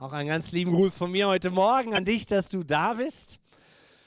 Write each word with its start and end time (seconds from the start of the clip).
Auch 0.00 0.12
einen 0.14 0.28
ganz 0.30 0.50
lieben 0.52 0.72
Gruß 0.72 0.96
von 0.96 1.12
mir 1.12 1.28
heute 1.28 1.50
Morgen 1.50 1.92
an 1.92 2.06
dich, 2.06 2.24
dass 2.24 2.48
du 2.48 2.62
da 2.62 2.94
bist. 2.94 3.38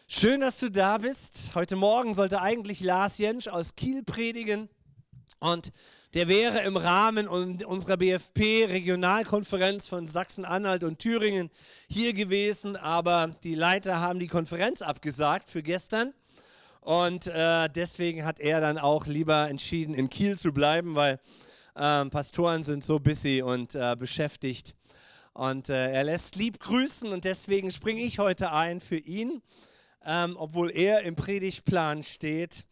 Schön, 0.07 0.41
dass 0.41 0.57
du 0.57 0.71
da 0.71 0.97
bist. 0.97 1.51
Heute 1.53 1.75
Morgen 1.75 2.15
sollte 2.15 2.41
eigentlich 2.41 2.79
Lars 2.79 3.19
Jentsch 3.19 3.47
aus 3.47 3.75
Kiel 3.75 4.01
predigen 4.01 4.69
und 5.37 5.71
der 6.15 6.27
wäre 6.27 6.61
im 6.61 6.77
Rahmen 6.77 7.27
unserer 7.27 7.97
BFP-Regionalkonferenz 7.97 9.87
von 9.87 10.07
Sachsen-Anhalt 10.07 10.83
und 10.83 10.97
Thüringen 10.97 11.51
hier 11.87 12.13
gewesen, 12.13 12.75
aber 12.75 13.35
die 13.43 13.53
Leiter 13.53 13.99
haben 13.99 14.17
die 14.17 14.25
Konferenz 14.25 14.81
abgesagt 14.81 15.47
für 15.47 15.61
gestern. 15.61 16.15
Und 16.81 17.27
äh, 17.27 17.69
deswegen 17.69 18.25
hat 18.25 18.39
er 18.39 18.61
dann 18.61 18.79
auch 18.79 19.05
lieber 19.05 19.47
entschieden, 19.47 19.93
in 19.93 20.09
Kiel 20.09 20.39
zu 20.39 20.53
bleiben, 20.53 20.95
weil 20.95 21.19
äh, 21.75 22.05
Pastoren 22.05 22.63
sind 22.63 22.83
so 22.83 22.99
busy 22.99 23.43
und 23.43 23.75
äh, 23.75 23.95
beschäftigt. 23.95 24.73
Und 25.33 25.69
äh, 25.69 25.91
er 25.91 26.03
lässt 26.03 26.35
lieb 26.35 26.59
grüßen 26.59 27.11
und 27.11 27.25
deswegen 27.25 27.71
springe 27.71 28.01
ich 28.01 28.19
heute 28.19 28.51
ein 28.51 28.79
für 28.79 28.97
ihn, 28.97 29.41
ähm, 30.05 30.35
obwohl 30.37 30.69
er 30.71 31.01
im 31.01 31.15
Predigtplan 31.15 32.03
steht. 32.03 32.65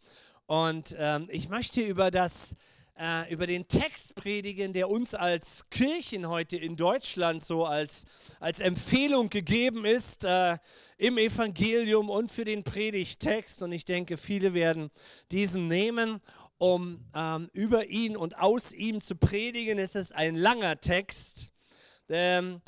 Und 0.46 0.94
ähm, 0.98 1.28
ich 1.30 1.48
möchte 1.48 1.80
über 1.80 2.10
das 2.10 2.56
äh, 2.98 3.32
über 3.32 3.46
den 3.46 3.66
Text 3.68 4.14
predigen, 4.14 4.72
der 4.72 4.88
uns 4.88 5.14
als 5.14 5.68
Kirchen 5.70 6.28
heute 6.28 6.56
in 6.56 6.76
Deutschland 6.76 7.42
so 7.42 7.64
als, 7.64 8.04
als 8.38 8.60
Empfehlung 8.60 9.28
gegeben 9.28 9.84
ist 9.84 10.24
äh, 10.24 10.58
im 10.98 11.18
Evangelium 11.18 12.10
und 12.10 12.30
für 12.30 12.44
den 12.44 12.62
Predigtext. 12.62 13.62
Und 13.62 13.72
ich 13.72 13.84
denke, 13.84 14.16
viele 14.16 14.54
werden 14.54 14.90
diesen 15.30 15.68
nehmen, 15.68 16.20
um 16.58 17.04
ähm, 17.14 17.50
über 17.52 17.86
ihn 17.86 18.16
und 18.16 18.38
aus 18.38 18.72
ihm 18.72 19.00
zu 19.00 19.16
predigen. 19.16 19.78
Es 19.78 19.94
ist 19.94 20.14
ein 20.14 20.34
langer 20.34 20.78
Text. 20.78 21.51
Ähm, 22.12 22.60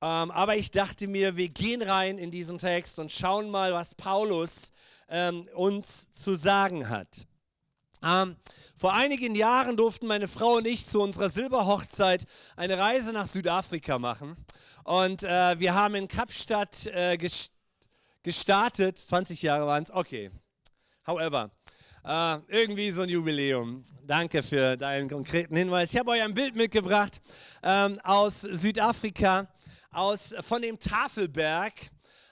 ähm, 0.00 0.30
aber 0.30 0.56
ich 0.56 0.70
dachte 0.70 1.06
mir, 1.06 1.36
wir 1.36 1.48
gehen 1.48 1.82
rein 1.82 2.18
in 2.18 2.30
diesen 2.30 2.58
Text 2.58 2.98
und 2.98 3.10
schauen 3.10 3.50
mal, 3.50 3.72
was 3.72 3.94
Paulus 3.94 4.72
ähm, 5.08 5.48
uns 5.54 6.12
zu 6.12 6.34
sagen 6.34 6.88
hat. 6.88 7.26
Ähm, 8.02 8.36
vor 8.76 8.94
einigen 8.94 9.34
Jahren 9.34 9.76
durften 9.76 10.06
meine 10.06 10.28
Frau 10.28 10.56
und 10.56 10.66
ich 10.66 10.86
zu 10.86 11.00
unserer 11.00 11.30
Silberhochzeit 11.30 12.26
eine 12.56 12.78
Reise 12.78 13.12
nach 13.12 13.26
Südafrika 13.26 13.98
machen. 13.98 14.36
Und 14.84 15.24
äh, 15.24 15.58
wir 15.58 15.74
haben 15.74 15.96
in 15.96 16.06
Kapstadt 16.06 16.86
äh, 16.86 17.18
gestartet. 18.22 18.98
20 18.98 19.42
Jahre 19.42 19.66
waren 19.66 19.82
es. 19.82 19.90
Okay. 19.90 20.30
However, 21.06 21.50
Uh, 22.10 22.40
irgendwie 22.48 22.90
so 22.90 23.02
ein 23.02 23.10
Jubiläum. 23.10 23.84
Danke 24.06 24.42
für 24.42 24.78
deinen 24.78 25.10
konkreten 25.10 25.54
Hinweis. 25.54 25.92
Ich 25.92 25.98
habe 25.98 26.12
euch 26.12 26.22
ein 26.22 26.32
Bild 26.32 26.56
mitgebracht 26.56 27.20
ähm, 27.62 28.00
aus 28.02 28.40
Südafrika, 28.40 29.46
aus, 29.90 30.34
von 30.40 30.62
dem 30.62 30.80
Tafelberg 30.80 31.74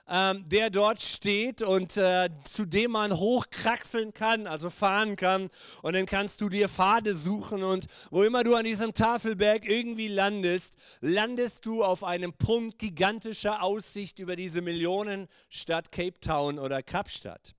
ähm, 0.08 0.44
der 0.48 0.70
dort 0.70 1.02
steht 1.02 1.60
und 1.60 1.98
äh, 1.98 2.30
zu 2.44 2.64
dem 2.64 2.92
man 2.92 3.18
hochkraxeln 3.18 4.14
kann, 4.14 4.46
also 4.46 4.70
fahren 4.70 5.14
kann. 5.16 5.50
Und 5.82 5.94
dann 5.94 6.06
kannst 6.06 6.40
du 6.40 6.48
dir 6.48 6.70
Pfade 6.70 7.14
suchen 7.14 7.62
und 7.62 7.84
wo 8.10 8.22
immer 8.22 8.44
du 8.44 8.54
an 8.54 8.64
diesem 8.64 8.94
Tafelberg 8.94 9.68
irgendwie 9.68 10.08
landest, 10.08 10.76
landest 11.02 11.66
du 11.66 11.84
auf 11.84 12.02
einem 12.02 12.32
Punkt 12.32 12.78
gigantischer 12.78 13.62
Aussicht 13.62 14.20
über 14.20 14.36
diese 14.36 14.62
Millionenstadt 14.62 15.92
Cape 15.92 16.18
Town 16.20 16.58
oder 16.58 16.82
Kapstadt. 16.82 17.54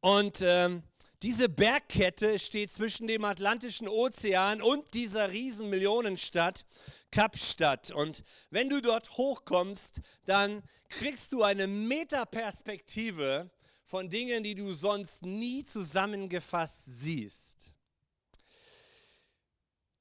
Und 0.00 0.40
ähm, 0.42 0.82
diese 1.22 1.48
Bergkette 1.48 2.38
steht 2.38 2.70
zwischen 2.70 3.08
dem 3.08 3.24
Atlantischen 3.24 3.88
Ozean 3.88 4.62
und 4.62 4.94
dieser 4.94 5.30
riesen 5.30 5.68
Millionenstadt 5.68 6.64
Kapstadt. 7.10 7.90
Und 7.90 8.22
wenn 8.50 8.70
du 8.70 8.80
dort 8.80 9.16
hochkommst, 9.16 10.00
dann 10.26 10.62
kriegst 10.88 11.32
du 11.32 11.42
eine 11.42 11.66
Metaperspektive 11.66 13.50
von 13.84 14.08
Dingen, 14.08 14.44
die 14.44 14.54
du 14.54 14.74
sonst 14.74 15.24
nie 15.24 15.64
zusammengefasst 15.64 16.84
siehst. 17.00 17.72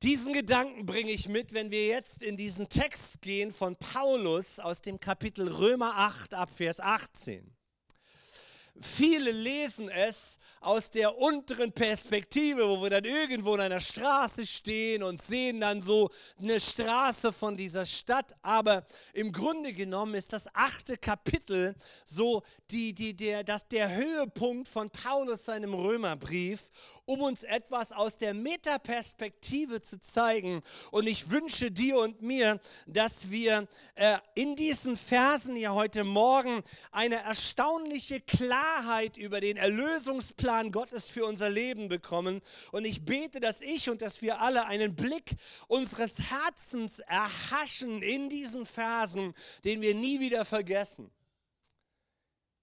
Diesen 0.03 0.33
Gedanken 0.33 0.85
bringe 0.85 1.11
ich 1.11 1.27
mit, 1.27 1.53
wenn 1.53 1.71
wir 1.71 1.87
jetzt 1.87 2.21
in 2.21 2.37
diesen 2.37 2.69
Text 2.69 3.21
gehen 3.21 3.51
von 3.51 3.75
Paulus 3.75 4.59
aus 4.59 4.81
dem 4.81 4.99
Kapitel 4.99 5.47
Römer 5.47 5.95
8 5.95 6.35
ab 6.35 6.51
Vers 6.53 6.79
18. 6.79 7.56
Viele 8.81 9.31
lesen 9.31 9.89
es 9.89 10.39
aus 10.59 10.91
der 10.91 11.17
unteren 11.17 11.71
Perspektive, 11.71 12.67
wo 12.67 12.81
wir 12.83 12.89
dann 12.89 13.05
irgendwo 13.05 13.55
in 13.55 13.61
einer 13.61 13.79
Straße 13.79 14.45
stehen 14.45 15.01
und 15.01 15.21
sehen 15.21 15.61
dann 15.61 15.81
so 15.81 16.09
eine 16.39 16.59
Straße 16.59 17.31
von 17.31 17.55
dieser 17.55 17.85
Stadt. 17.85 18.35
Aber 18.41 18.85
im 19.13 19.31
Grunde 19.31 19.73
genommen 19.73 20.15
ist 20.15 20.33
das 20.33 20.53
achte 20.53 20.97
Kapitel 20.97 21.75
so 22.05 22.43
die, 22.69 22.93
die, 22.93 23.15
der, 23.15 23.43
das, 23.43 23.67
der 23.67 23.95
Höhepunkt 23.95 24.67
von 24.67 24.89
Paulus 24.89 25.45
seinem 25.45 25.73
Römerbrief 25.73 26.69
um 27.09 27.21
uns 27.21 27.43
etwas 27.43 27.93
aus 27.93 28.17
der 28.17 28.33
Metaperspektive 28.33 29.81
zu 29.81 29.97
zeigen. 29.97 30.61
Und 30.91 31.07
ich 31.07 31.29
wünsche 31.29 31.71
dir 31.71 31.99
und 31.99 32.21
mir, 32.21 32.59
dass 32.85 33.31
wir 33.31 33.65
äh, 33.95 34.17
in 34.35 34.57
diesen 34.57 34.97
Versen 34.97 35.55
ja 35.55 35.73
heute 35.73 36.03
Morgen 36.03 36.63
eine 36.91 37.15
erstaunliche 37.15 38.19
Klarheit 38.19 38.66
über 39.17 39.41
den 39.41 39.57
Erlösungsplan 39.57 40.71
Gottes 40.71 41.07
für 41.07 41.25
unser 41.25 41.49
Leben 41.49 41.87
bekommen. 41.87 42.41
Und 42.71 42.85
ich 42.85 43.05
bete, 43.05 43.39
dass 43.39 43.61
ich 43.61 43.89
und 43.89 44.01
dass 44.01 44.21
wir 44.21 44.39
alle 44.39 44.65
einen 44.65 44.95
Blick 44.95 45.35
unseres 45.67 46.31
Herzens 46.31 46.99
erhaschen 46.99 48.01
in 48.01 48.29
diesen 48.29 48.65
Versen, 48.65 49.33
den 49.63 49.81
wir 49.81 49.95
nie 49.95 50.19
wieder 50.19 50.45
vergessen. 50.45 51.11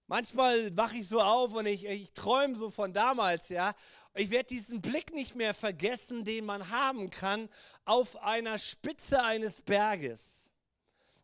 Manchmal 0.07 0.77
wache 0.77 0.99
ich 0.99 1.09
so 1.09 1.21
auf 1.21 1.55
und 1.55 1.67
ich, 1.67 1.85
ich 1.87 2.13
träume 2.13 2.57
so 2.57 2.71
von 2.71 2.93
damals, 2.93 3.49
ja. 3.49 3.75
Ich 4.15 4.31
werde 4.31 4.49
diesen 4.49 4.81
Blick 4.81 5.13
nicht 5.13 5.35
mehr 5.35 5.55
vergessen, 5.55 6.25
den 6.25 6.45
man 6.45 6.71
haben 6.71 7.11
kann 7.11 7.49
auf 7.85 8.23
einer 8.23 8.59
Spitze 8.59 9.23
eines 9.23 9.61
Berges. 9.63 10.44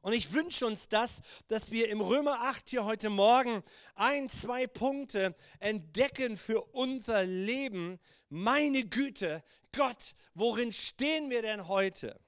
Und 0.03 0.15
ich 0.15 0.33
wünsche 0.33 0.67
uns 0.67 0.89
das, 0.89 1.21
dass 1.49 1.71
wir 1.71 1.91
im 1.91 2.01
Römer 2.01 2.41
8 2.43 2.71
hier 2.71 2.85
heute 2.85 3.11
Morgen 3.11 3.63
ein, 3.95 4.29
zwei 4.31 4.67
Punkte 4.67 5.35
entdecken 5.59 6.39
für 6.39 6.63
unser 6.73 7.25
Leben. 7.25 7.99
Meine 8.31 8.85
Güte, 8.85 9.43
Gott, 9.73 10.15
worin 10.35 10.73
stehen 10.73 11.29
wir 11.29 11.43
denn 11.43 11.69
heute? 11.69 12.19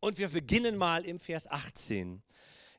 Und 0.00 0.18
wir 0.18 0.28
beginnen 0.28 0.76
mal 0.76 1.04
im 1.06 1.18
Vers 1.18 1.50
18. 1.50 2.22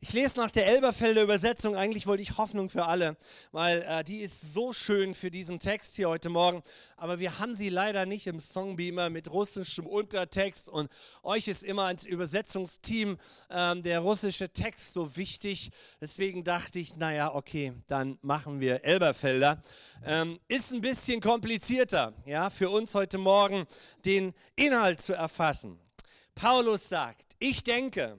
Ich 0.02 0.14
lese 0.14 0.40
nach 0.40 0.50
der 0.50 0.66
Elberfelder 0.66 1.22
Übersetzung, 1.22 1.76
eigentlich 1.76 2.08
wollte 2.08 2.24
ich 2.24 2.38
Hoffnung 2.38 2.70
für 2.70 2.86
alle, 2.86 3.18
weil 3.52 3.82
äh, 3.82 4.02
die 4.02 4.22
ist 4.22 4.54
so 4.54 4.72
schön 4.72 5.14
für 5.14 5.30
diesen 5.30 5.60
Text 5.60 5.98
hier 5.98 6.08
heute 6.08 6.30
Morgen, 6.30 6.64
aber 6.96 7.20
wir 7.20 7.38
haben 7.38 7.54
sie 7.54 7.68
leider 7.68 8.06
nicht 8.06 8.26
im 8.26 8.40
Songbeamer 8.40 9.10
mit 9.10 9.30
russischem 9.30 9.86
Untertext 9.86 10.70
und 10.70 10.90
euch 11.22 11.50
ist 11.50 11.64
immer 11.64 11.84
als 11.84 12.06
Übersetzungsteam 12.06 13.18
ähm, 13.50 13.84
der 13.84 14.00
russische 14.00 14.48
Text 14.48 14.94
so 14.94 15.18
wichtig, 15.18 15.72
deswegen 16.00 16.46
dachte 16.46 16.80
ich, 16.80 16.96
naja, 16.96 17.36
okay, 17.36 17.74
dann 17.88 18.18
machen 18.22 18.62
wir 18.62 18.86
Elberfelder. 18.86 19.62
Ähm, 20.06 20.40
ist 20.48 20.72
ein 20.72 20.80
bisschen 20.80 21.20
komplizierter, 21.20 22.14
ja, 22.26 22.50
für 22.50 22.70
uns 22.70 22.96
heute 22.96 23.18
Morgen 23.18 23.66
den 24.06 24.34
Inhalt 24.56 25.02
zu 25.02 25.12
erfassen. 25.12 25.78
Paulus 26.36 26.88
sagt, 26.88 27.36
ich 27.38 27.66
denke, 27.66 28.18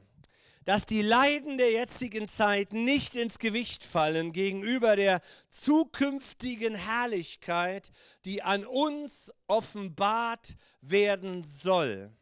dass 0.65 0.85
die 0.85 1.03
Leiden 1.03 1.57
der 1.57 1.73
jetzigen 1.73 2.29
Zeit 2.29 2.73
nicht 2.73 3.17
ins 3.17 3.39
Gewicht 3.39 3.85
fallen 3.85 4.33
gegenüber 4.33 4.95
der 4.95 5.21
zukünftigen 5.49 6.75
Herrlichkeit, 6.75 7.91
die 8.25 8.43
an 8.43 8.67
uns 8.67 9.33
offenbart 9.47 10.57
werden 10.83 11.45
soll. 11.45 12.13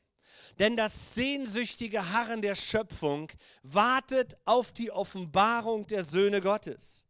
Denn 0.61 0.77
das 0.77 1.15
sehnsüchtige 1.15 2.13
Harren 2.13 2.43
der 2.43 2.55
Schöpfung 2.55 3.31
wartet 3.63 4.37
auf 4.45 4.73
die 4.73 4.91
Offenbarung 4.91 5.87
der 5.87 6.03
Söhne 6.05 6.41
Gottes. 6.41 7.07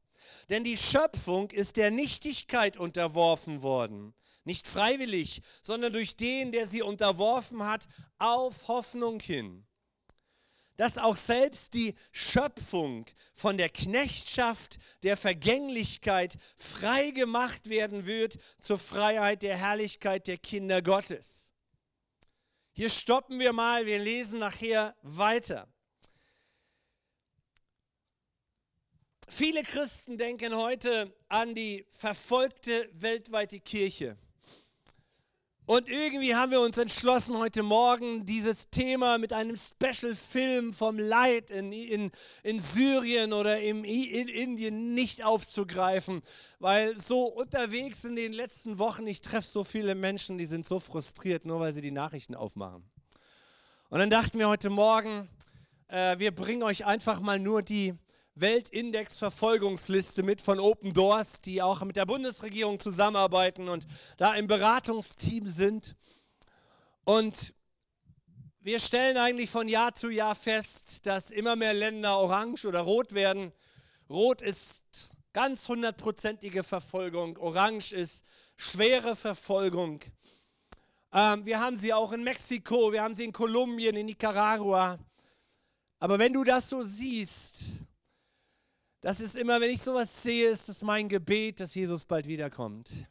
Denn 0.51 0.65
die 0.65 0.79
Schöpfung 0.79 1.51
ist 1.51 1.77
der 1.77 1.91
Nichtigkeit 1.91 2.79
unterworfen 2.79 3.61
worden, 3.63 4.15
nicht 4.45 4.67
freiwillig, 4.67 5.43
sondern 5.61 5.93
durch 5.93 6.17
den, 6.17 6.53
der 6.53 6.67
sie 6.67 6.81
unterworfen 6.81 7.65
hat, 7.65 7.87
auf 8.19 8.69
Hoffnung 8.69 9.21
hin 9.21 9.68
dass 10.79 10.97
auch 10.97 11.17
selbst 11.17 11.75
die 11.75 11.95
Schöpfung 12.13 13.05
von 13.35 13.59
der 13.59 13.69
Knechtschaft 13.69 14.79
der 15.03 15.17
Vergänglichkeit 15.17 16.39
frei 16.57 17.11
gemacht 17.11 17.69
werden 17.69 18.07
wird 18.07 18.39
zur 18.61 18.79
Freiheit 18.79 19.43
der 19.43 19.57
Herrlichkeit 19.57 20.29
der 20.29 20.39
Kinder 20.39 20.81
Gottes. 20.81 21.51
Hier 22.73 22.91
stoppen 22.91 23.41
wir 23.41 23.53
mal, 23.53 23.87
wir 23.87 23.99
lesen 23.99 24.39
nachher 24.39 24.97
weiter. 25.03 25.67
Viele 29.29 29.65
Christen 29.65 30.17
denken 30.17 30.55
heute 30.55 31.13
an 31.29 31.57
die 31.57 31.85
verfolgte 31.89 32.89
weltweite 32.93 33.59
Kirche. 33.59 34.17
Und 35.69 35.91
irgendwie 35.91 36.35
haben 36.35 36.51
wir 36.51 36.63
uns 36.63 36.79
entschlossen, 36.79 37.37
heute 37.37 37.63
Morgen 37.63 38.25
dieses 38.25 38.71
Thema 38.71 39.19
mit 39.19 39.35
einem 39.35 39.55
Special-Film 39.55 40.73
vom 40.73 40.99
Leid 40.99 41.51
in, 41.51 41.73
in, 41.75 42.11
in 42.43 42.59
Syrien 42.59 43.35
oder 43.35 43.61
im, 43.61 43.85
in 43.85 44.29
Indien 44.29 44.95
nicht 44.95 45.23
aufzugreifen, 45.23 46.23
weil 46.59 46.97
so 46.97 47.25
unterwegs 47.25 48.05
in 48.05 48.17
den 48.17 48.33
letzten 48.33 48.79
Wochen, 48.79 49.07
ich 49.07 49.21
treffe 49.21 49.47
so 49.47 49.63
viele 49.63 49.95
Menschen, 49.95 50.39
die 50.39 50.47
sind 50.47 50.65
so 50.65 50.81
frustriert, 50.81 51.45
nur 51.45 51.61
weil 51.61 51.75
sie 51.75 51.83
die 51.83 51.91
Nachrichten 51.91 52.35
aufmachen. 52.35 52.83
Und 53.91 53.99
dann 53.99 54.09
dachten 54.09 54.39
wir 54.39 54.49
heute 54.49 54.71
Morgen, 54.71 55.29
äh, 55.89 56.19
wir 56.19 56.35
bringen 56.35 56.63
euch 56.63 56.87
einfach 56.87 57.21
mal 57.21 57.39
nur 57.39 57.61
die 57.61 57.93
Weltindex-Verfolgungsliste 58.41 60.23
mit 60.23 60.41
von 60.41 60.61
Open 60.61 60.93
Doors, 60.93 61.41
die 61.41 61.61
auch 61.61 61.83
mit 61.83 61.97
der 61.97 62.07
Bundesregierung 62.07 62.79
zusammenarbeiten 62.79 63.69
und 63.69 63.87
da 64.17 64.35
im 64.35 64.47
Beratungsteam 64.47 65.47
sind. 65.47 65.97
Und 67.05 67.55
wir 68.61 68.81
stellen 68.81 69.17
eigentlich 69.17 69.51
von 69.51 69.67
Jahr 69.67 69.95
zu 69.95 70.11
Jahr 70.11 70.35
fest, 70.35 71.07
dass 71.07 71.31
immer 71.31 71.57
mehr 71.57 71.75
Länder 71.75 72.19
orange 72.19 72.67
oder 72.67 72.81
rot 72.81 73.13
werden. 73.13 73.53
Rot 74.11 74.43
ist 74.43 75.11
ganz 75.33 75.69
hundertprozentige 75.69 76.63
Verfolgung, 76.65 77.37
orange 77.39 77.93
ist 77.93 78.25
schwere 78.57 79.17
Verfolgung. 79.17 80.01
Ähm, 81.13 81.47
wir 81.47 81.61
haben 81.61 81.77
sie 81.77 81.93
auch 81.93 82.13
in 82.13 82.23
Mexiko, 82.23 82.93
wir 82.93 83.03
haben 83.03 83.15
sie 83.15 83.25
in 83.25 83.33
Kolumbien, 83.33 83.97
in 83.97 84.07
Nicaragua. 84.07 84.99
Aber 85.99 86.19
wenn 86.19 86.33
du 86.33 86.45
das 86.45 86.69
so 86.69 86.83
siehst, 86.83 87.87
das 89.01 89.21
ist 89.21 89.37
immer, 89.37 89.61
wenn 89.61 89.71
ich 89.71 89.83
sowas 89.83 90.23
sehe, 90.23 90.51
ist 90.51 90.69
das 90.69 90.83
mein 90.83 91.09
Gebet, 91.09 91.61
dass 91.61 91.75
Jesus 91.75 92.05
bald 92.05 92.27
wiederkommt. 92.27 93.09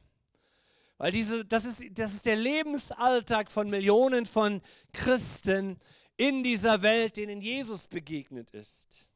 Weil 0.98 1.12
diese, 1.12 1.46
das, 1.46 1.66
ist, 1.66 1.98
das 1.98 2.14
ist 2.14 2.26
der 2.26 2.36
Lebensalltag 2.36 3.52
von 3.52 3.70
Millionen 3.70 4.26
von 4.26 4.62
Christen 4.94 5.80
in 6.18 6.44
dieser 6.44 6.82
Welt, 6.82 7.18
denen 7.18 7.42
Jesus 7.42 7.88
begegnet 7.88 8.50
ist. 8.52 9.12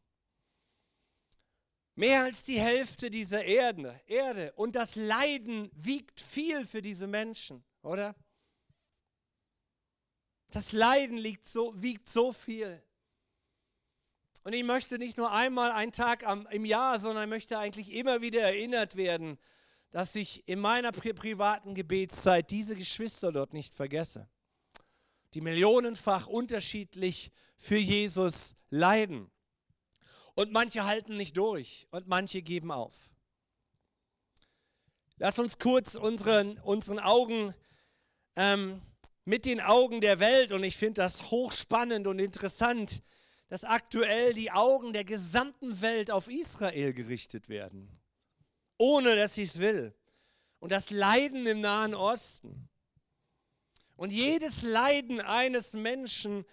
Mehr 1.96 2.24
als 2.24 2.44
die 2.44 2.60
Hälfte 2.60 3.10
dieser 3.10 3.44
Erde, 3.44 4.00
Erde. 4.08 4.54
Und 4.54 4.76
das 4.76 4.96
Leiden 4.96 5.70
wiegt 5.74 6.22
viel 6.22 6.66
für 6.66 6.82
diese 6.82 7.08
Menschen, 7.08 7.64
oder? 7.82 8.16
Das 10.52 10.72
Leiden 10.72 11.18
liegt 11.18 11.48
so, 11.48 11.74
wiegt 11.82 12.08
so 12.08 12.32
viel. 12.32 12.82
Und 14.44 14.54
ich 14.54 14.64
möchte 14.64 14.98
nicht 14.98 15.18
nur 15.18 15.32
einmal 15.32 15.72
einen 15.72 15.92
Tag 15.92 16.26
am, 16.26 16.48
im 16.48 16.66
Jahr, 16.66 17.00
sondern 17.00 17.30
möchte 17.30 17.60
eigentlich 17.60 17.92
immer 17.92 18.22
wieder 18.22 18.42
erinnert 18.42 18.96
werden, 18.96 19.38
dass 19.92 20.16
ich 20.16 20.48
in 20.48 20.60
meiner 20.60 20.92
pri 20.92 21.14
privaten 21.14 21.76
Gebetszeit 21.76 22.50
diese 22.50 22.76
Geschwister 22.76 23.32
dort 23.32 23.54
nicht 23.54 23.76
vergesse, 23.76 24.28
die 25.34 25.42
millionenfach 25.42 26.28
unterschiedlich 26.28 27.32
für 27.58 27.78
Jesus 27.78 28.56
leiden. 28.70 29.30
Und 30.34 30.52
manche 30.52 30.86
halten 30.86 31.18
nicht 31.18 31.38
durch 31.38 31.88
und 31.92 32.08
manche 32.08 32.42
geben 32.42 32.72
auf. 32.72 33.12
Lass 35.18 35.38
uns 35.38 35.60
kurz 35.60 35.94
unseren, 35.94 36.58
unseren 36.60 36.98
Augen 36.98 37.54
ähm, 38.36 38.82
mit 39.24 39.46
den 39.46 39.62
Augen 39.62 40.02
der 40.02 40.20
Welt, 40.20 40.52
und 40.52 40.64
ich 40.64 40.78
finde 40.78 41.02
das 41.02 41.30
hochspannend 41.30 42.08
und 42.08 42.18
interessant, 42.18 43.04
dass 43.52 43.66
aktuell 43.66 44.34
die 44.34 44.50
Augen 44.50 44.94
der 44.94 45.04
gesamten 45.04 45.82
Welt 45.82 46.10
auf 46.10 46.30
Israel 46.30 46.94
gerichtet 46.94 47.50
werden, 47.50 48.00
ohne 48.78 49.18
dass 49.18 49.36
sie 49.36 49.44
es 49.44 49.60
will. 49.60 49.94
Und 50.60 50.72
das 50.72 50.90
Leiden 50.90 51.46
im 51.46 51.60
Nahen 51.60 51.94
Osten. 51.94 52.70
Und 53.98 54.14
jedes 54.14 54.62
Leiden 54.62 55.20
eines 55.20 55.74
Menschen 55.74 56.46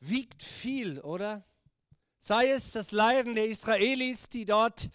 wiegt 0.00 0.42
viel, 0.42 1.00
oder? 1.00 1.48
Sei 2.20 2.50
es 2.50 2.72
das 2.72 2.92
Leiden 2.92 3.36
der 3.36 3.48
Israelis, 3.48 4.28
die 4.28 4.44
dort 4.44 4.90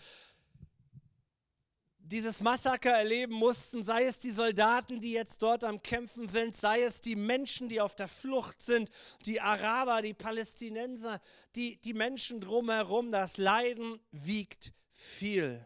dieses 2.09 2.41
Massaker 2.41 2.91
erleben 2.91 3.33
mussten, 3.33 3.83
sei 3.83 4.05
es 4.05 4.19
die 4.19 4.31
Soldaten, 4.31 4.99
die 4.99 5.11
jetzt 5.11 5.41
dort 5.41 5.63
am 5.63 5.81
Kämpfen 5.83 6.27
sind, 6.27 6.55
sei 6.55 6.81
es 6.81 7.01
die 7.01 7.15
Menschen, 7.15 7.69
die 7.69 7.81
auf 7.81 7.95
der 7.95 8.07
Flucht 8.07 8.61
sind, 8.61 8.89
die 9.25 9.39
Araber, 9.39 10.01
die 10.01 10.15
Palästinenser, 10.15 11.21
die, 11.55 11.77
die 11.77 11.93
Menschen 11.93 12.41
drumherum, 12.41 13.11
das 13.11 13.37
Leiden 13.37 13.99
wiegt 14.11 14.73
viel. 14.91 15.63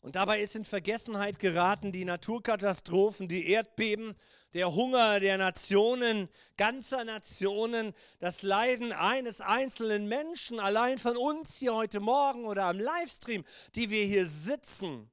Und 0.00 0.14
dabei 0.14 0.40
ist 0.40 0.54
in 0.54 0.64
Vergessenheit 0.64 1.40
geraten 1.40 1.92
die 1.92 2.04
Naturkatastrophen, 2.04 3.28
die 3.28 3.48
Erdbeben, 3.50 4.14
der 4.56 4.74
Hunger 4.74 5.20
der 5.20 5.36
Nationen, 5.36 6.30
ganzer 6.56 7.04
Nationen, 7.04 7.92
das 8.20 8.40
Leiden 8.40 8.90
eines 8.90 9.42
einzelnen 9.42 10.08
Menschen, 10.08 10.60
allein 10.60 10.96
von 10.96 11.14
uns 11.18 11.58
hier 11.58 11.74
heute 11.74 12.00
Morgen 12.00 12.46
oder 12.46 12.64
am 12.64 12.78
Livestream, 12.78 13.44
die 13.74 13.90
wir 13.90 14.06
hier 14.06 14.26
sitzen. 14.26 15.10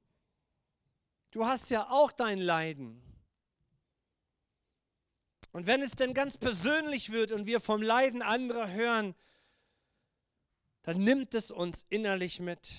Du 1.30 1.44
hast 1.44 1.68
ja 1.68 1.90
auch 1.90 2.10
dein 2.10 2.38
Leiden. 2.38 3.02
Und 5.52 5.66
wenn 5.66 5.82
es 5.82 5.92
denn 5.92 6.14
ganz 6.14 6.38
persönlich 6.38 7.12
wird 7.12 7.30
und 7.30 7.44
wir 7.44 7.60
vom 7.60 7.82
Leiden 7.82 8.22
anderer 8.22 8.70
hören, 8.70 9.14
dann 10.84 11.04
nimmt 11.04 11.34
es 11.34 11.50
uns 11.50 11.84
innerlich 11.90 12.40
mit 12.40 12.76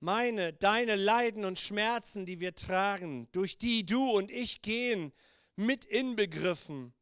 meine, 0.00 0.52
deine 0.52 0.96
Leiden 0.96 1.44
und 1.44 1.58
Schmerzen, 1.58 2.26
die 2.26 2.40
wir 2.40 2.54
tragen, 2.54 3.28
durch 3.32 3.58
die 3.58 3.84
du 3.84 4.10
und 4.10 4.30
ich 4.30 4.62
gehen, 4.62 5.12
mit 5.56 5.84
inbegriffen. 5.84 6.92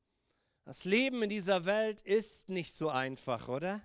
Das 0.64 0.84
Leben 0.84 1.22
in 1.22 1.30
dieser 1.30 1.66
Welt 1.66 2.00
ist 2.00 2.48
nicht 2.48 2.74
so 2.74 2.88
einfach, 2.88 3.48
oder? 3.48 3.82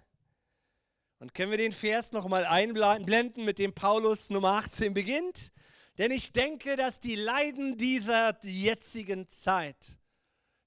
Und 1.20 1.36
können 1.36 1.52
wir 1.52 1.58
den 1.58 1.72
Vers 1.72 2.14
nochmal 2.14 2.46
einblenden, 2.46 3.46
mit 3.46 3.60
dem 3.60 3.74
Paulus 3.74 4.30
Nummer 4.32 4.54
18 4.54 4.94
beginnt? 4.94 5.52
Denn 5.98 6.10
ich 6.10 6.32
denke, 6.32 6.78
dass 6.78 7.00
die 7.00 7.16
Leiden 7.16 7.78
dieser 7.78 8.36
jetzigen 8.44 9.28
Zeit 9.28 10.00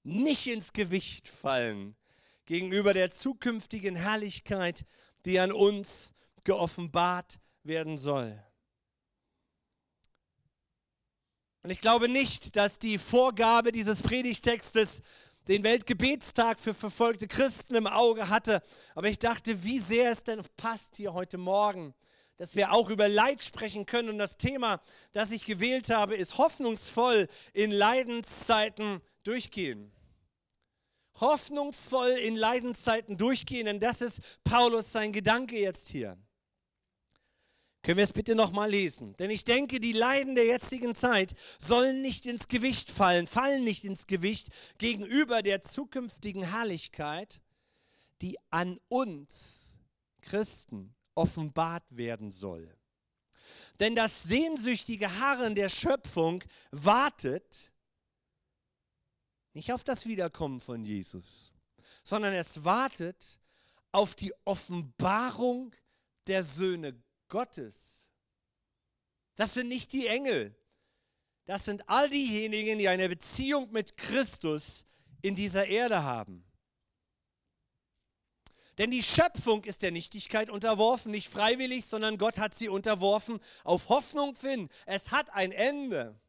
nicht 0.03 0.47
ins 0.47 0.71
Gewicht 0.71 1.27
fallen 1.27 1.97
gegenüber 2.45 2.93
der 2.93 3.09
zukünftigen 3.09 3.95
Herrlichkeit, 3.95 4.85
die 5.25 5.39
an 5.39 5.51
uns 5.51 6.13
geoffenbart 6.43 7.39
werden 7.65 7.97
soll. 7.97 8.41
Und 11.63 11.71
ich 11.71 11.81
glaube 11.81 12.07
nicht, 12.07 12.55
dass 12.55 12.77
die 12.77 12.99
Vorgabe 12.99 13.71
dieses 13.71 14.03
Predigtextes 14.03 15.01
den 15.47 15.63
Weltgebetstag 15.63 16.59
für 16.59 16.73
verfolgte 16.73 17.27
Christen 17.27 17.75
im 17.75 17.87
Auge 17.87 18.29
hatte. 18.29 18.61
Aber 18.93 19.07
ich 19.07 19.19
dachte, 19.19 19.63
wie 19.63 19.79
sehr 19.79 20.11
es 20.11 20.23
denn 20.23 20.41
passt 20.57 20.95
hier 20.95 21.13
heute 21.13 21.37
Morgen, 21.37 21.93
dass 22.37 22.55
wir 22.55 22.71
auch 22.71 22.89
über 22.89 23.07
Leid 23.07 23.43
sprechen 23.43 23.85
können. 23.85 24.09
Und 24.09 24.17
das 24.17 24.37
Thema, 24.37 24.81
das 25.13 25.31
ich 25.31 25.45
gewählt 25.45 25.89
habe, 25.89 26.15
ist 26.15 26.37
hoffnungsvoll 26.37 27.27
in 27.53 27.71
Leidenszeiten 27.71 29.01
durchgehen. 29.23 29.91
Hoffnungsvoll 31.19 32.09
in 32.09 32.35
Leidenszeiten 32.35 33.17
durchgehen, 33.17 33.65
denn 33.65 33.79
das 33.79 34.01
ist 34.01 34.21
Paulus 34.43 34.91
sein 34.91 35.13
Gedanke 35.13 35.57
jetzt 35.57 35.87
hier. 35.87 36.17
Können 37.85 37.97
wir 37.97 38.03
es 38.03 38.13
bitte 38.13 38.33
nochmal 38.33 38.71
lesen? 38.71 39.15
Denn 39.17 39.29
ich 39.29 39.43
denke, 39.43 39.79
die 39.79 39.91
Leiden 39.91 40.33
der 40.33 40.45
jetzigen 40.45 40.95
Zeit 40.95 41.35
sollen 41.59 42.01
nicht 42.01 42.25
ins 42.25 42.47
Gewicht 42.47 42.89
fallen, 42.89 43.27
fallen 43.27 43.63
nicht 43.63 43.83
ins 43.83 44.07
Gewicht 44.07 44.47
gegenüber 44.79 45.43
der 45.43 45.61
zukünftigen 45.61 46.41
Herrlichkeit, 46.41 47.43
die 48.23 48.39
an 48.49 48.79
uns 48.87 49.77
Christen 50.21 50.95
offenbart 51.13 51.83
werden 51.91 52.31
soll. 52.31 52.75
Denn 53.79 53.93
das 53.93 54.23
sehnsüchtige 54.23 55.19
Harren 55.19 55.53
der 55.53 55.69
Schöpfung 55.69 56.43
wartet 56.71 57.71
nicht 59.53 59.71
auf 59.71 59.83
das 59.83 60.07
Wiederkommen 60.07 60.59
von 60.59 60.83
Jesus, 60.85 61.53
sondern 62.03 62.33
es 62.33 62.65
wartet 62.65 63.39
auf 63.91 64.15
die 64.15 64.33
Offenbarung 64.43 65.75
der 66.25 66.43
Söhne 66.43 67.04
Gottes. 67.27 68.05
Das 69.35 69.53
sind 69.53 69.67
nicht 69.67 69.93
die 69.93 70.07
Engel. 70.07 70.55
Das 71.45 71.65
sind 71.65 71.87
all 71.89 72.09
diejenigen, 72.09 72.79
die 72.79 72.89
eine 72.89 73.07
Beziehung 73.07 73.71
mit 73.71 73.97
Christus 73.97 74.85
in 75.21 75.35
dieser 75.35 75.67
Erde 75.67 76.03
haben. 76.03 76.43
Denn 78.77 78.91
die 78.91 79.03
Schöpfung 79.03 79.63
ist 79.63 79.83
der 79.83 79.91
Nichtigkeit 79.91 80.49
unterworfen, 80.49 81.11
nicht 81.11 81.29
freiwillig, 81.29 81.85
sondern 81.85 82.17
Gott 82.17 82.37
hat 82.37 82.53
sie 82.53 82.67
unterworfen 82.67 83.39
auf 83.63 83.89
Hoffnung 83.89 84.35
hin. 84.39 84.69
Es 84.85 85.11
hat 85.11 85.29
ein 85.31 85.51
Ende. 85.51 86.19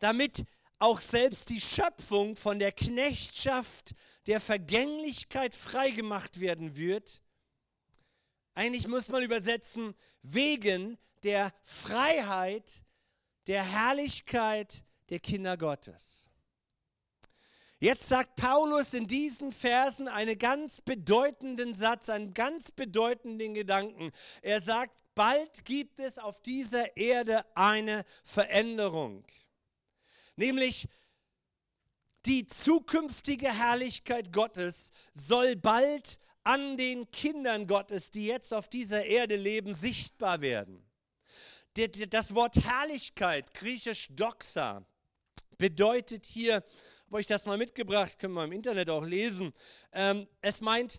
Damit 0.00 0.44
auch 0.78 1.00
selbst 1.00 1.48
die 1.50 1.60
Schöpfung 1.60 2.34
von 2.34 2.58
der 2.58 2.72
Knechtschaft 2.72 3.94
der 4.26 4.40
Vergänglichkeit 4.40 5.54
freigemacht 5.54 6.40
werden 6.40 6.76
wird, 6.76 7.21
eigentlich 8.54 8.86
muss 8.86 9.08
man 9.08 9.22
übersetzen, 9.22 9.94
wegen 10.22 10.98
der 11.24 11.52
Freiheit 11.62 12.84
der 13.46 13.64
Herrlichkeit 13.64 14.84
der 15.10 15.20
Kinder 15.20 15.56
Gottes. 15.56 16.28
Jetzt 17.82 18.08
sagt 18.08 18.36
Paulus 18.36 18.94
in 18.94 19.08
diesen 19.08 19.50
Versen 19.50 20.06
einen 20.06 20.38
ganz 20.38 20.80
bedeutenden 20.80 21.74
Satz, 21.74 22.08
einen 22.08 22.32
ganz 22.32 22.70
bedeutenden 22.70 23.54
Gedanken. 23.54 24.12
Er 24.40 24.60
sagt, 24.60 25.02
bald 25.16 25.64
gibt 25.64 25.98
es 25.98 26.16
auf 26.18 26.40
dieser 26.42 26.96
Erde 26.96 27.44
eine 27.56 28.04
Veränderung. 28.22 29.24
Nämlich 30.36 30.88
die 32.24 32.46
zukünftige 32.46 33.52
Herrlichkeit 33.52 34.32
Gottes 34.32 34.92
soll 35.12 35.56
bald 35.56 36.20
an 36.44 36.76
den 36.76 37.10
Kindern 37.10 37.66
Gottes, 37.66 38.10
die 38.10 38.26
jetzt 38.26 38.52
auf 38.52 38.68
dieser 38.68 39.04
Erde 39.04 39.36
leben, 39.36 39.74
sichtbar 39.74 40.40
werden. 40.40 40.84
Das 42.10 42.34
Wort 42.34 42.56
Herrlichkeit, 42.56 43.54
griechisch 43.54 44.08
Doxa, 44.10 44.84
bedeutet 45.56 46.26
hier 46.26 46.62
habe 47.12 47.18
euch 47.18 47.26
das 47.26 47.44
mal 47.44 47.58
mitgebracht, 47.58 48.18
können 48.18 48.32
wir 48.32 48.44
im 48.44 48.52
Internet 48.52 48.88
auch 48.88 49.04
lesen. 49.04 49.52
Ähm, 49.92 50.26
es 50.40 50.62
meint 50.62 50.98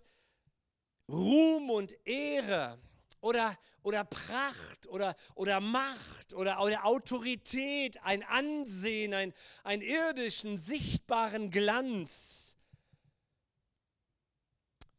Ruhm 1.10 1.72
und 1.72 1.96
Ehre 2.06 2.78
oder, 3.20 3.58
oder 3.82 4.04
Pracht 4.04 4.86
oder, 4.90 5.16
oder 5.34 5.60
Macht 5.60 6.36
oder, 6.36 6.62
oder 6.62 6.86
Autorität, 6.86 7.98
ein 8.04 8.22
Ansehen, 8.22 9.16
ein, 9.16 9.34
einen 9.64 9.82
irdischen, 9.82 10.60
sichtbaren 10.60 11.50
Glanz. 11.50 12.53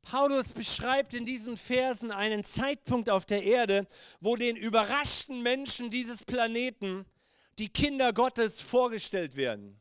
Paulus 0.04 0.52
beschreibt 0.52 1.14
in 1.14 1.24
diesen 1.24 1.56
Versen 1.56 2.10
einen 2.10 2.44
Zeitpunkt 2.44 3.10
auf 3.10 3.26
der 3.26 3.42
Erde, 3.42 3.86
wo 4.20 4.36
den 4.36 4.56
überraschten 4.56 5.42
Menschen 5.42 5.90
dieses 5.90 6.24
Planeten 6.24 7.06
die 7.58 7.68
Kinder 7.68 8.12
Gottes 8.12 8.60
vorgestellt 8.60 9.36
werden. 9.36 9.80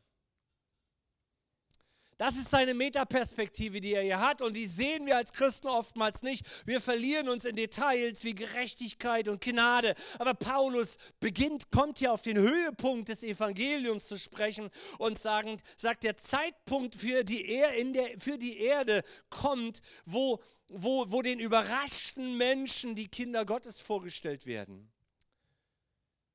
Das 2.16 2.36
ist 2.36 2.50
seine 2.50 2.74
Metaperspektive, 2.74 3.80
die 3.80 3.94
er 3.94 4.02
hier 4.02 4.20
hat 4.20 4.40
und 4.40 4.54
die 4.54 4.66
sehen 4.66 5.06
wir 5.06 5.16
als 5.16 5.32
Christen 5.32 5.66
oftmals 5.66 6.22
nicht. 6.22 6.46
Wir 6.64 6.80
verlieren 6.80 7.28
uns 7.28 7.44
in 7.44 7.56
Details 7.56 8.22
wie 8.22 8.34
Gerechtigkeit 8.34 9.26
und 9.26 9.40
Gnade. 9.40 9.94
Aber 10.18 10.34
Paulus 10.34 10.96
beginnt, 11.18 11.70
kommt 11.72 11.98
hier 11.98 12.12
auf 12.12 12.22
den 12.22 12.38
Höhepunkt 12.38 13.08
des 13.08 13.24
Evangeliums 13.24 14.06
zu 14.06 14.16
sprechen 14.16 14.70
und 14.98 15.18
sagen, 15.18 15.56
sagt, 15.76 16.04
der 16.04 16.16
Zeitpunkt 16.16 16.94
für 16.94 17.24
die, 17.24 17.48
er 17.48 17.74
in 17.74 17.92
der, 17.92 18.18
für 18.18 18.38
die 18.38 18.58
Erde 18.58 19.02
kommt, 19.28 19.80
wo, 20.04 20.40
wo, 20.68 21.10
wo 21.10 21.20
den 21.20 21.40
überraschten 21.40 22.36
Menschen 22.36 22.94
die 22.94 23.08
Kinder 23.08 23.44
Gottes 23.44 23.80
vorgestellt 23.80 24.46
werden. 24.46 24.90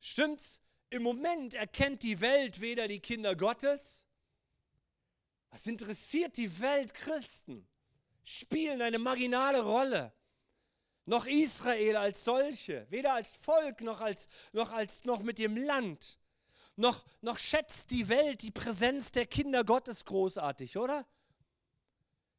Stimmt's? 0.02 0.62
Im 0.92 1.04
Moment 1.04 1.54
erkennt 1.54 2.02
die 2.02 2.20
Welt 2.20 2.62
weder 2.62 2.88
die 2.88 3.00
Kinder 3.00 3.36
Gottes, 3.36 4.06
was 5.52 5.66
interessiert 5.68 6.38
die 6.38 6.60
Welt 6.60 6.94
Christen? 6.94 7.68
Spielen 8.24 8.82
eine 8.82 9.00
marginale 9.00 9.62
Rolle. 9.62 10.14
Noch 11.06 11.26
Israel 11.26 11.96
als 11.96 12.24
solche, 12.24 12.86
weder 12.92 13.14
als 13.14 13.30
Volk 13.30 13.82
noch, 13.82 14.00
als, 14.00 14.28
noch, 14.54 14.72
als, 14.72 15.06
noch 15.06 15.24
mit 15.24 15.40
dem 15.40 15.58
Land. 15.58 16.20
Noch, 16.76 17.04
noch 17.22 17.40
schätzt 17.40 17.90
die 17.92 18.08
Welt 18.08 18.44
die 18.44 18.52
Präsenz 18.52 19.12
der 19.12 19.26
Kinder 19.26 19.64
Gottes 19.64 20.06
großartig, 20.06 20.78
oder? 20.78 21.08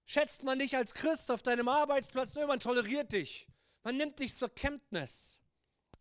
Schätzt 0.07 0.45
man 0.45 0.59
dich 0.59 0.77
als 0.77 0.95
Christ 0.95 1.31
auf 1.31 1.43
deinem 1.43 1.69
Arbeitsplatz, 1.69 2.37
man 2.37 2.61
toleriert 2.61 3.13
dich. 3.13 3.49
Man 3.83 3.97
nimmt 3.97 4.21
dich 4.21 4.35
zur 4.35 4.49
Kenntnis. 4.55 5.41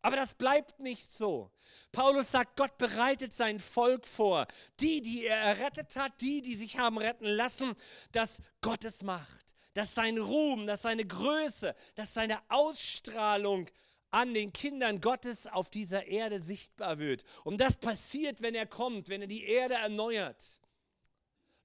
Aber 0.02 0.16
das 0.16 0.34
bleibt 0.34 0.80
nicht 0.80 1.12
so. 1.12 1.52
Paulus 1.92 2.32
sagt, 2.32 2.56
Gott 2.56 2.78
bereitet 2.78 3.34
sein 3.34 3.60
Volk 3.60 4.08
vor. 4.08 4.48
Die, 4.80 5.02
die 5.02 5.26
er 5.26 5.38
errettet 5.38 5.96
hat, 5.96 6.22
die, 6.22 6.42
die 6.42 6.56
sich 6.56 6.78
haben 6.78 6.98
retten 6.98 7.26
lassen, 7.26 7.76
dass 8.12 8.42
Gottes 8.62 9.04
Macht, 9.04 9.54
dass 9.74 9.96
sein 9.96 10.18
Ruhm, 10.18 10.68
dass 10.68 10.84
seine 10.84 11.06
Größe, 11.06 11.76
dass 11.96 12.14
seine 12.14 12.40
Ausstrahlung 12.50 13.70
an 14.12 14.34
den 14.34 14.54
Kindern 14.54 15.02
Gottes 15.02 15.48
auf 15.48 15.70
dieser 15.70 16.08
Erde 16.08 16.40
sichtbar 16.40 16.98
wird. 16.98 17.26
Und 17.44 17.60
das 17.60 17.76
passiert, 17.76 18.42
wenn 18.42 18.56
er 18.56 18.66
kommt, 18.66 19.10
wenn 19.10 19.22
er 19.22 19.28
die 19.28 19.44
Erde 19.46 19.76
erneuert. 19.76 20.59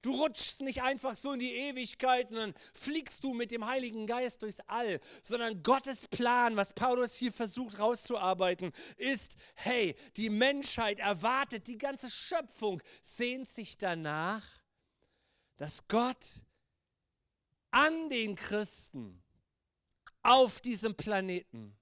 Du 0.05 0.13
rutschst 0.21 0.61
nicht 0.61 0.83
einfach 0.83 1.15
so 1.15 1.33
in 1.33 1.39
die 1.39 1.51
Ewigkeit 1.51 2.29
und 2.29 2.35
dann 2.35 2.53
fliegst 2.75 3.23
du 3.23 3.33
mit 3.33 3.49
dem 3.49 3.65
Heiligen 3.65 4.05
Geist 4.05 4.43
durchs 4.43 4.59
All, 4.67 5.01
sondern 5.23 5.63
Gottes 5.63 6.07
Plan, 6.07 6.55
was 6.55 6.73
Paulus 6.73 7.15
hier 7.15 7.31
versucht 7.31 7.79
rauszuarbeiten, 7.79 8.71
ist, 8.97 9.35
hey, 9.55 9.95
die 10.15 10.29
Menschheit 10.29 10.99
erwartet, 10.99 11.65
die 11.65 11.79
ganze 11.79 12.11
Schöpfung 12.11 12.83
sehnt 13.01 13.47
sich 13.47 13.79
danach, 13.79 14.45
dass 15.57 15.87
Gott 15.87 16.43
an 17.71 18.07
den 18.11 18.35
Christen 18.35 19.23
auf 20.21 20.61
diesem 20.61 20.93
Planeten 20.93 21.75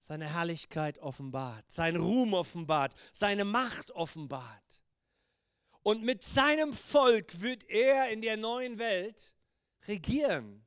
seine 0.00 0.32
Herrlichkeit 0.32 0.98
offenbart, 0.98 1.70
seinen 1.70 2.00
Ruhm 2.00 2.32
offenbart, 2.32 2.94
seine 3.12 3.44
Macht 3.44 3.90
offenbart. 3.90 4.83
Und 5.84 6.02
mit 6.02 6.22
seinem 6.22 6.72
Volk 6.72 7.42
wird 7.42 7.68
er 7.68 8.08
in 8.10 8.22
der 8.22 8.38
neuen 8.38 8.78
Welt 8.78 9.34
regieren. 9.86 10.66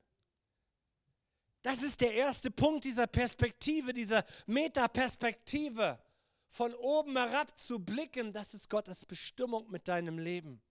Das 1.63 1.81
ist 1.81 2.01
der 2.01 2.13
erste 2.13 2.51
Punkt 2.51 2.85
dieser 2.85 3.07
Perspektive, 3.07 3.93
dieser 3.93 4.23
Metaperspektive. 4.45 5.99
Von 6.49 6.73
oben 6.75 7.17
herab 7.17 7.59
zu 7.59 7.79
blicken, 7.79 8.31
das 8.31 8.53
ist 8.53 8.69
Gottes 8.69 9.05
Bestimmung 9.05 9.69
mit 9.71 9.87
deinem 9.87 10.19
Leben. 10.19 10.61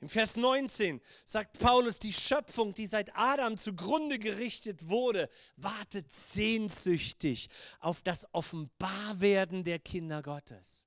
Im 0.00 0.08
Vers 0.08 0.38
19 0.38 1.02
sagt 1.26 1.58
Paulus, 1.58 1.98
die 1.98 2.12
Schöpfung, 2.12 2.72
die 2.72 2.86
seit 2.86 3.14
Adam 3.14 3.58
zugrunde 3.58 4.18
gerichtet 4.18 4.88
wurde, 4.88 5.28
wartet 5.56 6.10
sehnsüchtig 6.10 7.50
auf 7.80 8.02
das 8.02 8.26
Offenbarwerden 8.32 9.62
der 9.62 9.78
Kinder 9.78 10.22
Gottes 10.22 10.86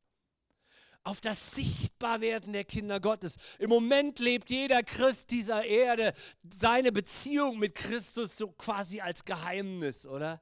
auf 1.05 1.21
das 1.21 1.51
Sichtbarwerden 1.51 2.51
der 2.51 2.65
Kinder 2.65 2.99
Gottes. 2.99 3.37
Im 3.59 3.69
Moment 3.69 4.19
lebt 4.19 4.49
jeder 4.49 4.81
Christ 4.83 5.29
dieser 5.29 5.63
Erde 5.63 6.13
seine 6.59 6.91
Beziehung 6.91 7.59
mit 7.59 7.75
Christus 7.75 8.35
so 8.37 8.51
quasi 8.51 9.01
als 9.01 9.23
Geheimnis, 9.23 10.07
oder? 10.07 10.41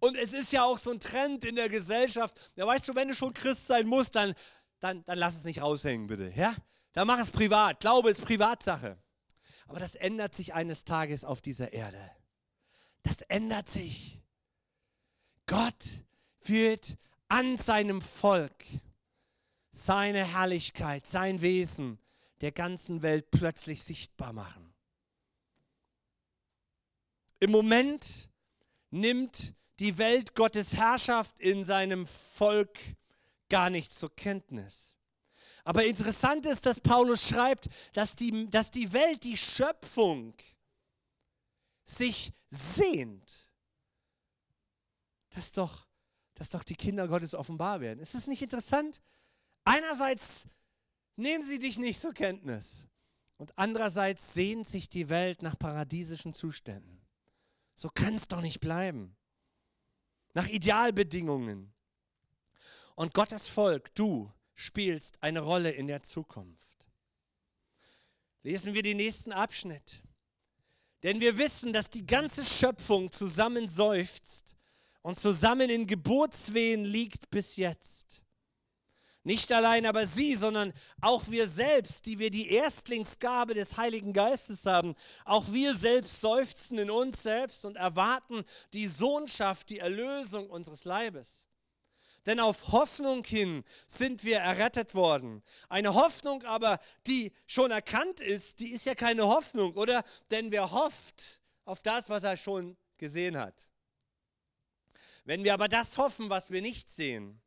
Und 0.00 0.16
es 0.16 0.32
ist 0.32 0.52
ja 0.52 0.64
auch 0.64 0.78
so 0.78 0.90
ein 0.90 0.98
Trend 0.98 1.44
in 1.44 1.54
der 1.54 1.68
Gesellschaft. 1.68 2.38
Ja, 2.56 2.66
weißt 2.66 2.88
du, 2.88 2.94
wenn 2.96 3.08
du 3.08 3.14
schon 3.14 3.32
Christ 3.32 3.68
sein 3.68 3.86
musst, 3.86 4.16
dann, 4.16 4.34
dann, 4.80 5.04
dann 5.04 5.18
lass 5.18 5.36
es 5.36 5.44
nicht 5.44 5.62
raushängen, 5.62 6.08
bitte. 6.08 6.32
Ja? 6.34 6.54
Dann 6.92 7.06
mach 7.06 7.20
es 7.20 7.30
privat. 7.30 7.78
Glaube 7.80 8.10
ist 8.10 8.24
Privatsache. 8.24 8.98
Aber 9.68 9.78
das 9.78 9.94
ändert 9.94 10.34
sich 10.34 10.52
eines 10.52 10.84
Tages 10.84 11.24
auf 11.24 11.40
dieser 11.42 11.72
Erde. 11.72 12.10
Das 13.04 13.20
ändert 13.22 13.68
sich. 13.68 14.20
Gott 15.46 16.04
wird 16.42 16.96
an 17.28 17.56
seinem 17.56 18.00
Volk 18.00 18.64
seine 19.70 20.24
Herrlichkeit, 20.24 21.06
sein 21.06 21.40
Wesen 21.40 21.98
der 22.40 22.52
ganzen 22.52 23.02
Welt 23.02 23.30
plötzlich 23.30 23.82
sichtbar 23.82 24.32
machen. 24.32 24.72
Im 27.38 27.50
Moment 27.50 28.30
nimmt 28.90 29.54
die 29.78 29.96
Welt 29.98 30.34
Gottes 30.34 30.76
Herrschaft 30.76 31.40
in 31.40 31.64
seinem 31.64 32.06
Volk 32.06 32.78
gar 33.48 33.70
nicht 33.70 33.92
zur 33.92 34.14
Kenntnis. 34.14 34.96
Aber 35.64 35.84
interessant 35.84 36.46
ist, 36.46 36.66
dass 36.66 36.80
Paulus 36.80 37.26
schreibt, 37.26 37.68
dass 37.92 38.16
die, 38.16 38.48
dass 38.50 38.70
die 38.70 38.92
Welt, 38.92 39.24
die 39.24 39.36
Schöpfung, 39.36 40.34
sich 41.84 42.32
sehnt, 42.50 43.50
dass 45.30 45.52
doch, 45.52 45.86
dass 46.34 46.50
doch 46.50 46.62
die 46.62 46.76
Kinder 46.76 47.08
Gottes 47.08 47.34
offenbar 47.34 47.80
werden. 47.80 47.98
Ist 48.00 48.14
das 48.14 48.26
nicht 48.26 48.42
interessant? 48.42 49.00
Einerseits 49.64 50.46
nehmen 51.16 51.44
sie 51.44 51.58
dich 51.58 51.78
nicht 51.78 52.00
zur 52.00 52.12
Kenntnis 52.12 52.86
und 53.36 53.56
andererseits 53.58 54.34
sehnt 54.34 54.66
sich 54.66 54.88
die 54.88 55.08
Welt 55.08 55.42
nach 55.42 55.58
paradiesischen 55.58 56.34
Zuständen. 56.34 57.00
So 57.74 57.88
kann 57.88 58.14
es 58.14 58.28
doch 58.28 58.40
nicht 58.40 58.60
bleiben. 58.60 59.16
Nach 60.34 60.46
Idealbedingungen. 60.46 61.72
Und 62.94 63.14
Gottes 63.14 63.48
Volk, 63.48 63.94
du, 63.94 64.30
spielst 64.54 65.22
eine 65.22 65.40
Rolle 65.40 65.70
in 65.70 65.86
der 65.86 66.02
Zukunft. 66.02 66.86
Lesen 68.42 68.74
wir 68.74 68.82
den 68.82 68.98
nächsten 68.98 69.32
Abschnitt. 69.32 70.02
Denn 71.02 71.20
wir 71.20 71.38
wissen, 71.38 71.72
dass 71.72 71.88
die 71.88 72.06
ganze 72.06 72.44
Schöpfung 72.44 73.10
zusammen 73.10 73.68
seufzt 73.68 74.54
und 75.00 75.18
zusammen 75.18 75.70
in 75.70 75.86
Geburtswehen 75.86 76.84
liegt 76.84 77.30
bis 77.30 77.56
jetzt. 77.56 78.22
Nicht 79.22 79.52
allein 79.52 79.84
aber 79.84 80.06
sie, 80.06 80.34
sondern 80.34 80.72
auch 81.02 81.28
wir 81.28 81.46
selbst, 81.46 82.06
die 82.06 82.18
wir 82.18 82.30
die 82.30 82.50
Erstlingsgabe 82.52 83.52
des 83.52 83.76
Heiligen 83.76 84.14
Geistes 84.14 84.64
haben, 84.64 84.94
auch 85.26 85.52
wir 85.52 85.74
selbst 85.74 86.22
seufzen 86.22 86.78
in 86.78 86.90
uns 86.90 87.22
selbst 87.22 87.66
und 87.66 87.76
erwarten 87.76 88.44
die 88.72 88.86
Sohnschaft, 88.86 89.68
die 89.68 89.78
Erlösung 89.78 90.48
unseres 90.48 90.86
Leibes. 90.86 91.48
Denn 92.24 92.40
auf 92.40 92.68
Hoffnung 92.68 93.24
hin 93.24 93.64
sind 93.86 94.24
wir 94.24 94.38
errettet 94.38 94.94
worden. 94.94 95.42
Eine 95.68 95.94
Hoffnung 95.94 96.42
aber, 96.44 96.78
die 97.06 97.32
schon 97.46 97.70
erkannt 97.70 98.20
ist, 98.20 98.60
die 98.60 98.68
ist 98.68 98.86
ja 98.86 98.94
keine 98.94 99.26
Hoffnung, 99.26 99.74
oder? 99.74 100.02
Denn 100.30 100.50
wer 100.50 100.70
hofft 100.70 101.40
auf 101.64 101.82
das, 101.82 102.08
was 102.08 102.24
er 102.24 102.36
schon 102.36 102.76
gesehen 102.98 103.36
hat. 103.36 103.68
Wenn 105.24 105.44
wir 105.44 105.54
aber 105.54 105.68
das 105.68 105.98
hoffen, 105.98 106.30
was 106.30 106.50
wir 106.50 106.62
nicht 106.62 106.90
sehen, 106.90 107.40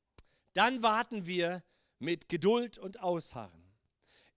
dann 0.54 0.84
warten 0.84 1.26
wir 1.26 1.64
mit 2.00 2.30
Geduld 2.30 2.78
und 2.78 3.02
Ausharren. 3.02 3.64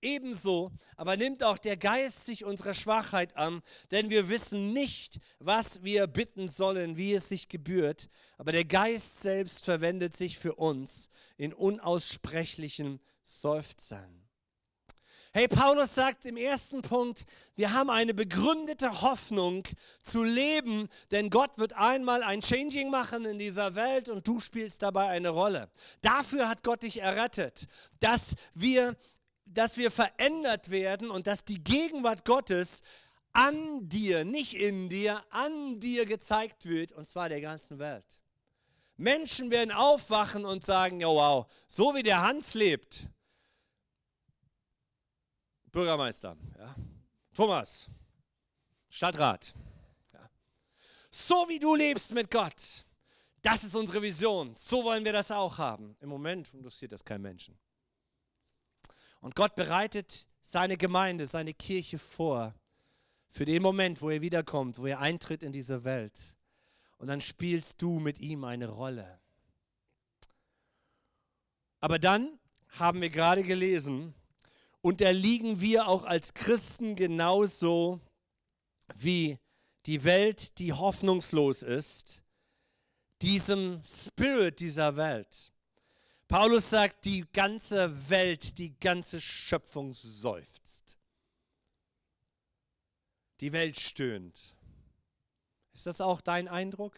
Ebenso 0.02 0.70
aber 0.96 1.16
nimmt 1.16 1.42
auch 1.42 1.58
der 1.58 1.76
Geist 1.76 2.26
sich 2.26 2.44
unserer 2.44 2.75
Schwachheit 2.75 3.37
an, 3.37 3.62
denn 3.90 4.11
wir 4.11 4.28
wissen 4.28 4.73
nicht, 4.73 5.18
was 5.38 5.82
wir 5.82 6.06
bitten 6.06 6.49
sollen, 6.49 6.96
wie 6.96 7.14
es 7.14 7.28
sich 7.28 7.49
gebührt, 7.49 8.08
aber 8.37 8.52
der 8.52 8.64
Geist 8.64 9.20
selbst 9.20 9.64
verwendet 9.64 10.14
sich 10.14 10.38
für 10.38 10.54
uns 10.54 11.08
in 11.37 11.52
unaussprechlichen 11.52 13.00
Seufzern. 13.25 14.25
Hey, 15.37 15.49
Paulus 15.49 15.95
sagt 15.95 16.25
im 16.25 16.38
ersten 16.38 16.81
Punkt, 16.81 17.26
wir 17.57 17.75
haben 17.75 17.90
eine 17.90 18.14
begründete 18.14 19.02
Hoffnung 19.02 19.64
zu 20.00 20.25
leben, 20.25 20.88
denn 21.11 21.28
Gott 21.28 21.59
wird 21.59 21.75
einmal 21.75 22.23
ein 22.23 22.40
Changing 22.40 22.88
machen 22.88 23.26
in 23.26 23.38
dieser 23.38 23.75
Welt 23.75 24.09
und 24.09 24.26
du 24.26 24.40
spielst 24.40 24.81
dabei 24.81 25.09
eine 25.09 25.28
Rolle. 25.28 25.69
Dafür 26.00 26.49
hat 26.49 26.62
Gott 26.62 26.85
dich 26.85 27.02
errettet, 27.02 27.69
dass 28.00 28.35
wir 28.55 28.97
dass 29.45 29.76
wir 29.76 29.90
verändert 29.90 30.71
werden 30.71 31.11
und 31.11 31.26
dass 31.26 31.45
die 31.45 31.62
Gegenwart 31.62 32.25
Gottes 32.25 32.81
an 33.35 33.87
dir, 33.90 34.25
nicht 34.25 34.55
in 34.55 34.88
dir, 34.88 35.23
an 35.28 35.81
dir 35.81 36.07
gezeigt 36.07 36.64
wird, 36.64 36.93
und 36.93 37.07
zwar 37.07 37.28
der 37.28 37.43
ganzen 37.43 37.78
Welt. 37.78 38.21
Menschen 38.97 39.50
werden 39.50 39.71
aufwachen 39.71 40.47
und 40.47 40.64
sagen, 40.64 40.99
ja 41.00 41.09
wow, 41.09 41.47
so 41.69 41.95
wie 41.95 42.02
der 42.02 42.23
Hans 42.23 42.55
lebt, 42.55 43.11
Bürgermeister, 45.76 46.38
ja, 46.59 46.75
Thomas, 47.35 47.90
Stadtrat, 48.88 49.54
ja, 50.14 50.30
so 51.11 51.47
wie 51.50 51.59
du 51.59 51.75
lebst 51.75 52.14
mit 52.14 52.30
Gott, 52.30 52.87
das 53.42 53.62
ist 53.62 53.75
unsere 53.75 54.00
Vision, 54.00 54.54
so 54.56 54.85
wollen 54.85 55.04
wir 55.04 55.12
das 55.12 55.30
auch 55.30 55.59
haben. 55.59 55.95
Im 56.00 56.09
Moment 56.09 56.54
interessiert 56.54 56.92
das 56.92 57.04
kein 57.04 57.21
Menschen. 57.21 57.59
Und 59.21 59.37
Gott 59.37 59.54
bereitet 59.54 60.26
seine 60.40 60.78
Gemeinde, 60.78 61.26
seine 61.26 61.52
Kirche 61.52 61.99
vor 61.99 62.54
für 63.28 63.45
den 63.45 63.61
Moment, 63.61 64.00
wo 64.00 64.09
er 64.09 64.23
wiederkommt, 64.23 64.78
wo 64.78 64.87
er 64.87 65.00
eintritt 65.00 65.42
in 65.42 65.52
diese 65.52 65.85
Welt. 65.85 66.38
Und 66.97 67.09
dann 67.09 67.21
spielst 67.21 67.83
du 67.83 67.99
mit 67.99 68.18
ihm 68.18 68.45
eine 68.45 68.71
Rolle. 68.71 69.21
Aber 71.80 71.99
dann 71.99 72.38
haben 72.71 73.02
wir 73.02 73.11
gerade 73.11 73.42
gelesen, 73.42 74.14
unterliegen 74.87 75.61
wir 75.61 75.88
auch 75.88 76.05
als 76.05 76.33
Christen 76.33 76.95
genauso 76.95 78.00
wie 78.95 79.37
die 79.85 80.05
Welt, 80.05 80.61
die 80.61 80.73
hoffnungslos 80.73 81.64
ist, 81.64 82.23
diesem 83.21 83.83
Spirit 83.83 84.61
dieser 84.61 84.97
Welt. 84.97 85.52
Paulus 86.28 86.71
sagt, 86.71 87.05
die 87.05 87.25
ganze 87.33 88.09
Welt, 88.09 88.59
die 88.59 88.78
ganze 88.78 89.21
Schöpfung 89.21 89.93
seufzt. 89.93 90.97
Die 93.40 93.50
Welt 93.52 93.81
stöhnt. 93.81 94.57
Ist 95.73 95.87
das 95.87 96.00
auch 96.00 96.21
dein 96.21 96.47
Eindruck? 96.47 96.97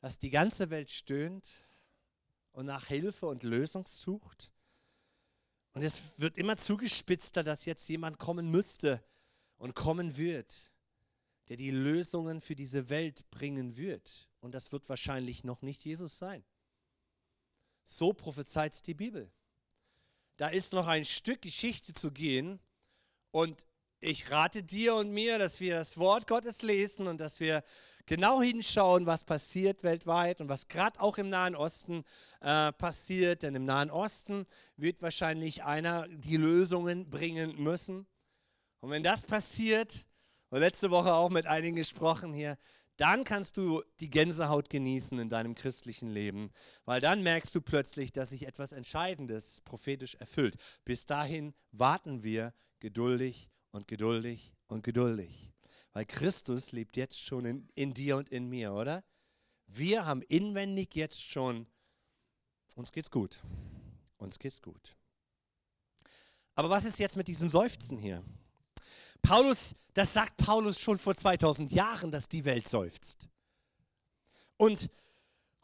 Dass 0.00 0.18
die 0.18 0.30
ganze 0.30 0.68
Welt 0.68 0.90
stöhnt 0.90 1.66
und 2.52 2.66
nach 2.66 2.88
Hilfe 2.88 3.24
und 3.24 3.42
Lösung 3.42 3.86
sucht? 3.86 4.52
Und 5.72 5.82
es 5.82 6.02
wird 6.16 6.36
immer 6.38 6.56
zugespitzter, 6.56 7.42
dass 7.42 7.64
jetzt 7.64 7.88
jemand 7.88 8.18
kommen 8.18 8.50
müsste 8.50 9.02
und 9.58 9.74
kommen 9.74 10.16
wird, 10.16 10.72
der 11.48 11.56
die 11.56 11.70
Lösungen 11.70 12.40
für 12.40 12.54
diese 12.54 12.88
Welt 12.88 13.28
bringen 13.30 13.76
wird. 13.76 14.28
Und 14.40 14.54
das 14.54 14.72
wird 14.72 14.88
wahrscheinlich 14.88 15.44
noch 15.44 15.62
nicht 15.62 15.84
Jesus 15.84 16.18
sein. 16.18 16.44
So 17.84 18.12
prophezeit 18.12 18.86
die 18.86 18.94
Bibel. 18.94 19.30
Da 20.36 20.48
ist 20.48 20.72
noch 20.72 20.86
ein 20.86 21.04
Stück 21.04 21.42
Geschichte 21.42 21.92
zu 21.92 22.12
gehen 22.12 22.60
und 23.30 23.66
ich 24.00 24.30
rate 24.30 24.62
dir 24.62 24.94
und 24.94 25.10
mir, 25.10 25.38
dass 25.38 25.58
wir 25.58 25.74
das 25.74 25.98
Wort 25.98 26.28
Gottes 26.28 26.62
lesen 26.62 27.08
und 27.08 27.18
dass 27.18 27.40
wir 27.40 27.64
genau 28.08 28.42
hinschauen, 28.42 29.06
was 29.06 29.22
passiert 29.22 29.84
weltweit 29.84 30.40
und 30.40 30.48
was 30.48 30.66
gerade 30.66 31.00
auch 31.00 31.18
im 31.18 31.28
Nahen 31.28 31.54
Osten 31.54 32.04
äh, 32.40 32.72
passiert. 32.72 33.42
Denn 33.42 33.54
im 33.54 33.64
Nahen 33.64 33.90
Osten 33.90 34.46
wird 34.76 35.00
wahrscheinlich 35.02 35.62
einer 35.62 36.08
die 36.08 36.36
Lösungen 36.36 37.08
bringen 37.08 37.62
müssen. 37.62 38.06
Und 38.80 38.90
wenn 38.90 39.02
das 39.02 39.22
passiert, 39.22 40.06
und 40.50 40.60
letzte 40.60 40.90
Woche 40.90 41.12
auch 41.12 41.28
mit 41.28 41.46
einigen 41.46 41.76
gesprochen 41.76 42.32
hier, 42.32 42.56
dann 42.96 43.22
kannst 43.22 43.56
du 43.56 43.82
die 44.00 44.10
Gänsehaut 44.10 44.70
genießen 44.70 45.18
in 45.18 45.28
deinem 45.28 45.54
christlichen 45.54 46.10
Leben, 46.10 46.50
weil 46.84 47.00
dann 47.00 47.22
merkst 47.22 47.54
du 47.54 47.60
plötzlich, 47.60 48.12
dass 48.12 48.30
sich 48.30 48.46
etwas 48.46 48.72
Entscheidendes 48.72 49.60
prophetisch 49.60 50.16
erfüllt. 50.16 50.56
Bis 50.84 51.06
dahin 51.06 51.54
warten 51.70 52.24
wir 52.24 52.52
geduldig 52.80 53.50
und 53.70 53.86
geduldig 53.86 54.52
und 54.66 54.82
geduldig, 54.82 55.52
weil 55.98 56.06
Christus 56.06 56.70
lebt 56.70 56.96
jetzt 56.96 57.20
schon 57.20 57.44
in, 57.44 57.68
in 57.74 57.92
dir 57.92 58.18
und 58.18 58.28
in 58.28 58.48
mir, 58.48 58.72
oder? 58.72 59.02
Wir 59.66 60.06
haben 60.06 60.22
inwendig 60.22 60.94
jetzt 60.94 61.20
schon, 61.20 61.66
uns 62.76 62.92
geht's 62.92 63.10
gut, 63.10 63.42
uns 64.16 64.38
geht's 64.38 64.62
gut. 64.62 64.94
Aber 66.54 66.70
was 66.70 66.84
ist 66.84 67.00
jetzt 67.00 67.16
mit 67.16 67.26
diesem 67.26 67.50
Seufzen 67.50 67.98
hier? 67.98 68.22
Paulus, 69.22 69.74
das 69.92 70.12
sagt 70.12 70.36
Paulus 70.36 70.78
schon 70.78 70.98
vor 70.98 71.16
2000 71.16 71.72
Jahren, 71.72 72.12
dass 72.12 72.28
die 72.28 72.44
Welt 72.44 72.68
seufzt. 72.68 73.28
Und 74.56 74.90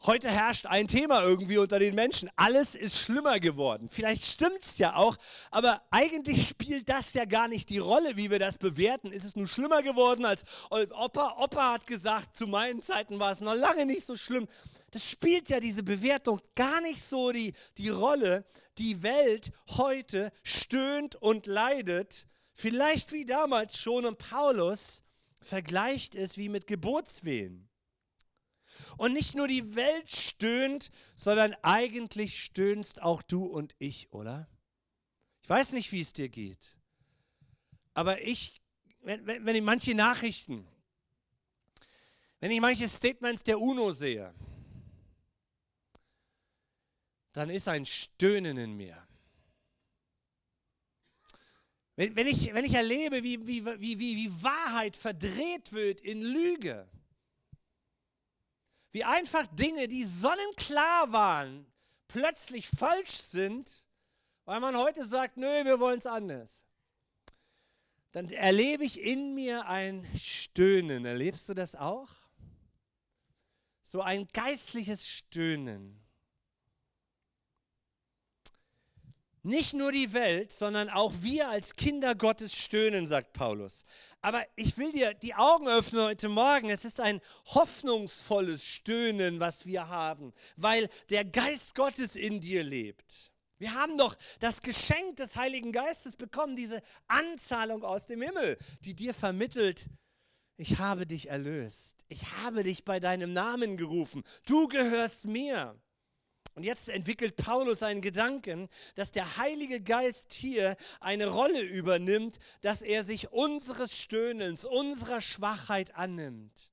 heute 0.05 0.29
herrscht 0.29 0.65
ein 0.65 0.87
Thema 0.87 1.23
irgendwie 1.23 1.57
unter 1.57 1.79
den 1.79 1.95
Menschen. 1.95 2.29
Alles 2.35 2.75
ist 2.75 2.97
schlimmer 2.97 3.39
geworden. 3.39 3.89
Vielleicht 3.89 4.25
stimmt 4.25 4.63
es 4.63 4.77
ja 4.77 4.95
auch, 4.95 5.17
aber 5.51 5.81
eigentlich 5.91 6.47
spielt 6.47 6.89
das 6.89 7.13
ja 7.13 7.25
gar 7.25 7.47
nicht 7.47 7.69
die 7.69 7.77
Rolle, 7.77 8.17
wie 8.17 8.31
wir 8.31 8.39
das 8.39 8.57
bewerten. 8.57 9.11
Ist 9.11 9.25
es 9.25 9.35
nun 9.35 9.47
schlimmer 9.47 9.83
geworden 9.83 10.25
als 10.25 10.43
Opa? 10.69 11.35
Opa 11.37 11.73
hat 11.73 11.87
gesagt, 11.87 12.37
zu 12.37 12.47
meinen 12.47 12.81
Zeiten 12.81 13.19
war 13.19 13.31
es 13.31 13.41
noch 13.41 13.55
lange 13.55 13.85
nicht 13.85 14.05
so 14.05 14.15
schlimm. 14.15 14.47
Das 14.91 15.09
spielt 15.09 15.49
ja 15.49 15.59
diese 15.59 15.83
Bewertung 15.83 16.41
gar 16.55 16.81
nicht 16.81 17.03
so 17.03 17.31
die, 17.31 17.53
die 17.77 17.89
Rolle. 17.89 18.45
Die 18.77 19.03
Welt 19.03 19.51
heute 19.77 20.31
stöhnt 20.43 21.15
und 21.15 21.47
leidet 21.47 22.27
Vielleicht 22.57 23.11
wie 23.11 23.25
damals 23.25 23.77
schon 23.77 24.05
und 24.05 24.17
Paulus 24.17 25.03
vergleicht 25.41 26.15
es 26.15 26.37
wie 26.37 26.47
mit 26.47 26.67
Geburtswehen. 26.67 27.67
Und 28.97 29.13
nicht 29.13 29.35
nur 29.35 29.47
die 29.47 29.75
Welt 29.75 30.09
stöhnt, 30.09 30.91
sondern 31.15 31.55
eigentlich 31.61 32.43
stöhnst 32.43 33.01
auch 33.01 33.21
du 33.21 33.45
und 33.45 33.75
ich, 33.79 34.11
oder? 34.13 34.47
Ich 35.41 35.49
weiß 35.49 35.73
nicht, 35.73 35.91
wie 35.91 36.01
es 36.01 36.13
dir 36.13 36.29
geht. 36.29 36.77
Aber 37.93 38.21
ich, 38.21 38.61
wenn, 39.01 39.25
wenn, 39.25 39.55
ich 39.55 39.61
manche 39.61 39.93
Nachrichten, 39.93 40.67
wenn 42.39 42.51
ich 42.51 42.59
manche 42.59 42.87
Statements 42.87 43.43
der 43.43 43.59
UNO 43.59 43.91
sehe, 43.91 44.33
dann 47.31 47.49
ist 47.49 47.67
ein 47.67 47.85
Stöhnen 47.85 48.57
in 48.57 48.75
mir. 48.75 49.05
Wenn, 51.95 52.15
wenn, 52.15 52.27
ich, 52.27 52.53
wenn 52.53 52.65
ich 52.65 52.73
erlebe, 52.73 53.23
wie, 53.23 53.45
wie, 53.45 53.65
wie, 53.65 53.99
wie 53.99 54.43
Wahrheit 54.43 54.97
verdreht 54.97 55.71
wird 55.71 56.01
in 56.01 56.21
Lüge, 56.21 56.89
wie 58.95 59.03
einfach 59.03 59.45
Dinge, 59.47 59.89
die 59.89 60.05
sonnenklar 60.05 61.11
waren, 61.11 61.65
plötzlich 62.07 62.69
falsch 62.69 63.11
sind, 63.11 63.85
weil 64.45 64.61
man 64.61 64.77
heute 64.77 65.03
sagt, 65.03 65.35
nö, 65.35 65.65
wir 65.65 65.81
wollen 65.81 65.97
es 65.97 66.05
anders, 66.05 66.65
dann 68.13 68.29
erlebe 68.29 68.85
ich 68.85 69.01
in 69.01 69.35
mir 69.35 69.67
ein 69.67 70.07
Stöhnen. 70.17 71.03
Erlebst 71.03 71.49
du 71.49 71.53
das 71.53 71.75
auch? 71.75 72.07
So 73.83 74.01
ein 74.01 74.29
geistliches 74.31 75.05
Stöhnen. 75.05 75.99
Nicht 79.45 79.75
nur 79.75 79.91
die 79.91 80.11
Welt, 80.11 80.51
sondern 80.51 80.89
auch 80.89 81.13
wir 81.21 81.47
als 81.47 81.75
Kinder 81.75 82.15
Gottes 82.15 82.55
stöhnen, 82.55 83.05
sagt 83.05 83.33
Paulus. 83.33 83.85
Aber 84.21 84.43
ich 84.55 84.75
will 84.79 84.91
dir 84.91 85.13
die 85.13 85.35
Augen 85.35 85.67
öffnen 85.67 86.01
heute 86.01 86.29
Morgen. 86.29 86.71
Es 86.71 86.83
ist 86.83 86.99
ein 86.99 87.21
hoffnungsvolles 87.53 88.65
Stöhnen, 88.65 89.39
was 89.39 89.67
wir 89.67 89.87
haben, 89.87 90.33
weil 90.57 90.89
der 91.11 91.25
Geist 91.25 91.75
Gottes 91.75 92.15
in 92.15 92.41
dir 92.41 92.63
lebt. 92.63 93.31
Wir 93.59 93.75
haben 93.75 93.99
doch 93.99 94.15
das 94.39 94.63
Geschenk 94.63 95.17
des 95.17 95.35
Heiligen 95.35 95.71
Geistes 95.71 96.15
bekommen, 96.15 96.55
diese 96.55 96.81
Anzahlung 97.07 97.83
aus 97.83 98.07
dem 98.07 98.23
Himmel, 98.23 98.57
die 98.81 98.95
dir 98.95 99.13
vermittelt, 99.13 99.85
ich 100.57 100.79
habe 100.79 101.05
dich 101.05 101.29
erlöst. 101.29 102.03
Ich 102.07 102.31
habe 102.37 102.63
dich 102.63 102.83
bei 102.83 102.99
deinem 102.99 103.31
Namen 103.31 103.77
gerufen. 103.77 104.23
Du 104.47 104.67
gehörst 104.67 105.25
mir. 105.25 105.79
Und 106.55 106.63
jetzt 106.63 106.87
entwickelt 106.87 107.35
Paulus 107.35 107.83
einen 107.83 108.01
Gedanken, 108.01 108.69
dass 108.95 109.11
der 109.11 109.37
Heilige 109.37 109.81
Geist 109.81 110.31
hier 110.31 110.77
eine 111.01 111.27
Rolle 111.27 111.61
übernimmt, 111.61 112.39
dass 112.61 112.81
er 112.81 113.03
sich 113.03 113.31
unseres 113.31 113.97
Stöhnens, 113.97 114.63
unserer 114.63 115.19
Schwachheit 115.19 115.95
annimmt. 115.95 116.71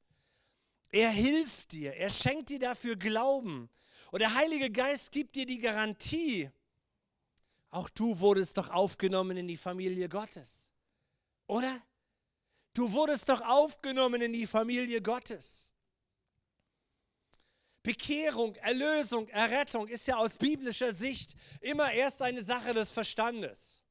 Er 0.90 1.10
hilft 1.10 1.72
dir, 1.72 1.94
er 1.94 2.10
schenkt 2.10 2.50
dir 2.50 2.60
dafür 2.60 2.94
Glauben. 2.94 3.68
Und 4.12 4.20
der 4.20 4.34
Heilige 4.34 4.70
Geist 4.70 5.10
gibt 5.10 5.34
dir 5.34 5.46
die 5.46 5.58
Garantie, 5.58 6.50
auch 7.70 7.88
du 7.88 8.20
wurdest 8.20 8.58
doch 8.58 8.68
aufgenommen 8.68 9.36
in 9.38 9.48
die 9.48 9.56
Familie 9.56 10.08
Gottes. 10.08 10.68
Oder? 11.46 11.82
Du 12.74 12.92
wurdest 12.92 13.30
doch 13.30 13.40
aufgenommen 13.40 14.20
in 14.20 14.32
die 14.32 14.46
Familie 14.46 15.00
Gottes. 15.00 15.71
Bekehrung, 17.82 18.54
Erlösung, 18.56 19.28
Errettung 19.28 19.88
ist 19.88 20.06
ja 20.06 20.16
aus 20.16 20.36
biblischer 20.36 20.92
Sicht 20.92 21.34
immer 21.60 21.92
erst 21.92 22.22
eine 22.22 22.42
Sache 22.42 22.74
des 22.74 22.92
Verstandes. 22.92 23.82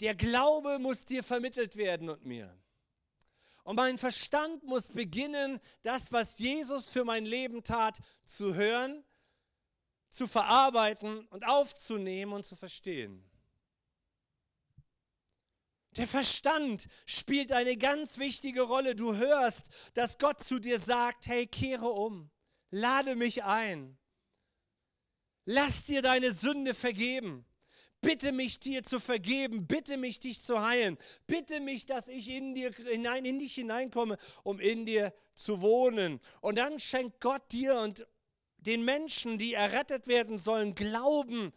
Der 0.00 0.14
Glaube 0.14 0.78
muss 0.78 1.04
dir 1.04 1.22
vermittelt 1.22 1.76
werden 1.76 2.08
und 2.08 2.24
mir. 2.24 2.56
Und 3.64 3.76
mein 3.76 3.98
Verstand 3.98 4.62
muss 4.62 4.90
beginnen, 4.90 5.60
das, 5.82 6.12
was 6.12 6.38
Jesus 6.38 6.88
für 6.88 7.04
mein 7.04 7.26
Leben 7.26 7.64
tat, 7.64 7.98
zu 8.24 8.54
hören, 8.54 9.04
zu 10.08 10.28
verarbeiten 10.28 11.26
und 11.28 11.46
aufzunehmen 11.46 12.32
und 12.32 12.46
zu 12.46 12.56
verstehen. 12.56 13.28
Der 15.96 16.06
Verstand 16.06 16.88
spielt 17.06 17.52
eine 17.52 17.76
ganz 17.78 18.18
wichtige 18.18 18.62
Rolle. 18.62 18.94
Du 18.94 19.16
hörst, 19.16 19.68
dass 19.94 20.18
Gott 20.18 20.44
zu 20.44 20.58
dir 20.58 20.78
sagt, 20.78 21.26
hey, 21.26 21.46
kehre 21.46 21.88
um, 21.88 22.30
lade 22.70 23.16
mich 23.16 23.44
ein, 23.44 23.96
lass 25.46 25.84
dir 25.84 26.02
deine 26.02 26.32
Sünde 26.32 26.74
vergeben. 26.74 27.46
Bitte 28.02 28.30
mich 28.30 28.60
dir 28.60 28.82
zu 28.82 29.00
vergeben, 29.00 29.66
bitte 29.66 29.96
mich 29.96 30.20
dich 30.20 30.40
zu 30.40 30.62
heilen, 30.62 30.98
bitte 31.26 31.60
mich, 31.60 31.86
dass 31.86 32.08
ich 32.08 32.28
in 32.28 32.54
dir 32.54 32.70
hinein, 32.72 33.24
in 33.24 33.38
dich 33.38 33.54
hineinkomme, 33.54 34.18
um 34.44 34.60
in 34.60 34.84
dir 34.84 35.14
zu 35.34 35.62
wohnen. 35.62 36.20
Und 36.42 36.58
dann 36.58 36.78
schenkt 36.78 37.20
Gott 37.20 37.50
dir 37.50 37.80
und 37.80 38.06
den 38.58 38.84
Menschen, 38.84 39.38
die 39.38 39.54
errettet 39.54 40.08
werden 40.08 40.38
sollen, 40.38 40.74
Glauben, 40.74 41.52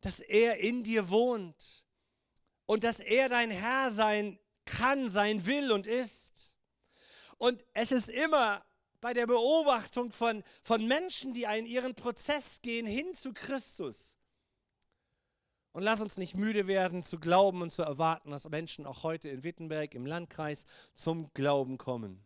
dass 0.00 0.20
er 0.20 0.58
in 0.60 0.84
dir 0.84 1.10
wohnt 1.10 1.85
und 2.66 2.84
dass 2.84 3.00
er 3.00 3.28
dein 3.28 3.50
Herr 3.50 3.90
sein 3.90 4.38
kann, 4.64 5.08
sein 5.08 5.46
will 5.46 5.72
und 5.72 5.86
ist. 5.86 6.54
Und 7.38 7.64
es 7.72 7.92
ist 7.92 8.08
immer 8.08 8.64
bei 9.00 9.14
der 9.14 9.26
Beobachtung 9.26 10.10
von, 10.10 10.42
von 10.62 10.86
Menschen, 10.86 11.34
die 11.34 11.46
einen 11.46 11.66
ihren 11.66 11.94
Prozess 11.94 12.60
gehen 12.62 12.86
hin 12.86 13.14
zu 13.14 13.32
Christus, 13.32 14.16
und 15.76 15.82
lass 15.82 16.00
uns 16.00 16.16
nicht 16.16 16.34
müde 16.34 16.68
werden 16.68 17.02
zu 17.02 17.18
glauben 17.18 17.60
und 17.60 17.70
zu 17.70 17.82
erwarten, 17.82 18.30
dass 18.30 18.48
Menschen 18.48 18.86
auch 18.86 19.02
heute 19.02 19.28
in 19.28 19.44
Wittenberg 19.44 19.94
im 19.94 20.06
Landkreis 20.06 20.64
zum 20.94 21.30
Glauben 21.34 21.76
kommen. 21.76 22.25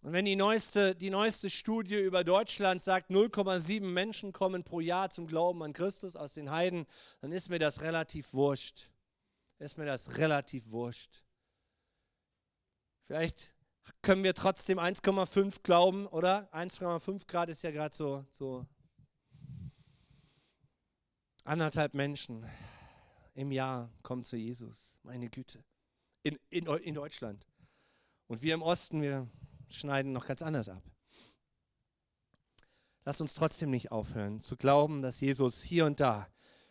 Und 0.00 0.12
wenn 0.12 0.24
die 0.24 0.36
neueste, 0.36 0.94
die 0.94 1.10
neueste 1.10 1.50
Studie 1.50 2.00
über 2.00 2.24
Deutschland 2.24 2.82
sagt, 2.82 3.10
0,7 3.10 3.82
Menschen 3.82 4.32
kommen 4.32 4.64
pro 4.64 4.80
Jahr 4.80 5.10
zum 5.10 5.26
Glauben 5.26 5.62
an 5.62 5.72
Christus 5.72 6.16
aus 6.16 6.34
den 6.34 6.50
Heiden, 6.50 6.86
dann 7.20 7.30
ist 7.30 7.50
mir 7.50 7.58
das 7.58 7.82
relativ 7.82 8.32
wurscht. 8.32 8.90
Ist 9.58 9.78
mir 9.78 9.86
das 9.86 10.16
relativ 10.16 10.72
wurscht. 10.72 11.22
Vielleicht 13.04 13.54
können 14.00 14.24
wir 14.24 14.34
trotzdem 14.34 14.78
1,5 14.78 15.62
glauben, 15.62 16.06
oder? 16.06 16.48
1,5 16.52 17.26
Grad 17.26 17.48
ist 17.48 17.62
ja 17.62 17.70
gerade 17.70 17.94
so, 17.94 18.24
so 18.32 18.66
Anderthalb 21.44 21.94
Menschen 21.94 22.46
im 23.34 23.50
Jahr 23.50 23.90
kommen 24.02 24.22
zu 24.22 24.36
Jesus. 24.36 24.94
Meine 25.02 25.28
Güte. 25.28 25.64
In, 26.22 26.38
in, 26.50 26.66
in 26.66 26.94
Deutschland. 26.94 27.48
Und 28.28 28.42
wir 28.42 28.54
im 28.54 28.62
Osten, 28.62 29.02
wir 29.02 29.28
schneiden 29.74 30.12
noch 30.12 30.26
ganz 30.26 30.42
anders 30.42 30.68
ab. 30.68 30.82
Lass 33.04 33.20
uns 33.20 33.34
trotzdem 33.34 33.70
nicht 33.70 33.90
aufhören 33.90 34.40
zu 34.40 34.56
glauben, 34.56 35.02
dass 35.02 35.20
Jesus 35.20 35.62
hier 35.62 35.86
und 35.86 36.00
da, 36.00 36.28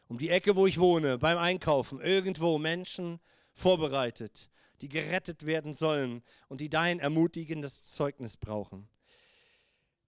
um 0.08 0.18
die 0.18 0.30
Ecke, 0.30 0.56
wo 0.56 0.66
ich 0.66 0.80
wohne, 0.80 1.18
beim 1.18 1.38
Einkaufen, 1.38 2.00
irgendwo 2.00 2.58
Menschen 2.58 3.20
vorbereitet, 3.54 4.50
die 4.82 4.90
gerettet 4.90 5.46
werden 5.46 5.74
sollen 5.74 6.24
und 6.48 6.62
die 6.62 6.70
dein 6.70 7.00
ermutigendes 7.00 7.84
Zeugnis 7.84 8.38
brauchen. 8.38 8.88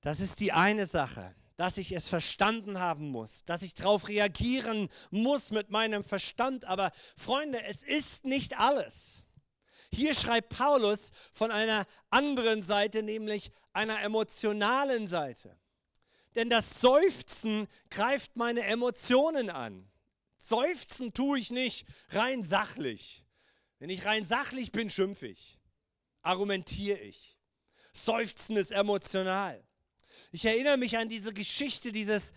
Das 0.02 0.20
ist 0.20 0.40
die 0.40 0.52
eine 0.52 0.86
Sache 0.86 1.36
dass 1.56 1.78
ich 1.78 1.92
es 1.92 2.10
verstanden 2.10 2.80
haben 2.80 3.10
muss, 3.10 3.46
dass 3.46 3.62
ich 3.62 3.74
darauf 3.74 4.08
reagieren 4.08 4.90
muss 5.12 5.52
mit 5.52 5.70
meinem 5.70 6.04
Verstand. 6.04 6.66
Aber 6.66 6.92
Freunde, 7.16 7.64
es 7.64 7.84
ist 7.84 8.26
nicht 8.26 8.60
alles. 8.60 9.23
Hier 9.94 10.16
schreibt 10.16 10.50
Paulus 10.50 11.12
von 11.32 11.52
einer 11.52 11.86
anderen 12.10 12.64
Seite, 12.64 13.04
nämlich 13.04 13.52
einer 13.74 14.02
emotionalen 14.02 15.08
Seite. 15.08 15.58
Denn 16.36 16.50
das 16.50 16.82
Seufzen 16.82 17.68
greift 17.90 18.36
meine 18.36 18.64
Emotionen 18.64 19.50
an. 19.50 19.88
Seufzen 20.38 21.14
tue 21.14 21.40
ich 21.40 21.52
nicht 21.52 21.86
rein 22.10 22.42
sachlich. 22.44 23.24
Wenn 23.80 23.90
ich 23.90 24.06
rein 24.06 24.24
sachlich 24.24 24.72
bin, 24.72 24.90
schimpfe 24.90 25.28
ich, 25.28 25.60
argumentiere 26.22 26.98
ich. 26.98 27.38
Seufzen 27.92 28.58
ist 28.58 28.72
emotional. 28.72 29.64
Ich 30.32 30.46
erinnere 30.46 30.78
mich 30.78 30.98
an 30.98 31.08
diese 31.08 31.34
Geschichte 31.34 31.92
dieses 31.92 32.34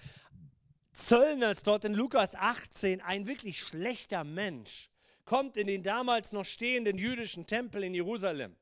Zöllners 0.92 1.62
dort 1.62 1.84
in 1.84 1.94
Lukas 1.94 2.34
18, 2.34 3.00
ein 3.00 3.26
wirklich 3.26 3.60
schlechter 3.60 4.24
Mensch, 4.24 4.90
kommt 5.26 5.58
in 5.58 5.66
den 5.66 5.82
damals 5.82 6.32
noch 6.32 6.46
stehenden 6.46 6.96
jüdischen 6.96 7.46
Tempel 7.46 7.84
in 7.84 7.92
Jerusalem. 7.92 8.56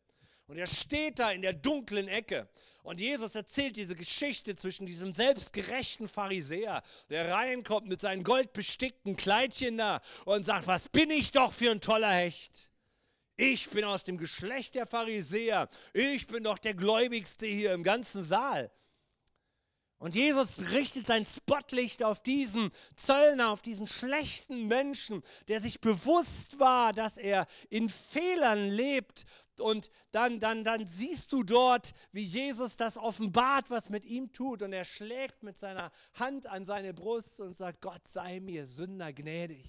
Und 0.48 0.58
er 0.58 0.66
steht 0.66 1.20
da 1.20 1.30
in 1.30 1.42
der 1.42 1.52
dunklen 1.52 2.08
Ecke. 2.08 2.48
Und 2.82 3.00
Jesus 3.00 3.34
erzählt 3.34 3.76
diese 3.76 3.94
Geschichte 3.94 4.56
zwischen 4.56 4.84
diesem 4.84 5.14
selbstgerechten 5.14 6.06
Pharisäer, 6.06 6.82
der 7.08 7.32
reinkommt 7.32 7.86
mit 7.86 8.00
seinen 8.00 8.24
goldbestickten 8.24 9.16
Kleidchen 9.16 9.78
da 9.78 10.02
und 10.26 10.44
sagt, 10.44 10.66
was 10.66 10.88
bin 10.88 11.10
ich 11.10 11.32
doch 11.32 11.52
für 11.52 11.70
ein 11.70 11.80
toller 11.80 12.12
Hecht. 12.12 12.70
Ich 13.36 13.70
bin 13.70 13.84
aus 13.84 14.04
dem 14.04 14.18
Geschlecht 14.18 14.74
der 14.74 14.86
Pharisäer. 14.86 15.68
Ich 15.92 16.26
bin 16.26 16.44
doch 16.44 16.58
der 16.58 16.74
Gläubigste 16.74 17.46
hier 17.46 17.72
im 17.72 17.84
ganzen 17.84 18.22
Saal. 18.22 18.70
Und 20.04 20.14
Jesus 20.14 20.60
richtet 20.70 21.06
sein 21.06 21.24
Spotlicht 21.24 22.02
auf 22.02 22.22
diesen 22.22 22.70
Zöllner, 22.94 23.48
auf 23.48 23.62
diesen 23.62 23.86
schlechten 23.86 24.66
Menschen, 24.68 25.22
der 25.48 25.60
sich 25.60 25.80
bewusst 25.80 26.58
war, 26.58 26.92
dass 26.92 27.16
er 27.16 27.46
in 27.70 27.88
Fehlern 27.88 28.68
lebt. 28.68 29.24
Und 29.58 29.90
dann, 30.10 30.40
dann, 30.40 30.62
dann 30.62 30.86
siehst 30.86 31.32
du 31.32 31.42
dort, 31.42 31.94
wie 32.12 32.22
Jesus 32.22 32.76
das 32.76 32.98
offenbart, 32.98 33.70
was 33.70 33.88
mit 33.88 34.04
ihm 34.04 34.30
tut. 34.30 34.60
Und 34.60 34.74
er 34.74 34.84
schlägt 34.84 35.42
mit 35.42 35.56
seiner 35.56 35.90
Hand 36.12 36.48
an 36.48 36.66
seine 36.66 36.92
Brust 36.92 37.40
und 37.40 37.56
sagt, 37.56 37.80
Gott 37.80 38.06
sei 38.06 38.40
mir 38.40 38.66
Sünder 38.66 39.10
gnädig. 39.10 39.64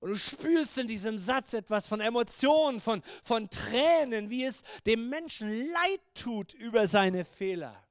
Und 0.00 0.10
du 0.10 0.16
spürst 0.16 0.76
in 0.76 0.86
diesem 0.86 1.18
Satz 1.18 1.54
etwas 1.54 1.86
von 1.86 2.02
Emotionen, 2.02 2.80
von, 2.80 3.02
von 3.24 3.48
Tränen, 3.48 4.28
wie 4.28 4.44
es 4.44 4.62
dem 4.84 5.08
Menschen 5.08 5.72
leid 5.72 6.02
tut 6.12 6.52
über 6.52 6.86
seine 6.86 7.24
Fehler. 7.24 7.87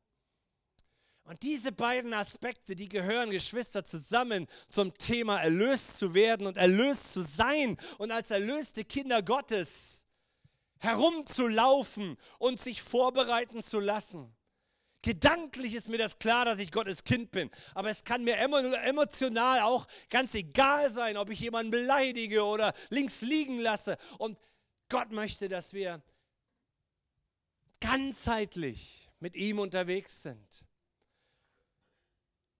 Und 1.28 1.44
diese 1.44 1.74
beiden 1.74 2.14
Aspekte, 2.14 2.74
die 2.74 2.88
gehören, 2.88 3.32
Geschwister, 3.32 3.84
zusammen 3.84 4.48
zum 4.70 4.98
Thema 4.98 5.42
erlöst 5.42 5.98
zu 5.98 6.14
werden 6.14 6.48
und 6.48 6.56
erlöst 6.56 7.12
zu 7.12 7.22
sein 7.22 7.76
und 7.98 8.12
als 8.12 8.32
erlöste 8.32 8.86
Kinder 8.86 9.22
Gottes 9.22 10.06
herumzulaufen 10.78 12.16
und 12.40 12.62
sich 12.62 12.82
vorbereiten 12.82 13.62
zu 13.62 13.82
lassen. 13.82 14.34
Gedanklich 15.02 15.74
ist 15.74 15.90
mir 15.90 15.98
das 15.98 16.18
klar, 16.18 16.46
dass 16.46 16.60
ich 16.60 16.72
Gottes 16.72 17.04
Kind 17.04 17.32
bin, 17.32 17.52
aber 17.74 17.90
es 17.90 18.06
kann 18.06 18.24
mir 18.24 18.38
emotional 18.38 19.60
auch 19.60 19.86
ganz 20.10 20.34
egal 20.34 20.90
sein, 20.92 21.18
ob 21.18 21.30
ich 21.30 21.42
jemanden 21.42 21.72
beleidige 21.72 22.46
oder 22.46 22.74
links 22.90 23.20
liegen 23.20 23.60
lasse. 23.60 23.98
Und 24.18 24.40
Gott 24.88 25.12
möchte, 25.12 25.50
dass 25.50 25.74
wir 25.74 26.02
ganzheitlich 27.82 29.10
mit 29.20 29.36
ihm 29.36 29.60
unterwegs 29.60 30.22
sind. 30.22 30.67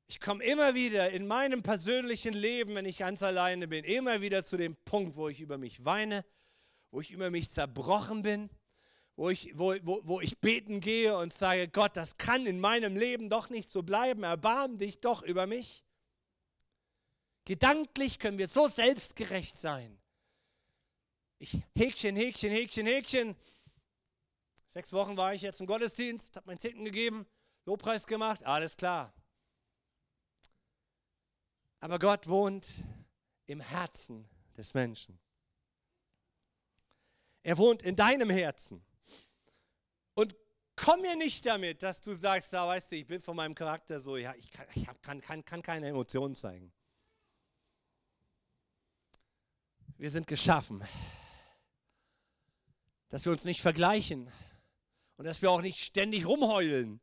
Ich 0.10 0.22
komme 0.22 0.44
immer 0.44 0.74
wieder 0.74 1.10
in 1.12 1.28
meinem 1.28 1.62
persönlichen 1.62 2.34
Leben, 2.34 2.76
wenn 2.76 2.86
ich 2.86 3.00
ganz 3.00 3.22
alleine 3.22 3.68
bin, 3.68 3.84
immer 3.84 4.22
wieder 4.22 4.42
zu 4.44 4.56
dem 4.56 4.78
Punkt, 4.86 5.18
wo 5.18 5.28
ich 5.28 5.42
über 5.42 5.58
mich 5.58 5.84
weine, 5.84 6.24
wo 6.92 7.02
ich 7.02 7.12
über 7.12 7.30
mich 7.30 7.50
zerbrochen 7.50 8.22
bin, 8.22 8.50
wo 9.18 9.30
ich, 9.30 9.52
wo, 9.58 9.76
wo, 9.84 10.00
wo 10.04 10.22
ich 10.22 10.40
beten 10.40 10.80
gehe 10.80 11.18
und 11.18 11.34
sage, 11.34 11.68
Gott, 11.68 11.98
das 11.98 12.18
kann 12.18 12.46
in 12.46 12.62
meinem 12.62 12.96
Leben 12.96 13.30
doch 13.30 13.50
nicht 13.50 13.70
so 13.70 13.84
bleiben, 13.84 14.24
erbarm 14.24 14.78
dich 14.78 15.02
doch 15.02 15.24
über 15.24 15.46
mich. 15.46 15.84
Gedanklich 17.44 18.18
können 18.20 18.38
wir 18.38 18.48
so 18.48 18.68
selbstgerecht 18.70 19.58
sein. 19.58 20.00
Ich 21.40 21.58
Häkchen, 21.76 22.16
Häkchen, 22.16 22.52
Häkchen, 22.52 22.86
Häkchen. 22.86 23.36
Sechs 24.70 24.94
Wochen 24.94 25.18
war 25.18 25.34
ich 25.34 25.42
jetzt 25.42 25.60
im 25.60 25.68
Gottesdienst, 25.68 26.38
habe 26.38 26.48
meinen 26.48 26.60
Zehnten 26.60 26.86
gegeben, 26.86 27.26
Lobpreis 27.66 28.08
gemacht, 28.08 28.46
alles 28.46 28.78
klar. 28.78 29.14
Aber 31.80 32.00
Gott 32.00 32.28
wohnt 32.28 32.68
im 33.46 33.60
Herzen 33.60 34.28
des 34.56 34.74
Menschen. 34.74 35.20
Er 37.44 37.58
wohnt 37.58 37.82
in 37.82 37.96
deinem 37.96 38.30
Herzen. 38.30 38.84
Und 40.16 40.36
komm 40.76 41.02
mir 41.02 41.16
nicht 41.16 41.46
damit, 41.46 41.84
dass 41.84 42.02
du 42.02 42.14
sagst, 42.14 42.52
da 42.52 42.68
weißt 42.68 42.92
du, 42.92 42.96
ich 42.98 43.08
bin 43.08 43.22
von 43.22 43.36
meinem 43.36 43.56
Charakter 43.56 44.00
so, 44.00 44.18
ja, 44.18 44.34
ich, 44.36 44.50
kann, 44.52 44.66
ich 44.74 44.86
kann, 45.02 45.22
kann, 45.22 45.46
kann 45.46 45.62
keine 45.62 45.88
Emotionen 45.88 46.36
zeigen. 46.36 46.74
Wir 49.98 50.10
sind 50.10 50.28
geschaffen, 50.28 50.84
dass 53.10 53.26
wir 53.26 53.32
uns 53.32 53.46
nicht 53.46 53.62
vergleichen 53.62 54.32
und 55.18 55.26
dass 55.26 55.42
wir 55.42 55.50
auch 55.50 55.62
nicht 55.62 55.80
ständig 55.80 56.28
rumheulen, 56.28 57.00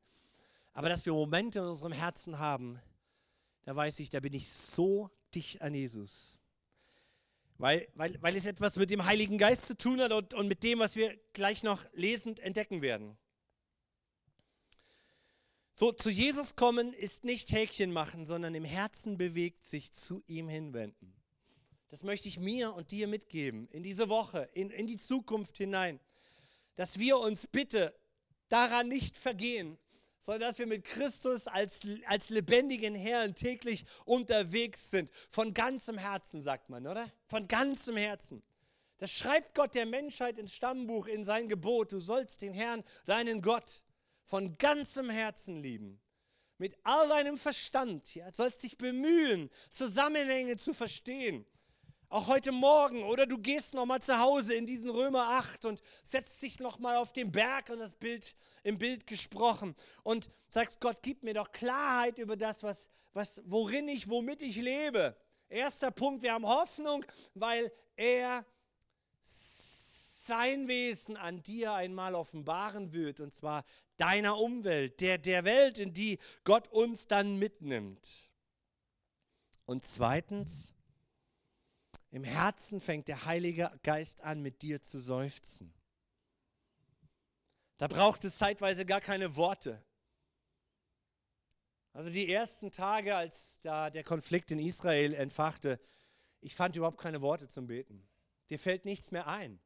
aber 0.73 0.89
dass 0.89 1.07
wir 1.07 1.13
Momente 1.13 1.61
in 1.61 1.65
unserem 1.65 1.93
Herzen 1.93 2.39
haben, 2.39 2.81
da 3.65 3.75
weiß 3.75 3.99
ich, 4.01 4.11
da 4.11 4.21
bin 4.21 4.33
ich 4.35 4.49
so 4.49 5.11
dicht 5.35 5.63
an 5.63 5.75
Jesus. 5.75 6.39
Weil, 7.57 7.89
weil, 7.95 8.21
weil 8.21 8.37
es 8.37 8.47
etwas 8.47 8.77
mit 8.77 8.91
dem 8.91 9.05
Heiligen 9.05 9.39
Geist 9.39 9.67
zu 9.67 9.77
tun 9.77 10.01
hat 10.01 10.13
und, 10.13 10.35
und 10.35 10.49
mit 10.49 10.63
dem, 10.63 10.81
was 10.81 10.97
wir 10.97 11.17
gleich 11.33 11.63
noch 11.63 11.85
lesend 11.93 12.41
entdecken 12.41 12.83
werden. 12.83 13.17
So, 15.73 15.91
zu 15.91 16.11
Jesus 16.11 16.57
kommen 16.57 16.93
ist 16.93 17.25
nicht 17.25 17.51
Häkchen 17.51 17.93
machen, 17.93 18.27
sondern 18.27 18.55
im 18.55 18.65
Herzen 18.65 19.19
bewegt 19.19 19.67
sich 19.67 19.93
zu 19.93 20.23
ihm 20.27 20.49
hinwenden. 20.49 21.15
Das 21.89 22.03
möchte 22.03 22.29
ich 22.29 22.39
mir 22.39 22.75
und 22.75 22.91
dir 22.91 23.09
mitgeben 23.09 23.69
in 23.69 23.83
diese 23.83 24.09
Woche, 24.09 24.49
in, 24.53 24.71
in 24.71 24.87
die 24.87 24.99
Zukunft 24.99 25.57
hinein, 25.57 26.01
dass 26.77 26.99
wir 26.99 27.19
uns 27.19 27.47
bitte 27.47 27.95
daran 28.49 28.89
nicht 28.89 29.17
vergehen, 29.17 29.79
sondern 30.25 30.49
dass 30.49 30.59
wir 30.59 30.67
mit 30.67 30.85
Christus 30.85 31.47
als, 31.47 31.83
als 32.07 32.31
lebendigen 32.31 32.95
Herrn 32.95 33.35
täglich 33.35 33.85
unterwegs 34.05 34.91
sind. 34.91 35.11
Von 35.31 35.53
ganzem 35.53 35.99
Herzen, 35.99 36.41
sagt 36.43 36.71
man, 36.71 36.87
oder? 36.87 37.11
Von 37.27 37.47
ganzem 37.47 37.97
Herzen. 37.97 38.43
Das 38.99 39.13
schreibt 39.13 39.55
Gott 39.55 39.75
der 39.75 39.87
Menschheit 39.87 40.39
ins 40.39 40.55
Stammbuch, 40.55 41.07
in 41.07 41.25
sein 41.25 41.49
Gebot. 41.49 41.93
Du 41.93 42.01
sollst 42.01 42.41
den 42.43 42.55
Herrn, 42.55 42.85
deinen 43.05 43.43
Gott, 43.43 43.85
von 44.25 44.57
ganzem 44.57 45.11
Herzen 45.11 45.63
lieben. 45.63 46.01
Mit 46.57 46.77
all 46.85 47.09
deinem 47.09 47.37
Verstand. 47.37 48.15
Ja, 48.15 48.31
du 48.31 48.37
sollst 48.37 48.63
dich 48.63 48.79
bemühen, 48.79 49.51
Zusammenhänge 49.71 50.57
zu 50.57 50.73
verstehen. 50.73 51.45
Auch 52.15 52.29
heute 52.29 52.53
Morgen 52.53 53.03
oder 53.03 53.27
du 53.27 53.39
gehst 53.39 53.75
noch 53.75 53.87
mal 53.87 54.01
zu 54.01 54.21
Hause 54.21 54.55
in 54.55 54.67
diesen 54.67 54.89
Römer 54.89 55.31
8 55.31 55.65
und 55.65 55.83
setzt 56.05 56.41
dich 56.45 56.61
noch 56.61 56.79
mal 56.79 56.95
auf 56.95 57.13
den 57.13 57.33
Berg 57.33 57.71
und 57.71 57.81
das 57.81 57.97
Bild 57.97 58.37
im 58.63 58.79
Bild 58.79 59.09
gesprochen 59.09 59.75
und 60.05 60.31
sagst 60.49 60.81
Gott, 60.81 60.99
gib 61.03 61.25
mir 61.25 61.35
doch 61.35 61.51
Klarheit 61.51 62.19
über 62.19 62.37
das, 62.37 62.63
was, 62.63 62.89
was 63.15 63.43
worin 63.47 63.89
ich, 63.89 64.09
womit 64.09 64.43
ich 64.43 64.55
lebe. 64.55 65.17
Erster 65.49 65.91
Punkt, 65.91 66.23
wir 66.23 66.35
haben 66.35 66.47
Hoffnung, 66.47 67.05
weil 67.35 67.73
er 67.97 68.47
sein 69.21 70.69
Wesen 70.69 71.17
an 71.17 71.43
dir 71.43 71.73
einmal 71.73 72.15
offenbaren 72.15 72.93
wird 72.93 73.19
und 73.19 73.35
zwar 73.35 73.65
deiner 73.97 74.39
Umwelt, 74.39 75.01
der 75.01 75.19
der 75.19 75.43
Welt, 75.43 75.79
in 75.79 75.93
die 75.93 76.21
Gott 76.45 76.69
uns 76.69 77.09
dann 77.09 77.41
mitnimmt. 77.41 78.31
Und 79.67 79.85
zweitens, 79.85 80.74
im 82.15 82.23
Herzen 82.23 82.81
fängt 82.81 83.09
der 83.09 83.25
Heilige 83.25 83.73
Geist 83.83 84.21
an, 84.21 84.41
mit 84.41 84.63
dir 84.63 84.81
zu 84.81 85.01
seufzen. 85.01 85.75
Da 87.77 87.89
braucht 87.89 88.25
es 88.25 88.39
zeitweise 88.39 88.87
gar 88.87 89.01
keine 89.01 89.35
Worte. 89.35 89.85
Also 91.93 92.11
die 92.11 92.33
ersten 92.33 92.71
Tage, 92.71 93.17
als 93.17 93.59
da 93.63 93.91
der 93.91 94.05
Konflikt 94.05 94.53
in 94.53 94.61
Israel 94.61 95.13
entfachte, 95.13 95.81
ich 96.41 96.55
fand 96.55 96.77
überhaupt 96.77 97.01
keine 97.01 97.21
Worte 97.21 97.49
zum 97.49 97.67
Beten. 97.67 98.07
Dir 98.49 98.61
fällt 98.61 98.85
nichts 98.85 99.11
mehr 99.11 99.27
ein. 99.27 99.59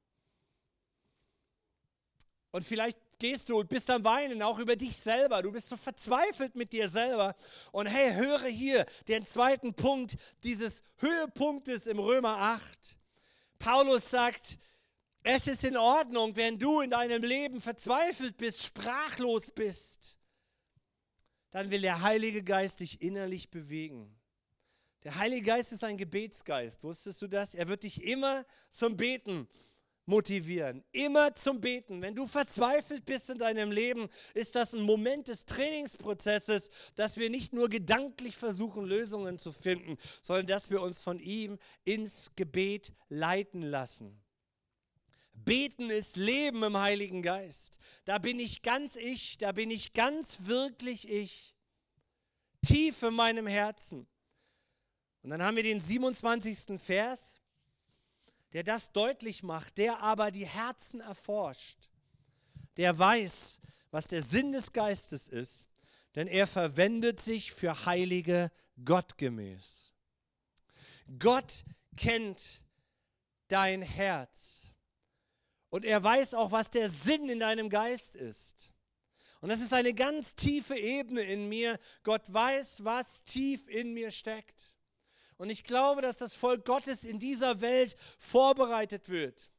Und 2.50 2.64
vielleicht 2.64 2.98
gehst 3.18 3.48
du 3.48 3.58
und 3.58 3.68
bist 3.68 3.90
am 3.90 4.04
Weinen, 4.04 4.42
auch 4.42 4.58
über 4.58 4.76
dich 4.76 4.96
selber. 4.96 5.42
Du 5.42 5.52
bist 5.52 5.68
so 5.68 5.76
verzweifelt 5.76 6.54
mit 6.54 6.72
dir 6.72 6.88
selber. 6.88 7.34
Und 7.72 7.86
hey, 7.86 8.12
höre 8.12 8.46
hier 8.46 8.86
den 9.08 9.24
zweiten 9.24 9.74
Punkt 9.74 10.16
dieses 10.42 10.82
Höhepunktes 10.96 11.86
im 11.86 11.98
Römer 11.98 12.36
8. 12.36 12.98
Paulus 13.58 14.10
sagt, 14.10 14.58
es 15.22 15.46
ist 15.46 15.64
in 15.64 15.76
Ordnung, 15.76 16.36
wenn 16.36 16.58
du 16.58 16.80
in 16.80 16.90
deinem 16.90 17.22
Leben 17.22 17.60
verzweifelt 17.60 18.36
bist, 18.36 18.62
sprachlos 18.62 19.50
bist. 19.50 20.18
Dann 21.50 21.70
will 21.70 21.80
der 21.80 22.02
Heilige 22.02 22.42
Geist 22.42 22.80
dich 22.80 23.02
innerlich 23.02 23.50
bewegen. 23.50 24.14
Der 25.04 25.16
Heilige 25.16 25.42
Geist 25.42 25.72
ist 25.72 25.84
ein 25.84 25.96
Gebetsgeist. 25.96 26.82
Wusstest 26.82 27.22
du 27.22 27.28
das? 27.28 27.54
Er 27.54 27.68
wird 27.68 27.84
dich 27.84 28.02
immer 28.04 28.44
zum 28.70 28.96
Beten 28.96 29.48
motivieren. 30.08 30.82
Immer 30.90 31.34
zum 31.34 31.60
Beten. 31.60 32.00
Wenn 32.00 32.14
du 32.14 32.26
verzweifelt 32.26 33.04
bist 33.04 33.28
in 33.28 33.38
deinem 33.38 33.70
Leben, 33.70 34.08
ist 34.32 34.54
das 34.54 34.72
ein 34.72 34.80
Moment 34.80 35.28
des 35.28 35.44
Trainingsprozesses, 35.44 36.70
dass 36.96 37.18
wir 37.18 37.28
nicht 37.28 37.52
nur 37.52 37.68
gedanklich 37.68 38.36
versuchen, 38.36 38.86
Lösungen 38.86 39.36
zu 39.36 39.52
finden, 39.52 39.98
sondern 40.22 40.46
dass 40.46 40.70
wir 40.70 40.80
uns 40.80 40.98
von 41.00 41.20
ihm 41.20 41.58
ins 41.84 42.30
Gebet 42.36 42.92
leiten 43.10 43.60
lassen. 43.60 44.18
Beten 45.34 45.90
ist 45.90 46.16
Leben 46.16 46.62
im 46.62 46.78
Heiligen 46.78 47.22
Geist. 47.22 47.78
Da 48.06 48.18
bin 48.18 48.40
ich 48.40 48.62
ganz 48.62 48.96
ich, 48.96 49.36
da 49.36 49.52
bin 49.52 49.70
ich 49.70 49.92
ganz 49.92 50.46
wirklich 50.46 51.08
ich. 51.08 51.54
Tief 52.66 53.02
in 53.02 53.14
meinem 53.14 53.46
Herzen. 53.46 54.08
Und 55.22 55.30
dann 55.30 55.42
haben 55.42 55.56
wir 55.56 55.62
den 55.62 55.80
27. 55.80 56.80
Vers 56.80 57.37
der 58.52 58.62
das 58.62 58.92
deutlich 58.92 59.42
macht, 59.42 59.78
der 59.78 60.00
aber 60.02 60.30
die 60.30 60.46
Herzen 60.46 61.00
erforscht, 61.00 61.90
der 62.76 62.98
weiß, 62.98 63.60
was 63.90 64.08
der 64.08 64.22
Sinn 64.22 64.52
des 64.52 64.72
Geistes 64.72 65.28
ist, 65.28 65.66
denn 66.14 66.26
er 66.26 66.46
verwendet 66.46 67.20
sich 67.20 67.52
für 67.52 67.86
Heilige 67.86 68.50
gottgemäß. 68.84 69.92
Gott 71.18 71.64
kennt 71.96 72.62
dein 73.48 73.82
Herz 73.82 74.70
und 75.70 75.84
er 75.84 76.02
weiß 76.02 76.34
auch, 76.34 76.52
was 76.52 76.70
der 76.70 76.88
Sinn 76.88 77.28
in 77.28 77.40
deinem 77.40 77.70
Geist 77.70 78.14
ist. 78.14 78.72
Und 79.40 79.50
das 79.50 79.60
ist 79.60 79.72
eine 79.72 79.94
ganz 79.94 80.34
tiefe 80.34 80.76
Ebene 80.76 81.20
in 81.20 81.48
mir. 81.48 81.78
Gott 82.02 82.32
weiß, 82.32 82.84
was 82.84 83.22
tief 83.22 83.68
in 83.68 83.94
mir 83.94 84.10
steckt. 84.10 84.74
Und 85.38 85.50
ich 85.50 85.64
glaube, 85.64 86.02
dass 86.02 86.18
das 86.18 86.34
Volk 86.34 86.64
Gottes 86.64 87.04
in 87.04 87.18
dieser 87.18 87.60
Welt 87.60 87.96
vorbereitet 88.18 89.08
wird. 89.08 89.50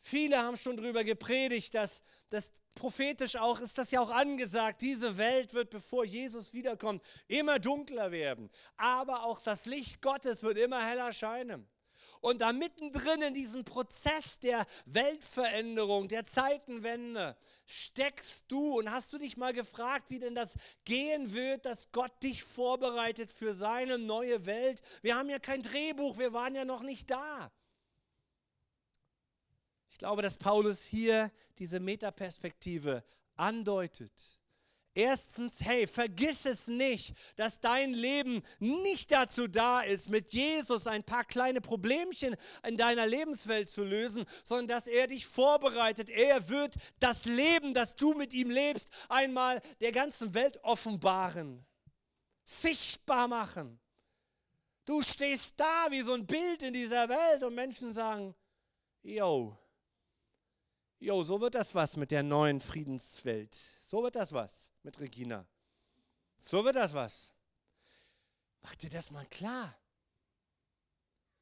Viele 0.00 0.38
haben 0.38 0.56
schon 0.56 0.76
darüber 0.76 1.04
gepredigt, 1.04 1.74
dass 1.74 2.02
das 2.30 2.52
prophetisch 2.74 3.36
auch 3.36 3.60
ist 3.60 3.76
das 3.76 3.90
ja 3.90 4.00
auch 4.00 4.10
angesagt, 4.10 4.82
diese 4.82 5.18
Welt 5.18 5.52
wird, 5.52 5.70
bevor 5.70 6.04
Jesus 6.04 6.52
wiederkommt, 6.52 7.02
immer 7.26 7.58
dunkler 7.58 8.12
werden. 8.12 8.50
Aber 8.76 9.24
auch 9.24 9.40
das 9.40 9.66
Licht 9.66 10.00
Gottes 10.00 10.42
wird 10.42 10.56
immer 10.58 10.86
heller 10.86 11.12
scheinen. 11.12 11.68
Und 12.20 12.40
da 12.40 12.52
mittendrin 12.52 13.22
in 13.22 13.34
diesem 13.34 13.64
Prozess 13.64 14.40
der 14.40 14.66
Weltveränderung, 14.86 16.08
der 16.08 16.26
Zeitenwende, 16.26 17.36
steckst 17.68 18.50
du 18.50 18.78
und 18.78 18.90
hast 18.90 19.12
du 19.12 19.18
dich 19.18 19.36
mal 19.36 19.52
gefragt, 19.52 20.06
wie 20.08 20.18
denn 20.18 20.34
das 20.34 20.56
gehen 20.84 21.32
wird, 21.32 21.66
dass 21.66 21.92
Gott 21.92 22.22
dich 22.22 22.42
vorbereitet 22.42 23.30
für 23.30 23.54
seine 23.54 23.98
neue 23.98 24.46
Welt? 24.46 24.82
Wir 25.02 25.16
haben 25.16 25.28
ja 25.28 25.38
kein 25.38 25.62
Drehbuch, 25.62 26.18
wir 26.18 26.32
waren 26.32 26.54
ja 26.54 26.64
noch 26.64 26.82
nicht 26.82 27.10
da. 27.10 27.52
Ich 29.90 29.98
glaube, 29.98 30.22
dass 30.22 30.38
Paulus 30.38 30.84
hier 30.84 31.30
diese 31.58 31.78
Metaperspektive 31.78 33.04
andeutet. 33.36 34.37
Erstens, 34.98 35.60
hey, 35.60 35.86
vergiss 35.86 36.44
es 36.44 36.66
nicht, 36.66 37.14
dass 37.36 37.60
dein 37.60 37.92
Leben 37.92 38.42
nicht 38.58 39.12
dazu 39.12 39.46
da 39.46 39.80
ist, 39.80 40.08
mit 40.08 40.34
Jesus 40.34 40.88
ein 40.88 41.04
paar 41.04 41.22
kleine 41.22 41.60
Problemchen 41.60 42.34
in 42.66 42.76
deiner 42.76 43.06
Lebenswelt 43.06 43.68
zu 43.68 43.84
lösen, 43.84 44.24
sondern 44.42 44.66
dass 44.66 44.88
er 44.88 45.06
dich 45.06 45.24
vorbereitet. 45.24 46.10
Er 46.10 46.48
wird 46.48 46.74
das 46.98 47.26
Leben, 47.26 47.74
das 47.74 47.94
du 47.94 48.14
mit 48.14 48.34
ihm 48.34 48.50
lebst, 48.50 48.88
einmal 49.08 49.62
der 49.80 49.92
ganzen 49.92 50.34
Welt 50.34 50.58
offenbaren, 50.64 51.64
sichtbar 52.44 53.28
machen. 53.28 53.78
Du 54.84 55.00
stehst 55.02 55.60
da 55.60 55.86
wie 55.90 56.00
so 56.00 56.14
ein 56.14 56.26
Bild 56.26 56.64
in 56.64 56.72
dieser 56.72 57.08
Welt 57.08 57.44
und 57.44 57.54
Menschen 57.54 57.92
sagen, 57.92 58.34
yo, 59.02 59.56
yo, 60.98 61.22
so 61.22 61.40
wird 61.40 61.54
das 61.54 61.72
was 61.72 61.94
mit 61.94 62.10
der 62.10 62.24
neuen 62.24 62.58
Friedenswelt. 62.58 63.56
So 63.80 64.02
wird 64.02 64.16
das 64.16 64.32
was 64.32 64.72
mit 64.88 65.00
Regina. 65.00 65.46
So 66.40 66.64
wird 66.64 66.76
das 66.76 66.94
was. 66.94 67.34
Mach 68.62 68.74
dir 68.74 68.88
das 68.88 69.10
mal 69.10 69.26
klar. 69.26 69.78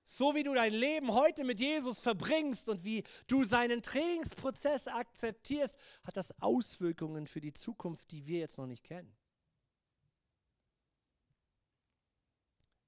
So 0.03 0.35
wie 0.35 0.43
du 0.43 0.53
dein 0.53 0.73
Leben 0.73 1.13
heute 1.13 1.45
mit 1.45 1.61
Jesus 1.61 2.01
verbringst 2.01 2.69
und 2.69 2.83
wie 2.83 3.05
du 3.29 3.45
seinen 3.45 3.83
Trainingsprozess 3.83 4.89
akzeptierst, 4.89 5.79
hat 6.03 6.17
das 6.17 6.41
Auswirkungen 6.43 7.29
für 7.29 7.41
die 7.41 7.53
Zukunft, 7.53 8.11
die 8.11 8.27
wir 8.27 8.41
jetzt 8.41 8.59
noch 8.59 8.67
nicht 8.67 8.83
kennen. 8.83 9.17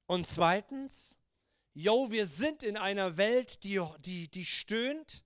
Und 0.07 0.27
zweitens, 0.27 1.19
yo, 1.73 2.11
wir 2.11 2.27
sind 2.27 2.65
in 2.65 2.77
einer 2.77 3.17
Welt, 3.17 3.63
die, 3.63 3.81
die, 4.01 4.29
die 4.29 4.45
stöhnt 4.45 5.25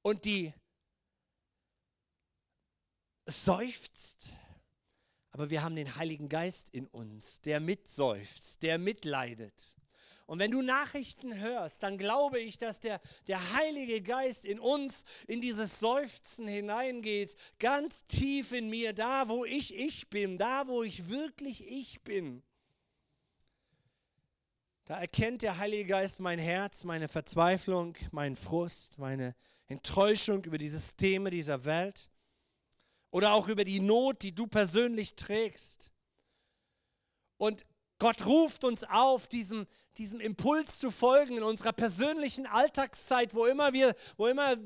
und 0.00 0.24
die 0.24 0.54
seufzt. 3.26 4.28
Aber 5.32 5.50
wir 5.50 5.62
haben 5.62 5.76
den 5.76 5.96
Heiligen 5.96 6.28
Geist 6.28 6.70
in 6.70 6.86
uns, 6.86 7.42
der 7.42 7.60
mitseufzt, 7.60 8.62
der 8.62 8.78
mitleidet. 8.78 9.76
Und 10.26 10.40
wenn 10.40 10.50
du 10.50 10.60
Nachrichten 10.60 11.38
hörst, 11.38 11.82
dann 11.82 11.98
glaube 11.98 12.40
ich, 12.40 12.58
dass 12.58 12.80
der, 12.80 13.00
der 13.28 13.52
Heilige 13.52 14.02
Geist 14.02 14.44
in 14.44 14.58
uns 14.58 15.04
in 15.28 15.40
dieses 15.40 15.78
Seufzen 15.78 16.48
hineingeht, 16.48 17.36
ganz 17.60 18.06
tief 18.06 18.50
in 18.50 18.68
mir, 18.68 18.92
da 18.92 19.28
wo 19.28 19.44
ich 19.44 19.74
ich 19.74 20.10
bin, 20.10 20.36
da 20.36 20.66
wo 20.66 20.82
ich 20.82 21.08
wirklich 21.08 21.64
ich 21.68 22.02
bin. 22.02 22.42
Da 24.86 24.98
erkennt 24.98 25.42
der 25.42 25.58
Heilige 25.58 25.84
Geist 25.84 26.18
mein 26.18 26.38
Herz, 26.38 26.82
meine 26.82 27.08
Verzweiflung, 27.08 27.96
meinen 28.10 28.36
Frust, 28.36 28.98
meine 28.98 29.34
Enttäuschung 29.66 30.44
über 30.44 30.58
die 30.58 30.68
Systeme 30.68 31.30
dieser 31.30 31.64
Welt 31.64 32.10
oder 33.16 33.32
auch 33.32 33.48
über 33.48 33.64
die 33.64 33.80
Not, 33.80 34.20
die 34.20 34.34
du 34.34 34.46
persönlich 34.46 35.14
trägst. 35.14 35.90
Und 37.38 37.64
Gott 37.98 38.26
ruft 38.26 38.62
uns 38.62 38.84
auf, 38.84 39.26
diesem, 39.26 39.66
diesem 39.96 40.20
Impuls 40.20 40.78
zu 40.78 40.90
folgen 40.90 41.38
in 41.38 41.42
unserer 41.42 41.72
persönlichen 41.72 42.46
Alltagszeit, 42.46 43.34
wo 43.34 43.46
immer, 43.46 43.72
wir, 43.72 43.96
wo 44.18 44.26
immer 44.26 44.58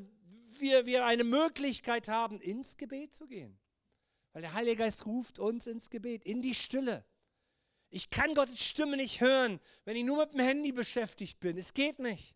wir, 0.58 0.84
wir 0.84 1.06
eine 1.06 1.22
Möglichkeit 1.22 2.08
haben, 2.08 2.40
ins 2.40 2.76
Gebet 2.76 3.14
zu 3.14 3.28
gehen. 3.28 3.56
Weil 4.32 4.42
der 4.42 4.54
Heilige 4.54 4.82
Geist 4.82 5.06
ruft 5.06 5.38
uns 5.38 5.68
ins 5.68 5.88
Gebet, 5.88 6.24
in 6.24 6.42
die 6.42 6.56
Stille. 6.56 7.04
Ich 7.88 8.10
kann 8.10 8.34
Gottes 8.34 8.64
Stimme 8.64 8.96
nicht 8.96 9.20
hören, 9.20 9.60
wenn 9.84 9.94
ich 9.94 10.02
nur 10.02 10.24
mit 10.24 10.34
dem 10.34 10.40
Handy 10.40 10.72
beschäftigt 10.72 11.38
bin. 11.38 11.56
Es 11.56 11.72
geht 11.72 12.00
nicht. 12.00 12.34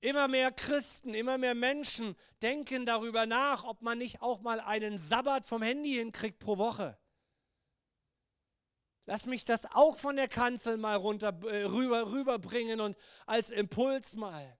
Immer 0.00 0.28
mehr 0.28 0.52
Christen, 0.52 1.12
immer 1.14 1.38
mehr 1.38 1.54
Menschen 1.54 2.16
denken 2.40 2.86
darüber 2.86 3.26
nach, 3.26 3.64
ob 3.64 3.82
man 3.82 3.98
nicht 3.98 4.22
auch 4.22 4.40
mal 4.40 4.60
einen 4.60 4.96
Sabbat 4.96 5.44
vom 5.44 5.62
Handy 5.62 5.94
hinkriegt 5.94 6.38
pro 6.38 6.58
Woche. 6.58 6.96
Lass 9.06 9.26
mich 9.26 9.44
das 9.44 9.64
auch 9.72 9.98
von 9.98 10.16
der 10.16 10.28
Kanzel 10.28 10.76
mal 10.76 10.94
runter, 10.94 11.36
äh, 11.44 11.64
rüber, 11.64 12.12
rüberbringen 12.12 12.80
und 12.80 12.96
als 13.26 13.50
Impuls 13.50 14.14
mal. 14.14 14.58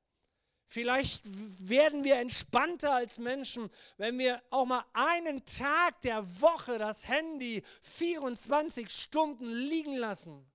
Vielleicht 0.67 1.23
werden 1.67 2.03
wir 2.03 2.17
entspannter 2.17 2.95
als 2.95 3.19
Menschen, 3.19 3.71
wenn 3.97 4.19
wir 4.19 4.43
auch 4.51 4.67
mal 4.67 4.85
einen 4.93 5.45
Tag 5.45 6.01
der 6.03 6.41
Woche 6.41 6.79
das 6.79 7.09
Handy 7.09 7.63
24 7.83 8.91
Stunden 8.91 9.51
liegen 9.51 9.97
lassen. 9.97 10.51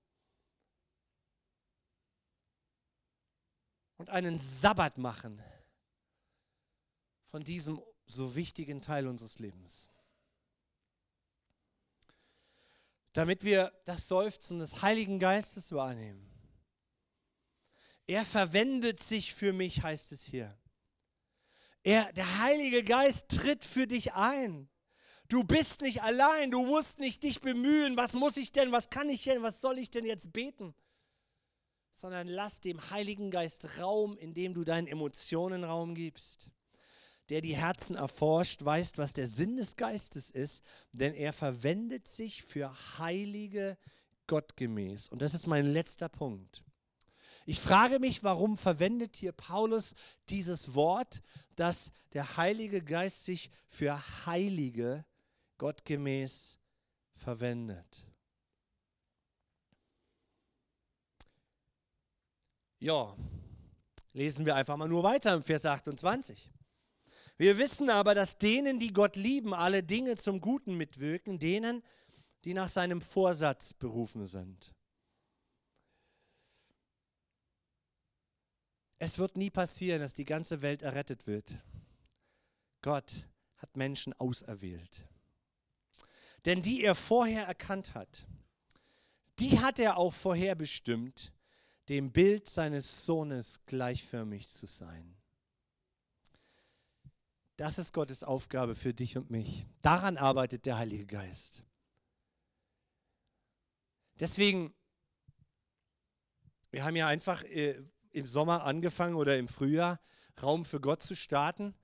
Und 3.96 4.10
einen 4.10 4.38
Sabbat 4.38 4.98
machen 4.98 5.42
von 7.26 7.44
diesem 7.44 7.80
so 8.06 8.34
wichtigen 8.34 8.82
Teil 8.82 9.06
unseres 9.06 9.38
Lebens. 9.38 9.88
Damit 13.12 13.44
wir 13.44 13.72
das 13.84 14.08
Seufzen 14.08 14.58
des 14.58 14.82
Heiligen 14.82 15.18
Geistes 15.18 15.72
wahrnehmen 15.72 16.34
er 18.06 18.24
verwendet 18.24 19.02
sich 19.02 19.34
für 19.34 19.52
mich, 19.52 19.82
heißt 19.82 20.12
es 20.12 20.24
hier. 20.24 20.56
Er, 21.82 22.12
der 22.12 22.38
Heilige 22.38 22.84
Geist 22.84 23.28
tritt 23.28 23.64
für 23.64 23.86
dich 23.86 24.14
ein. 24.14 24.68
Du 25.28 25.42
bist 25.42 25.80
nicht 25.80 26.02
allein, 26.02 26.50
du 26.50 26.64
musst 26.64 26.98
nicht 26.98 27.22
dich 27.22 27.40
bemühen, 27.40 27.96
was 27.96 28.12
muss 28.12 28.36
ich 28.36 28.52
denn, 28.52 28.72
was 28.72 28.90
kann 28.90 29.08
ich 29.08 29.24
denn, 29.24 29.42
was 29.42 29.60
soll 29.60 29.78
ich 29.78 29.90
denn 29.90 30.04
jetzt 30.04 30.32
beten? 30.32 30.74
Sondern 31.94 32.28
lass 32.28 32.60
dem 32.60 32.90
Heiligen 32.90 33.30
Geist 33.30 33.78
Raum, 33.78 34.18
indem 34.18 34.52
du 34.52 34.64
deinen 34.64 34.86
Emotionen 34.86 35.64
Raum 35.64 35.94
gibst. 35.94 36.50
Der 37.30 37.40
die 37.40 37.56
Herzen 37.56 37.96
erforscht, 37.96 38.62
weiß, 38.62 38.92
was 38.96 39.14
der 39.14 39.26
Sinn 39.26 39.56
des 39.56 39.76
Geistes 39.76 40.28
ist, 40.28 40.62
denn 40.92 41.14
er 41.14 41.32
verwendet 41.32 42.06
sich 42.06 42.42
für 42.42 42.70
heilige 42.98 43.78
Gottgemäß. 44.26 45.08
Und 45.08 45.22
das 45.22 45.32
ist 45.32 45.46
mein 45.46 45.64
letzter 45.64 46.10
Punkt. 46.10 46.62
Ich 47.46 47.60
frage 47.60 47.98
mich, 47.98 48.22
warum 48.22 48.56
verwendet 48.56 49.16
hier 49.16 49.32
Paulus 49.32 49.94
dieses 50.30 50.74
Wort, 50.74 51.22
dass 51.56 51.92
der 52.12 52.36
Heilige 52.36 52.82
Geist 52.82 53.24
sich 53.24 53.50
für 53.68 54.02
Heilige 54.26 55.04
gottgemäß 55.58 56.58
verwendet. 57.14 58.06
Ja, 62.84 63.16
lesen 64.12 64.44
wir 64.44 64.56
einfach 64.56 64.76
mal 64.76 64.86
nur 64.86 65.02
weiter 65.02 65.32
im 65.32 65.42
Vers 65.42 65.64
28. 65.64 66.52
Wir 67.38 67.56
wissen 67.56 67.88
aber, 67.88 68.14
dass 68.14 68.36
denen, 68.36 68.78
die 68.78 68.92
Gott 68.92 69.16
lieben, 69.16 69.54
alle 69.54 69.82
Dinge 69.82 70.16
zum 70.16 70.38
Guten 70.38 70.76
mitwirken, 70.76 71.38
denen, 71.38 71.82
die 72.44 72.52
nach 72.52 72.68
seinem 72.68 73.00
Vorsatz 73.00 73.72
berufen 73.72 74.26
sind. 74.26 74.74
Es 78.98 79.18
wird 79.18 79.38
nie 79.38 79.48
passieren, 79.48 80.02
dass 80.02 80.12
die 80.12 80.26
ganze 80.26 80.60
Welt 80.60 80.82
errettet 80.82 81.26
wird. 81.26 81.56
Gott 82.82 83.30
hat 83.56 83.78
Menschen 83.78 84.12
auserwählt. 84.12 85.08
Denn 86.44 86.60
die 86.60 86.84
er 86.84 86.94
vorher 86.94 87.46
erkannt 87.46 87.94
hat, 87.94 88.26
die 89.38 89.60
hat 89.60 89.78
er 89.78 89.96
auch 89.96 90.12
vorherbestimmt, 90.12 91.32
dem 91.88 92.12
Bild 92.12 92.48
seines 92.48 93.04
Sohnes 93.04 93.64
gleichförmig 93.66 94.48
zu 94.48 94.66
sein. 94.66 95.16
Das 97.56 97.78
ist 97.78 97.92
Gottes 97.92 98.24
Aufgabe 98.24 98.74
für 98.74 98.92
dich 98.92 99.16
und 99.16 99.30
mich. 99.30 99.66
Daran 99.80 100.16
arbeitet 100.16 100.66
der 100.66 100.78
Heilige 100.78 101.06
Geist. 101.06 101.62
Deswegen, 104.18 104.74
wir 106.70 106.84
haben 106.84 106.96
ja 106.96 107.06
einfach 107.06 107.44
äh, 107.44 107.80
im 108.10 108.26
Sommer 108.26 108.64
angefangen 108.64 109.14
oder 109.14 109.38
im 109.38 109.48
Frühjahr, 109.48 110.00
Raum 110.42 110.64
für 110.64 110.80
Gott 110.80 111.02
zu 111.02 111.14
starten. 111.14 111.74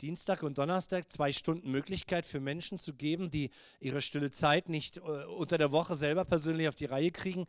Dienstag 0.00 0.44
und 0.44 0.58
Donnerstag 0.58 1.10
zwei 1.10 1.32
Stunden 1.32 1.72
Möglichkeit 1.72 2.24
für 2.24 2.38
Menschen 2.38 2.78
zu 2.78 2.94
geben, 2.94 3.30
die 3.30 3.50
ihre 3.80 4.00
stille 4.00 4.30
Zeit 4.30 4.68
nicht 4.68 4.98
äh, 4.98 5.00
unter 5.00 5.58
der 5.58 5.72
Woche 5.72 5.96
selber 5.96 6.24
persönlich 6.24 6.68
auf 6.68 6.76
die 6.76 6.84
Reihe 6.84 7.10
kriegen. 7.10 7.46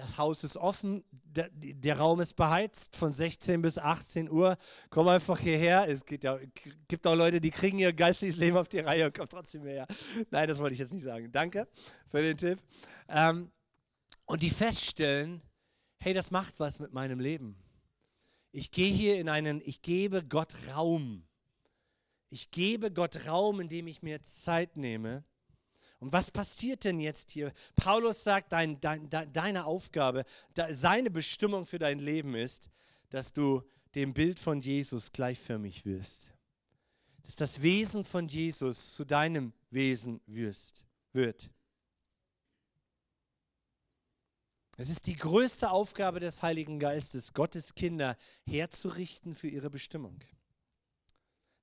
Das 0.00 0.16
Haus 0.16 0.44
ist 0.44 0.56
offen, 0.56 1.04
der, 1.10 1.50
der, 1.52 1.98
Raum 1.98 2.20
ist 2.20 2.34
beheizt 2.34 2.96
von 2.96 3.12
16 3.12 3.60
bis 3.60 3.76
18 3.76 4.30
Uhr. 4.30 4.56
Komm 4.88 5.08
einfach 5.08 5.38
hierher. 5.38 5.86
Es 5.86 6.06
gibt, 6.06 6.24
ja, 6.24 6.38
gibt 6.88 7.06
auch 7.06 7.14
Leute, 7.14 7.38
die 7.38 7.50
kriegen 7.50 7.78
ihr 7.78 7.92
geistiges 7.92 8.36
Leben 8.36 8.56
auf 8.56 8.66
die 8.66 8.78
Reihe 8.78 9.04
und 9.04 9.14
kommen 9.14 9.28
trotzdem 9.28 9.62
her. 9.64 9.86
Nein, 10.30 10.48
das 10.48 10.58
wollte 10.58 10.72
ich 10.72 10.78
jetzt 10.78 10.94
nicht 10.94 11.02
sagen. 11.02 11.30
Danke 11.30 11.68
für 12.08 12.22
den 12.22 12.34
Tipp. 12.34 12.58
Ähm, 13.08 13.52
und 14.24 14.42
die 14.42 14.48
feststellen, 14.48 15.42
hey, 15.98 16.14
das 16.14 16.30
macht 16.30 16.58
was 16.58 16.80
mit 16.80 16.94
meinem 16.94 17.20
Leben. 17.20 17.62
Ich 18.50 18.70
gehe 18.70 18.90
hier 18.90 19.20
in 19.20 19.28
einen, 19.28 19.60
ich 19.62 19.82
gebe 19.82 20.24
Gott 20.24 20.54
Raum. 20.74 21.26
Ich 22.30 22.50
gebe 22.50 22.90
Gott 22.90 23.26
Raum, 23.26 23.60
indem 23.60 23.86
ich 23.86 24.00
mir 24.00 24.22
Zeit 24.22 24.78
nehme. 24.78 25.24
Und 26.00 26.12
was 26.12 26.30
passiert 26.30 26.84
denn 26.84 26.98
jetzt 26.98 27.30
hier? 27.30 27.52
Paulus 27.76 28.24
sagt, 28.24 28.52
dein, 28.52 28.80
dein, 28.80 29.08
deine 29.10 29.66
Aufgabe, 29.66 30.24
seine 30.70 31.10
Bestimmung 31.10 31.66
für 31.66 31.78
dein 31.78 31.98
Leben 31.98 32.34
ist, 32.34 32.70
dass 33.10 33.34
du 33.34 33.62
dem 33.94 34.14
Bild 34.14 34.40
von 34.40 34.62
Jesus 34.62 35.12
gleichförmig 35.12 35.84
wirst. 35.84 36.32
Dass 37.24 37.36
das 37.36 37.60
Wesen 37.60 38.04
von 38.04 38.28
Jesus 38.28 38.94
zu 38.94 39.04
deinem 39.04 39.52
Wesen 39.70 40.20
wirst, 40.26 40.86
wird. 41.12 41.50
Es 44.78 44.88
ist 44.88 45.06
die 45.06 45.16
größte 45.16 45.70
Aufgabe 45.70 46.20
des 46.20 46.40
Heiligen 46.42 46.78
Geistes, 46.78 47.34
Gottes 47.34 47.74
Kinder 47.74 48.16
herzurichten 48.46 49.34
für 49.34 49.48
ihre 49.48 49.68
Bestimmung, 49.68 50.18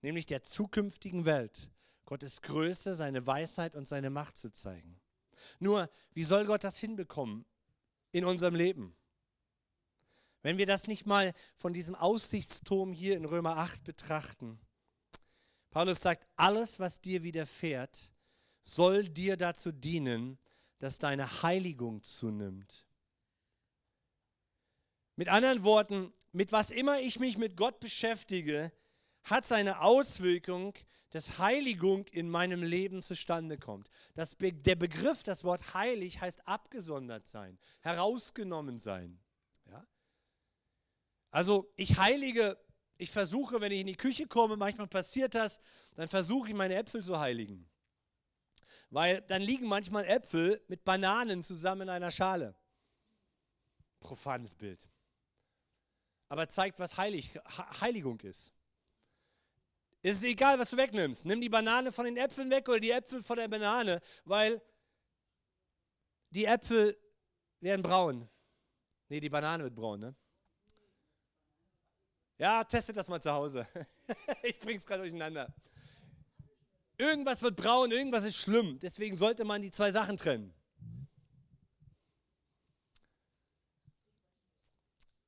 nämlich 0.04 0.28
der 0.28 0.44
zukünftigen 0.44 1.26
Welt 1.26 1.72
Gottes 2.08 2.42
Größe, 2.42 2.96
seine 2.96 3.28
Weisheit 3.28 3.76
und 3.76 3.88
seine 3.88 4.10
Macht 4.10 4.38
zu 4.38 4.50
zeigen. 4.50 5.00
Nur, 5.60 5.90
wie 6.14 6.24
soll 6.24 6.46
Gott 6.46 6.64
das 6.64 6.80
hinbekommen 6.80 7.46
in 8.12 8.24
unserem 8.26 8.56
Leben? 8.56 8.96
Wenn 10.42 10.58
wir 10.58 10.66
das 10.66 10.88
nicht 10.88 11.06
mal 11.06 11.34
von 11.58 11.74
diesem 11.74 11.96
Aussichtsturm 11.96 12.94
hier 12.94 13.18
in 13.18 13.26
Römer 13.26 13.58
8 13.58 13.84
betrachten. 13.84 14.58
Paulus 15.70 16.00
sagt, 16.00 16.26
alles, 16.38 16.80
was 16.80 17.02
dir 17.02 17.24
widerfährt, 17.24 18.14
soll 18.64 19.10
dir 19.10 19.36
dazu 19.36 19.74
dienen, 19.74 20.40
dass 20.80 21.00
deine 21.00 21.44
Heiligung 21.44 22.04
zunimmt. 22.04 22.86
Mit 25.18 25.28
anderen 25.28 25.66
Worten, 25.66 26.14
mit 26.32 26.54
was 26.54 26.70
immer 26.70 27.02
ich 27.02 27.20
mich 27.20 27.38
mit 27.38 27.58
Gott 27.58 27.82
beschäftige, 27.82 28.72
hat 29.30 29.46
seine 29.46 29.82
Auswirkung, 29.82 30.74
dass 31.12 31.38
Heiligung 31.38 32.06
in 32.08 32.30
meinem 32.30 32.64
Leben 32.64 33.02
zustande 33.02 33.58
kommt. 33.58 33.90
Das 34.14 34.36
Be 34.36 34.52
der 34.52 34.76
Begriff, 34.76 35.24
das 35.24 35.44
Wort 35.44 35.74
heilig, 35.74 36.20
heißt 36.20 36.48
abgesondert 36.48 37.28
sein, 37.28 37.58
herausgenommen 37.80 38.80
sein. 38.80 39.20
Ja? 39.70 39.86
Also 41.32 41.72
ich 41.76 41.98
heilige, 41.98 42.58
ich 42.98 43.12
versuche, 43.12 43.62
wenn 43.62 43.72
ich 43.72 43.82
in 43.82 43.88
die 43.88 43.96
Küche 43.96 44.28
komme, 44.28 44.58
manchmal 44.58 44.88
passiert 44.88 45.36
das, 45.36 45.60
dann 45.96 46.10
versuche 46.10 46.50
ich 46.50 46.56
meine 46.56 46.76
Äpfel 46.76 47.04
zu 47.04 47.20
heiligen. 47.20 47.70
Weil 48.90 49.22
dann 49.22 49.42
liegen 49.42 49.68
manchmal 49.68 50.06
Äpfel 50.06 50.64
mit 50.68 50.84
Bananen 50.84 51.44
zusammen 51.44 51.84
in 51.84 51.90
einer 51.90 52.12
Schale. 52.12 52.56
Profanes 54.00 54.54
Bild. 54.54 54.88
Aber 56.30 56.48
zeigt, 56.48 56.80
was 56.80 56.98
Heilig, 56.98 57.32
Heiligung 57.82 58.20
ist. 58.22 58.54
Es 60.08 60.20
ist 60.20 60.24
egal, 60.24 60.58
was 60.58 60.70
du 60.70 60.78
wegnimmst. 60.78 61.26
Nimm 61.26 61.42
die 61.42 61.50
Banane 61.50 61.92
von 61.92 62.06
den 62.06 62.16
Äpfeln 62.16 62.50
weg 62.50 62.70
oder 62.70 62.80
die 62.80 62.92
Äpfel 62.92 63.22
von 63.22 63.36
der 63.36 63.50
Banane, 63.50 64.00
weil 64.24 64.62
die 66.30 66.46
Äpfel 66.46 66.98
werden 67.60 67.82
braun. 67.82 68.30
Nee, 69.10 69.20
die 69.20 69.30
Banane 69.30 69.66
wird 69.66 69.76
braun, 69.76 70.00
ne? 70.00 70.16
Ja, 72.38 72.64
testet 72.64 72.96
das 72.96 73.10
mal 73.10 73.22
zu 73.22 73.34
Hause. 73.34 73.68
ich 74.44 74.58
bring's 74.60 74.86
gerade 74.86 75.02
durcheinander. 75.02 75.54
Irgendwas 76.98 77.42
wird 77.42 77.58
braun, 77.58 77.92
irgendwas 77.92 78.24
ist 78.24 78.38
schlimm. 78.38 78.80
Deswegen 78.80 79.18
sollte 79.18 79.44
man 79.44 79.62
die 79.62 79.72
zwei 79.72 79.92
Sachen 79.92 80.16
trennen. 80.16 80.54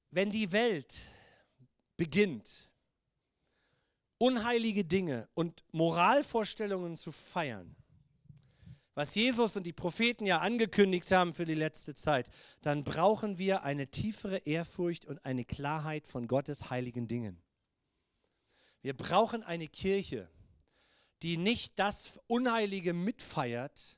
Wenn 0.09 0.29
die 0.29 0.49
Welt 0.53 1.01
beginnt, 1.97 2.68
unheilige 4.19 4.85
Dinge 4.85 5.27
und 5.33 5.63
Moralvorstellungen 5.71 6.95
zu 6.95 7.11
feiern, 7.11 7.75
was 8.93 9.15
Jesus 9.15 9.55
und 9.55 9.63
die 9.63 9.73
Propheten 9.73 10.25
ja 10.25 10.39
angekündigt 10.39 11.09
haben 11.11 11.33
für 11.33 11.45
die 11.45 11.55
letzte 11.55 11.95
Zeit, 11.95 12.29
dann 12.61 12.83
brauchen 12.83 13.37
wir 13.37 13.63
eine 13.63 13.87
tiefere 13.87 14.39
Ehrfurcht 14.39 15.05
und 15.05 15.23
eine 15.25 15.45
Klarheit 15.45 16.05
von 16.05 16.27
Gottes 16.27 16.69
heiligen 16.69 17.07
Dingen. 17.07 17.41
Wir 18.81 18.93
brauchen 18.93 19.41
eine 19.41 19.69
Kirche, 19.69 20.29
die 21.21 21.37
nicht 21.37 21.79
das 21.79 22.19
Unheilige 22.27 22.93
mitfeiert, 22.93 23.97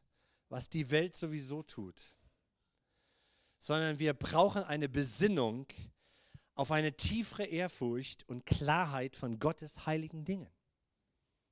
was 0.50 0.70
die 0.70 0.92
Welt 0.92 1.16
sowieso 1.16 1.64
tut, 1.64 1.96
sondern 3.60 3.98
wir 3.98 4.14
brauchen 4.14 4.64
eine 4.64 4.88
Besinnung, 4.88 5.66
auf 6.62 6.70
eine 6.70 6.96
tiefere 6.96 7.46
Ehrfurcht 7.46 8.30
und 8.30 8.46
Klarheit 8.46 9.16
von 9.16 9.40
Gottes 9.40 9.88
heiligen 9.88 10.26
Dingen. 10.26 10.48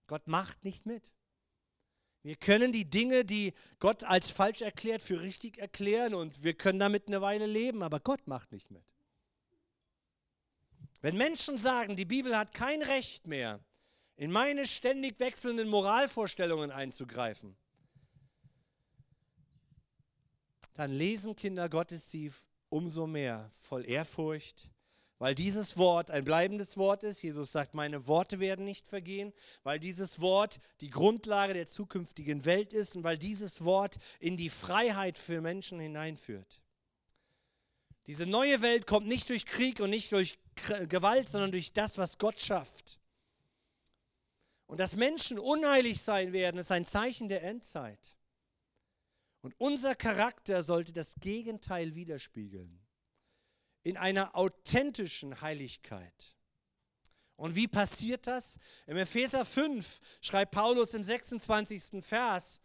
Gott 0.05 0.27
macht 0.27 0.63
nicht 0.63 0.85
mit. 0.85 1.11
Wir 2.21 2.35
können 2.35 2.71
die 2.71 2.87
Dinge, 2.87 3.25
die 3.25 3.55
Gott 3.79 4.03
als 4.03 4.29
falsch 4.29 4.61
erklärt, 4.61 5.01
für 5.01 5.19
richtig 5.21 5.57
erklären 5.57 6.13
und 6.13 6.43
wir 6.43 6.53
können 6.53 6.77
damit 6.77 7.07
eine 7.07 7.21
Weile 7.21 7.47
leben, 7.47 7.81
aber 7.81 7.99
Gott 7.99 8.27
macht 8.27 8.51
nicht 8.51 8.69
mit. 8.69 8.83
Wenn 11.01 11.17
Menschen 11.17 11.57
sagen, 11.57 11.95
die 11.95 12.05
Bibel 12.05 12.37
hat 12.37 12.53
kein 12.53 12.83
Recht 12.83 13.25
mehr, 13.25 13.59
in 14.15 14.31
meine 14.31 14.67
ständig 14.67 15.19
wechselnden 15.19 15.69
Moralvorstellungen 15.69 16.69
einzugreifen, 16.69 17.57
dann 20.75 20.91
lesen 20.91 21.35
Kinder 21.35 21.67
Gottes 21.67 22.11
sie 22.11 22.31
umso 22.69 23.07
mehr 23.07 23.49
voll 23.59 23.89
Ehrfurcht, 23.89 24.69
weil 25.19 25.35
dieses 25.35 25.77
Wort 25.77 26.11
ein 26.11 26.23
bleibendes 26.23 26.77
Wort 26.77 27.03
ist. 27.03 27.21
Jesus 27.21 27.51
sagt, 27.51 27.73
meine 27.73 28.07
Worte 28.07 28.39
werden 28.39 28.63
nicht 28.63 28.87
vergehen, 28.87 29.33
weil 29.63 29.77
dieses 29.77 30.21
Wort 30.21 30.59
die 30.79 30.89
Grundlage 30.89 31.53
der 31.53 31.67
zukünftigen 31.67 32.45
Welt 32.45 32.73
ist 32.73 32.95
und 32.95 33.03
weil 33.03 33.17
dieses 33.17 33.65
Wort 33.65 33.99
in 34.19 34.37
die 34.37 34.49
Freiheit 34.49 35.17
für 35.17 35.41
Menschen 35.41 35.79
hineinführt. 35.79 36.61
Diese 38.07 38.25
neue 38.25 38.61
Welt 38.61 38.87
kommt 38.87 39.07
nicht 39.07 39.29
durch 39.29 39.45
Krieg 39.45 39.81
und 39.81 39.89
nicht 39.89 40.11
durch 40.13 40.39
Gewalt, 40.87 41.27
sondern 41.27 41.51
durch 41.51 41.73
das, 41.73 41.97
was 41.97 42.17
Gott 42.17 42.39
schafft. 42.39 42.99
Und 44.67 44.79
dass 44.79 44.95
Menschen 44.95 45.37
unheilig 45.37 46.01
sein 46.01 46.31
werden, 46.31 46.59
ist 46.59 46.71
ein 46.71 46.85
Zeichen 46.85 47.27
der 47.27 47.43
Endzeit. 47.43 48.15
Und 49.41 49.53
unser 49.57 49.95
Charakter 49.95 50.63
sollte 50.63 50.93
das 50.93 51.15
Gegenteil 51.15 51.93
widerspiegeln 51.95 52.79
in 53.83 53.97
einer 53.97 54.35
authentischen 54.35 55.41
Heiligkeit. 55.41 56.35
Und 57.35 57.55
wie 57.55 57.67
passiert 57.67 58.27
das? 58.27 58.59
Im 58.85 58.97
Epheser 58.97 59.45
5 59.45 59.99
schreibt 60.21 60.51
Paulus 60.51 60.93
im 60.93 61.03
26. 61.03 62.03
Vers, 62.03 62.59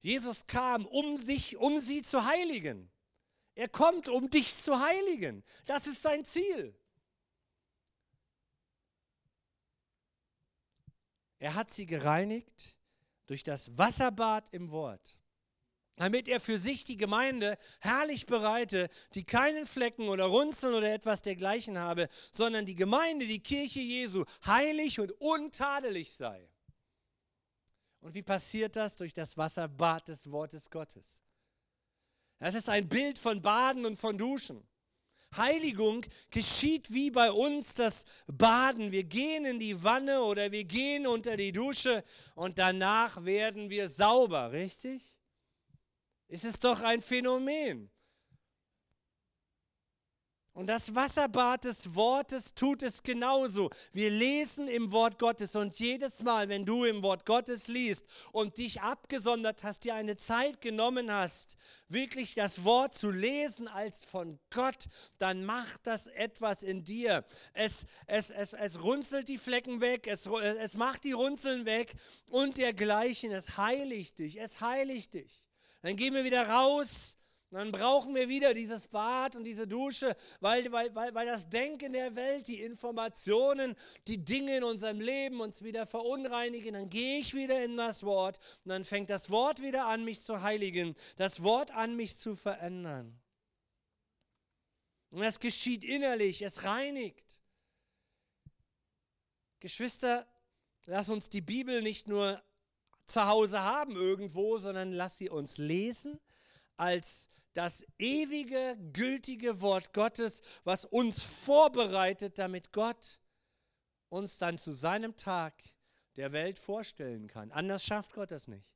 Jesus 0.00 0.46
kam, 0.46 0.86
um 0.86 1.18
sich, 1.18 1.56
um 1.56 1.80
sie 1.80 2.02
zu 2.02 2.24
heiligen. 2.24 2.88
Er 3.56 3.68
kommt, 3.68 4.08
um 4.08 4.30
dich 4.30 4.54
zu 4.56 4.78
heiligen. 4.78 5.42
Das 5.64 5.86
ist 5.88 6.02
sein 6.02 6.24
Ziel. 6.24 6.78
Er 11.38 11.54
hat 11.54 11.70
sie 11.70 11.86
gereinigt 11.86 12.76
durch 13.26 13.42
das 13.42 13.76
Wasserbad 13.76 14.48
im 14.52 14.70
Wort 14.70 15.18
damit 15.96 16.28
er 16.28 16.40
für 16.40 16.58
sich 16.58 16.84
die 16.84 16.96
Gemeinde 16.96 17.58
herrlich 17.80 18.26
bereite, 18.26 18.88
die 19.14 19.24
keinen 19.24 19.66
Flecken 19.66 20.08
oder 20.08 20.24
Runzeln 20.24 20.74
oder 20.74 20.92
etwas 20.92 21.22
dergleichen 21.22 21.78
habe, 21.78 22.08
sondern 22.30 22.66
die 22.66 22.74
Gemeinde, 22.74 23.26
die 23.26 23.42
Kirche 23.42 23.80
Jesu, 23.80 24.24
heilig 24.44 25.00
und 25.00 25.12
untadelig 25.20 26.12
sei. 26.12 26.48
Und 28.00 28.14
wie 28.14 28.22
passiert 28.22 28.76
das? 28.76 28.94
Durch 28.94 29.14
das 29.14 29.36
Wasserbad 29.36 30.08
des 30.08 30.30
Wortes 30.30 30.70
Gottes. 30.70 31.20
Das 32.38 32.54
ist 32.54 32.68
ein 32.68 32.88
Bild 32.88 33.18
von 33.18 33.40
Baden 33.40 33.86
und 33.86 33.96
von 33.96 34.18
Duschen. 34.18 34.62
Heiligung 35.34 36.04
geschieht 36.30 36.92
wie 36.92 37.10
bei 37.10 37.32
uns 37.32 37.74
das 37.74 38.04
Baden. 38.26 38.92
Wir 38.92 39.04
gehen 39.04 39.44
in 39.44 39.58
die 39.58 39.82
Wanne 39.82 40.22
oder 40.22 40.52
wir 40.52 40.64
gehen 40.64 41.06
unter 41.06 41.36
die 41.36 41.52
Dusche 41.52 42.04
und 42.34 42.58
danach 42.58 43.24
werden 43.24 43.70
wir 43.70 43.88
sauber, 43.88 44.52
richtig? 44.52 45.15
Es 46.28 46.44
ist 46.44 46.64
doch 46.64 46.80
ein 46.80 47.00
Phänomen. 47.00 47.90
Und 50.56 50.68
das 50.68 50.94
Wasserbad 50.94 51.64
des 51.64 51.94
Wortes 51.94 52.54
tut 52.54 52.82
es 52.82 53.02
genauso. 53.02 53.68
Wir 53.92 54.08
lesen 54.08 54.68
im 54.68 54.90
Wort 54.90 55.18
Gottes 55.18 55.54
und 55.54 55.78
jedes 55.78 56.22
Mal, 56.22 56.48
wenn 56.48 56.64
du 56.64 56.86
im 56.86 57.02
Wort 57.02 57.26
Gottes 57.26 57.68
liest 57.68 58.06
und 58.32 58.56
dich 58.56 58.80
abgesondert 58.80 59.62
hast, 59.64 59.84
dir 59.84 59.94
eine 59.94 60.16
Zeit 60.16 60.62
genommen 60.62 61.12
hast, 61.12 61.58
wirklich 61.88 62.34
das 62.34 62.64
Wort 62.64 62.94
zu 62.94 63.10
lesen 63.10 63.68
als 63.68 64.02
von 64.02 64.38
Gott, 64.48 64.86
dann 65.18 65.44
macht 65.44 65.86
das 65.86 66.06
etwas 66.06 66.62
in 66.62 66.84
dir. 66.84 67.26
Es, 67.52 67.84
es, 68.06 68.30
es, 68.30 68.54
es 68.54 68.82
runzelt 68.82 69.28
die 69.28 69.36
Flecken 69.36 69.82
weg, 69.82 70.06
es, 70.06 70.24
es 70.24 70.74
macht 70.74 71.04
die 71.04 71.12
Runzeln 71.12 71.66
weg 71.66 71.92
und 72.28 72.56
dergleichen. 72.56 73.30
Es 73.30 73.58
heiligt 73.58 74.20
dich, 74.20 74.40
es 74.40 74.62
heiligt 74.62 75.12
dich. 75.12 75.45
Dann 75.86 75.94
gehen 75.94 76.14
wir 76.14 76.24
wieder 76.24 76.48
raus. 76.48 77.16
Dann 77.52 77.70
brauchen 77.70 78.12
wir 78.16 78.28
wieder 78.28 78.52
dieses 78.54 78.88
Bad 78.88 79.36
und 79.36 79.44
diese 79.44 79.68
Dusche, 79.68 80.16
weil, 80.40 80.72
weil, 80.72 80.92
weil, 80.96 81.14
weil 81.14 81.26
das 81.26 81.48
Denken 81.48 81.92
der 81.92 82.16
Welt, 82.16 82.48
die 82.48 82.60
Informationen, 82.60 83.76
die 84.08 84.18
Dinge 84.18 84.56
in 84.56 84.64
unserem 84.64 85.00
Leben 85.00 85.40
uns 85.40 85.62
wieder 85.62 85.86
verunreinigen. 85.86 86.74
Dann 86.74 86.90
gehe 86.90 87.20
ich 87.20 87.34
wieder 87.34 87.64
in 87.64 87.76
das 87.76 88.02
Wort 88.02 88.40
und 88.64 88.70
dann 88.70 88.84
fängt 88.84 89.10
das 89.10 89.30
Wort 89.30 89.62
wieder 89.62 89.86
an, 89.86 90.04
mich 90.04 90.22
zu 90.22 90.42
heiligen, 90.42 90.96
das 91.14 91.44
Wort 91.44 91.70
an, 91.70 91.94
mich 91.94 92.16
zu 92.16 92.34
verändern. 92.34 93.20
Und 95.10 95.20
das 95.20 95.38
geschieht 95.38 95.84
innerlich, 95.84 96.42
es 96.42 96.64
reinigt. 96.64 97.40
Geschwister, 99.60 100.26
lass 100.86 101.08
uns 101.10 101.30
die 101.30 101.42
Bibel 101.42 101.80
nicht 101.80 102.08
nur 102.08 102.42
zu 103.06 103.26
Hause 103.26 103.62
haben 103.62 103.96
irgendwo, 103.96 104.58
sondern 104.58 104.92
lass 104.92 105.18
sie 105.18 105.30
uns 105.30 105.58
lesen 105.58 106.20
als 106.76 107.30
das 107.54 107.86
ewige, 107.98 108.76
gültige 108.92 109.60
Wort 109.62 109.94
Gottes, 109.94 110.42
was 110.64 110.84
uns 110.84 111.22
vorbereitet, 111.22 112.38
damit 112.38 112.72
Gott 112.72 113.18
uns 114.08 114.38
dann 114.38 114.58
zu 114.58 114.72
seinem 114.72 115.16
Tag 115.16 115.54
der 116.16 116.32
Welt 116.32 116.58
vorstellen 116.58 117.28
kann. 117.28 117.50
Anders 117.52 117.84
schafft 117.84 118.12
Gott 118.12 118.30
das 118.30 118.46
nicht. 118.46 118.66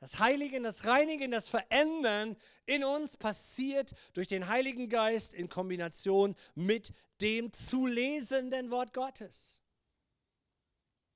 Das 0.00 0.18
Heiligen, 0.18 0.64
das 0.64 0.84
Reinigen, 0.84 1.30
das 1.30 1.48
Verändern 1.48 2.36
in 2.66 2.82
uns 2.82 3.16
passiert 3.16 3.94
durch 4.14 4.26
den 4.26 4.48
Heiligen 4.48 4.88
Geist 4.88 5.32
in 5.32 5.48
Kombination 5.48 6.34
mit 6.56 6.92
dem 7.20 7.52
zu 7.52 7.86
lesenden 7.86 8.72
Wort 8.72 8.92
Gottes. 8.94 9.61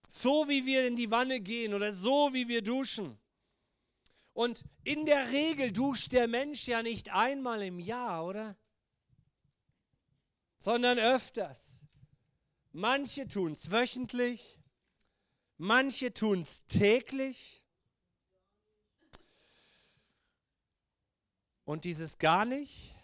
So 0.08 0.48
wie 0.48 0.66
wir 0.66 0.86
in 0.86 0.96
die 0.96 1.10
Wanne 1.10 1.40
gehen 1.40 1.74
oder 1.74 1.92
so 1.92 2.32
wie 2.32 2.48
wir 2.48 2.62
duschen. 2.62 3.18
Und 4.32 4.64
in 4.84 5.06
der 5.06 5.30
Regel 5.30 5.72
duscht 5.72 6.12
der 6.12 6.28
Mensch 6.28 6.66
ja 6.66 6.82
nicht 6.82 7.10
einmal 7.12 7.62
im 7.62 7.78
Jahr, 7.78 8.26
oder? 8.26 8.56
Sondern 10.58 10.98
öfters. 10.98 11.86
Manche 12.72 13.26
tun 13.26 13.52
es 13.52 13.70
wöchentlich, 13.70 14.60
manche 15.56 16.12
tun 16.12 16.42
es 16.42 16.66
täglich. 16.66 17.64
Und 21.64 21.84
dieses 21.84 22.18
gar 22.18 22.44
nicht 22.44 22.94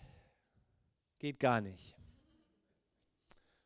geht 1.19 1.41
gar 1.41 1.63
nicht. 1.63 1.97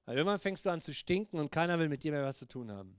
Weil 0.04 0.18
irgendwann 0.18 0.38
fängst 0.38 0.64
du 0.64 0.70
an 0.70 0.80
zu 0.80 0.94
stinken 0.94 1.40
und 1.40 1.50
keiner 1.50 1.78
will 1.80 1.88
mit 1.88 2.04
dir 2.04 2.12
mehr 2.12 2.22
was 2.22 2.38
zu 2.38 2.46
tun 2.46 2.70
haben. 2.70 2.96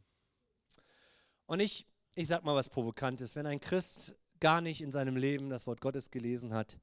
Und 1.47 1.59
ich, 1.61 1.87
ich 2.13 2.27
sag 2.27 2.43
mal 2.43 2.55
was 2.55 2.69
Provokantes. 2.69 3.35
Wenn 3.35 3.47
ein 3.47 3.59
Christ 3.59 4.15
gar 4.39 4.61
nicht 4.61 4.81
in 4.81 4.91
seinem 4.91 5.15
Leben 5.15 5.49
das 5.49 5.65
Wort 5.65 5.81
Gottes 5.81 6.11
gelesen 6.11 6.53
hat, 6.53 6.79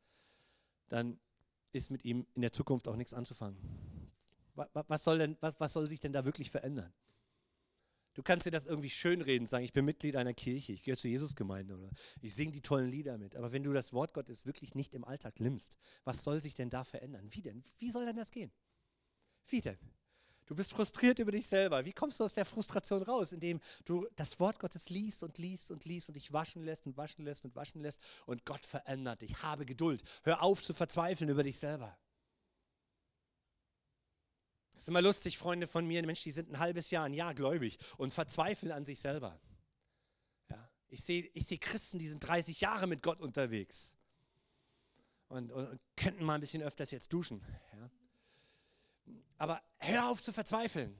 dann 0.88 1.20
ist 1.72 1.90
mit 1.90 2.04
ihm 2.04 2.26
in 2.34 2.42
der 2.42 2.52
Zukunft 2.52 2.88
auch 2.88 2.96
nichts 2.96 3.14
anzufangen. 3.14 3.58
Was 4.54 5.04
soll, 5.04 5.18
denn, 5.18 5.36
was, 5.40 5.54
was 5.58 5.72
soll 5.72 5.86
sich 5.86 6.00
denn 6.00 6.12
da 6.12 6.24
wirklich 6.24 6.50
verändern? 6.50 6.92
Du 8.14 8.22
kannst 8.22 8.46
dir 8.46 8.52
das 8.52 8.64
irgendwie 8.64 8.90
schönreden, 8.90 9.48
sagen, 9.48 9.64
ich 9.64 9.72
bin 9.72 9.84
Mitglied 9.84 10.14
einer 10.14 10.34
Kirche, 10.34 10.72
ich 10.72 10.84
gehöre 10.84 10.96
zur 10.96 11.10
Jesusgemeinde 11.10 11.76
oder 11.76 11.90
ich 12.20 12.32
singe 12.32 12.52
die 12.52 12.60
tollen 12.60 12.88
Lieder 12.88 13.18
mit. 13.18 13.34
Aber 13.34 13.50
wenn 13.50 13.64
du 13.64 13.72
das 13.72 13.92
Wort 13.92 14.14
Gottes 14.14 14.46
wirklich 14.46 14.76
nicht 14.76 14.94
im 14.94 15.04
Alltag 15.04 15.40
nimmst, 15.40 15.76
was 16.04 16.22
soll 16.22 16.40
sich 16.40 16.54
denn 16.54 16.70
da 16.70 16.84
verändern? 16.84 17.26
Wie 17.30 17.42
denn? 17.42 17.64
Wie 17.78 17.90
soll 17.90 18.06
denn 18.06 18.16
das 18.16 18.30
gehen? 18.30 18.52
Wie 19.48 19.60
denn? 19.60 19.78
Du 20.46 20.54
bist 20.54 20.72
frustriert 20.72 21.18
über 21.18 21.32
dich 21.32 21.46
selber. 21.46 21.84
Wie 21.84 21.92
kommst 21.92 22.20
du 22.20 22.24
aus 22.24 22.34
der 22.34 22.44
Frustration 22.44 23.02
raus? 23.02 23.32
Indem 23.32 23.60
du 23.84 24.06
das 24.16 24.38
Wort 24.38 24.58
Gottes 24.58 24.90
liest 24.90 25.22
und 25.22 25.38
liest 25.38 25.70
und 25.70 25.84
liest 25.86 26.08
und 26.08 26.14
dich 26.14 26.32
waschen 26.32 26.64
lässt 26.64 26.86
und 26.86 26.96
waschen 26.96 27.24
lässt 27.24 27.44
und 27.44 27.56
waschen 27.56 27.80
lässt 27.80 27.98
und 28.26 28.44
Gott 28.44 28.64
verändert 28.64 29.22
dich. 29.22 29.42
Habe 29.42 29.64
Geduld. 29.64 30.02
Hör 30.22 30.42
auf 30.42 30.62
zu 30.62 30.74
verzweifeln 30.74 31.30
über 31.30 31.42
dich 31.42 31.58
selber. 31.58 31.96
Das 34.72 34.82
ist 34.82 34.88
immer 34.88 35.02
lustig, 35.02 35.38
Freunde 35.38 35.66
von 35.66 35.86
mir, 35.86 36.04
Menschen, 36.04 36.24
die 36.24 36.32
sind 36.32 36.50
ein 36.50 36.58
halbes 36.58 36.90
Jahr, 36.90 37.04
ein 37.04 37.14
Jahr 37.14 37.32
gläubig 37.34 37.78
und 37.96 38.12
verzweifeln 38.12 38.70
an 38.70 38.84
sich 38.84 39.00
selber. 39.00 39.40
Ja, 40.50 40.70
ich 40.88 41.02
sehe 41.02 41.30
ich 41.32 41.46
seh 41.46 41.56
Christen, 41.56 41.98
die 41.98 42.08
sind 42.08 42.20
30 42.20 42.60
Jahre 42.60 42.86
mit 42.86 43.02
Gott 43.02 43.20
unterwegs 43.20 43.96
und, 45.28 45.50
und, 45.52 45.68
und 45.68 45.80
könnten 45.96 46.24
mal 46.24 46.34
ein 46.34 46.40
bisschen 46.40 46.62
öfters 46.62 46.90
jetzt 46.90 47.12
duschen. 47.14 47.42
Ja. 47.72 47.90
Aber 49.38 49.62
hör 49.78 50.08
auf 50.08 50.22
zu 50.22 50.32
verzweifeln. 50.32 50.96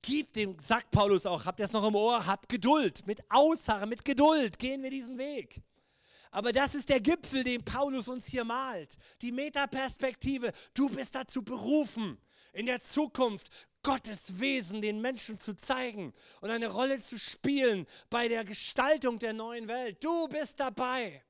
Gib 0.00 0.32
dem, 0.32 0.56
sagt 0.60 0.90
Paulus 0.90 1.26
auch, 1.26 1.44
habt 1.44 1.60
ihr 1.60 1.64
es 1.64 1.72
noch 1.72 1.86
im 1.86 1.94
Ohr, 1.94 2.26
habt 2.26 2.48
Geduld, 2.48 3.06
mit 3.06 3.20
Ausharren, 3.30 3.88
mit 3.88 4.04
Geduld 4.04 4.58
gehen 4.58 4.82
wir 4.82 4.90
diesen 4.90 5.16
Weg. 5.16 5.62
Aber 6.32 6.52
das 6.52 6.74
ist 6.74 6.88
der 6.88 7.00
Gipfel, 7.00 7.44
den 7.44 7.62
Paulus 7.62 8.08
uns 8.08 8.26
hier 8.26 8.44
malt. 8.44 8.96
Die 9.20 9.30
Metaperspektive. 9.30 10.52
Du 10.72 10.88
bist 10.88 11.14
dazu 11.14 11.42
berufen, 11.42 12.18
in 12.54 12.66
der 12.66 12.80
Zukunft 12.80 13.50
Gottes 13.82 14.40
Wesen 14.40 14.80
den 14.80 15.00
Menschen 15.00 15.38
zu 15.38 15.54
zeigen 15.54 16.14
und 16.40 16.50
eine 16.50 16.68
Rolle 16.68 17.00
zu 17.00 17.18
spielen 17.18 17.86
bei 18.08 18.28
der 18.28 18.44
Gestaltung 18.44 19.18
der 19.18 19.34
neuen 19.34 19.68
Welt. 19.68 20.02
Du 20.02 20.26
bist 20.28 20.58
dabei. 20.58 21.22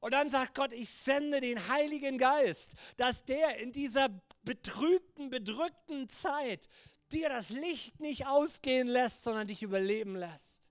Und 0.00 0.12
dann 0.12 0.28
sagt 0.28 0.54
Gott, 0.54 0.72
ich 0.72 0.90
sende 0.90 1.40
den 1.40 1.68
Heiligen 1.68 2.18
Geist, 2.18 2.74
dass 2.96 3.24
der 3.24 3.56
in 3.58 3.72
dieser 3.72 4.10
betrübten, 4.44 5.30
bedrückten 5.30 6.08
Zeit 6.08 6.68
dir 7.12 7.28
das 7.28 7.50
Licht 7.50 8.00
nicht 8.00 8.26
ausgehen 8.26 8.88
lässt, 8.88 9.22
sondern 9.22 9.46
dich 9.46 9.62
überleben 9.62 10.16
lässt. 10.16 10.70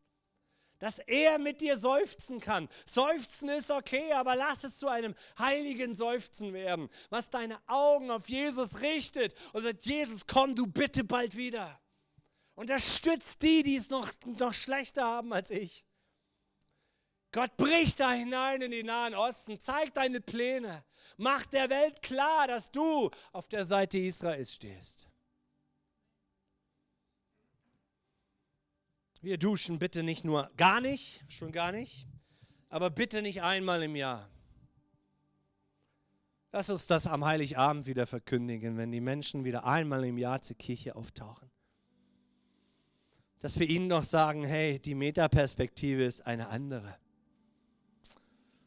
Dass 0.79 0.99
er 0.99 1.39
mit 1.39 1.61
dir 1.61 1.77
seufzen 1.77 2.39
kann. 2.39 2.67
Seufzen 2.85 3.47
ist 3.49 3.71
okay, 3.71 4.11
aber 4.11 4.35
lass 4.35 4.63
es 4.65 4.77
zu 4.77 4.89
einem 4.89 5.15
heiligen 5.39 5.95
Seufzen 5.95 6.53
werden, 6.53 6.89
was 7.09 7.29
deine 7.29 7.61
Augen 7.67 8.11
auf 8.11 8.27
Jesus 8.27 8.81
richtet 8.81 9.33
und 9.53 9.61
sagt, 9.61 9.85
Jesus, 9.85 10.27
komm 10.27 10.55
du 10.55 10.67
bitte 10.67 11.03
bald 11.03 11.37
wieder. 11.37 11.79
Unterstützt 12.55 13.41
die, 13.41 13.63
die 13.63 13.77
es 13.77 13.89
noch, 13.89 14.11
noch 14.25 14.53
schlechter 14.53 15.03
haben 15.03 15.33
als 15.33 15.49
ich. 15.49 15.85
Gott 17.33 17.57
bricht 17.57 17.99
da 17.99 18.11
hinein 18.11 18.61
in 18.61 18.71
den 18.71 18.85
Nahen 18.85 19.15
Osten, 19.15 19.59
zeigt 19.59 19.97
deine 19.97 20.21
Pläne, 20.21 20.83
macht 21.17 21.51
der 21.51 21.69
Welt 21.69 22.03
klar, 22.03 22.47
dass 22.47 22.71
du 22.71 23.09
auf 23.31 23.49
der 23.49 23.65
Seite 23.65 23.97
Israels 23.97 24.53
stehst. 24.53 25.09
Wir 29.21 29.39
duschen 29.39 29.79
bitte 29.79 30.03
nicht 30.03 30.23
nur 30.23 30.51
gar 30.57 30.79
nicht, 30.79 31.23
schon 31.27 31.51
gar 31.51 31.71
nicht, 31.71 32.05
aber 32.69 32.91
bitte 32.91 33.23
nicht 33.23 33.41
einmal 33.41 33.81
im 33.81 33.95
Jahr. 33.95 34.29
Lass 36.51 36.69
uns 36.69 36.85
das 36.85 37.07
am 37.07 37.25
Heiligabend 37.25 37.87
wieder 37.87 38.05
verkündigen, 38.05 38.77
wenn 38.77 38.91
die 38.91 39.01
Menschen 39.01 39.43
wieder 39.43 39.65
einmal 39.65 40.03
im 40.03 40.19
Jahr 40.19 40.41
zur 40.41 40.55
Kirche 40.55 40.95
auftauchen. 40.95 41.49
Dass 43.39 43.57
wir 43.57 43.67
ihnen 43.67 43.87
noch 43.87 44.03
sagen, 44.03 44.43
hey, 44.43 44.77
die 44.77 44.93
Metaperspektive 44.93 46.03
ist 46.03 46.21
eine 46.27 46.49
andere. 46.49 46.95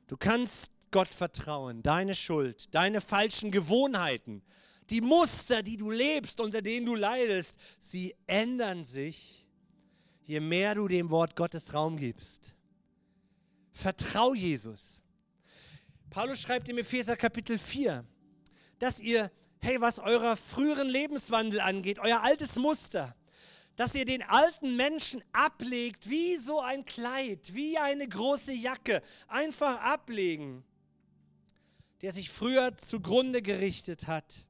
Du 0.06 0.16
kannst 0.16 0.70
Gott 0.90 1.08
vertrauen, 1.08 1.82
deine 1.82 2.14
Schuld, 2.14 2.74
deine 2.74 3.00
falschen 3.00 3.50
Gewohnheiten, 3.50 4.42
die 4.90 5.00
Muster, 5.00 5.62
die 5.62 5.76
du 5.76 5.90
lebst, 5.90 6.40
unter 6.40 6.62
denen 6.62 6.86
du 6.86 6.94
leidest, 6.94 7.58
sie 7.78 8.14
ändern 8.26 8.84
sich, 8.84 9.46
je 10.24 10.40
mehr 10.40 10.74
du 10.74 10.86
dem 10.86 11.10
Wort 11.10 11.34
Gottes 11.34 11.74
Raum 11.74 11.96
gibst. 11.96 12.54
Vertrau 13.72 14.32
Jesus. 14.32 15.02
Paulus 16.08 16.40
schreibt 16.40 16.68
im 16.68 16.78
Epheser 16.78 17.16
Kapitel 17.16 17.58
4, 17.58 18.04
dass 18.78 19.00
ihr, 19.00 19.30
hey, 19.60 19.80
was 19.80 19.98
eurer 19.98 20.36
früheren 20.36 20.88
Lebenswandel 20.88 21.60
angeht, 21.60 21.98
euer 21.98 22.22
altes 22.22 22.56
Muster, 22.56 23.14
dass 23.76 23.94
ihr 23.94 24.06
den 24.06 24.22
alten 24.22 24.76
Menschen 24.76 25.22
ablegt 25.32 26.08
wie 26.10 26.36
so 26.36 26.60
ein 26.60 26.84
Kleid, 26.84 27.54
wie 27.54 27.78
eine 27.78 28.08
große 28.08 28.52
Jacke. 28.52 29.02
Einfach 29.28 29.80
ablegen, 29.82 30.64
der 32.02 32.12
sich 32.12 32.30
früher 32.30 32.76
zugrunde 32.76 33.42
gerichtet 33.42 34.06
hat. 34.06 34.46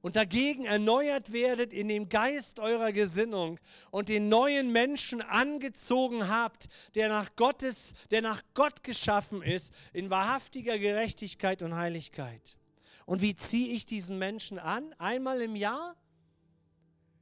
Und 0.00 0.16
dagegen 0.16 0.66
erneuert 0.66 1.32
werdet 1.32 1.72
in 1.72 1.88
dem 1.88 2.10
Geist 2.10 2.60
eurer 2.60 2.92
Gesinnung 2.92 3.58
und 3.90 4.10
den 4.10 4.28
neuen 4.28 4.70
Menschen 4.70 5.22
angezogen 5.22 6.28
habt, 6.28 6.68
der 6.94 7.08
nach 7.08 7.36
Gottes, 7.36 7.94
der 8.10 8.20
nach 8.20 8.42
Gott 8.52 8.82
geschaffen 8.82 9.40
ist, 9.40 9.72
in 9.94 10.10
wahrhaftiger 10.10 10.78
Gerechtigkeit 10.78 11.62
und 11.62 11.74
Heiligkeit. 11.74 12.58
Und 13.06 13.22
wie 13.22 13.34
ziehe 13.34 13.72
ich 13.72 13.86
diesen 13.86 14.18
Menschen 14.18 14.58
an? 14.58 14.94
Einmal 14.98 15.40
im 15.40 15.56
Jahr? 15.56 15.96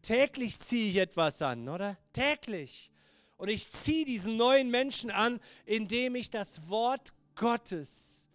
Täglich 0.02 0.58
ziehe 0.58 0.90
ich 0.90 0.96
etwas 0.96 1.40
an, 1.42 1.68
oder? 1.68 1.96
Täglich. 2.12 2.90
Und 3.36 3.48
ich 3.48 3.70
ziehe 3.70 4.04
diesen 4.04 4.36
neuen 4.36 4.70
Menschen 4.70 5.10
an, 5.10 5.40
indem 5.64 6.16
ich 6.16 6.30
das 6.30 6.68
Wort 6.68 7.12
Gottes 7.34 8.26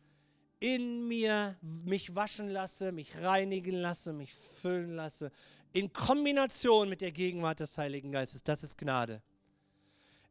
in 0.59 1.07
mir 1.07 1.55
mich 1.61 2.15
waschen 2.15 2.49
lasse, 2.49 2.91
mich 2.91 3.15
reinigen 3.17 3.75
lasse, 3.75 4.11
mich 4.11 4.33
füllen 4.33 4.95
lasse, 4.95 5.31
in 5.73 5.93
Kombination 5.93 6.89
mit 6.89 7.01
der 7.01 7.11
Gegenwart 7.11 7.59
des 7.59 7.77
Heiligen 7.77 8.11
Geistes. 8.11 8.43
Das 8.43 8.63
ist 8.63 8.77
Gnade. 8.77 9.21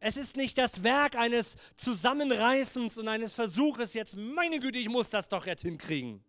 Es 0.01 0.17
ist 0.17 0.37
nicht 0.37 0.59
das 0.59 0.83
Werk 0.83 1.17
eines 1.17 1.57
Zusammenreißens 1.77 2.99
und 2.99 3.09
eines 3.09 3.33
Versuches, 3.33 3.95
jetzt, 3.95 4.17
meine 4.17 4.61
Güte, 4.61 4.79
ich 4.79 4.89
muss 4.89 5.11
das 5.11 5.29
doch 5.29 5.47
jetzt 5.47 5.63
hinkriegen, 5.63 6.23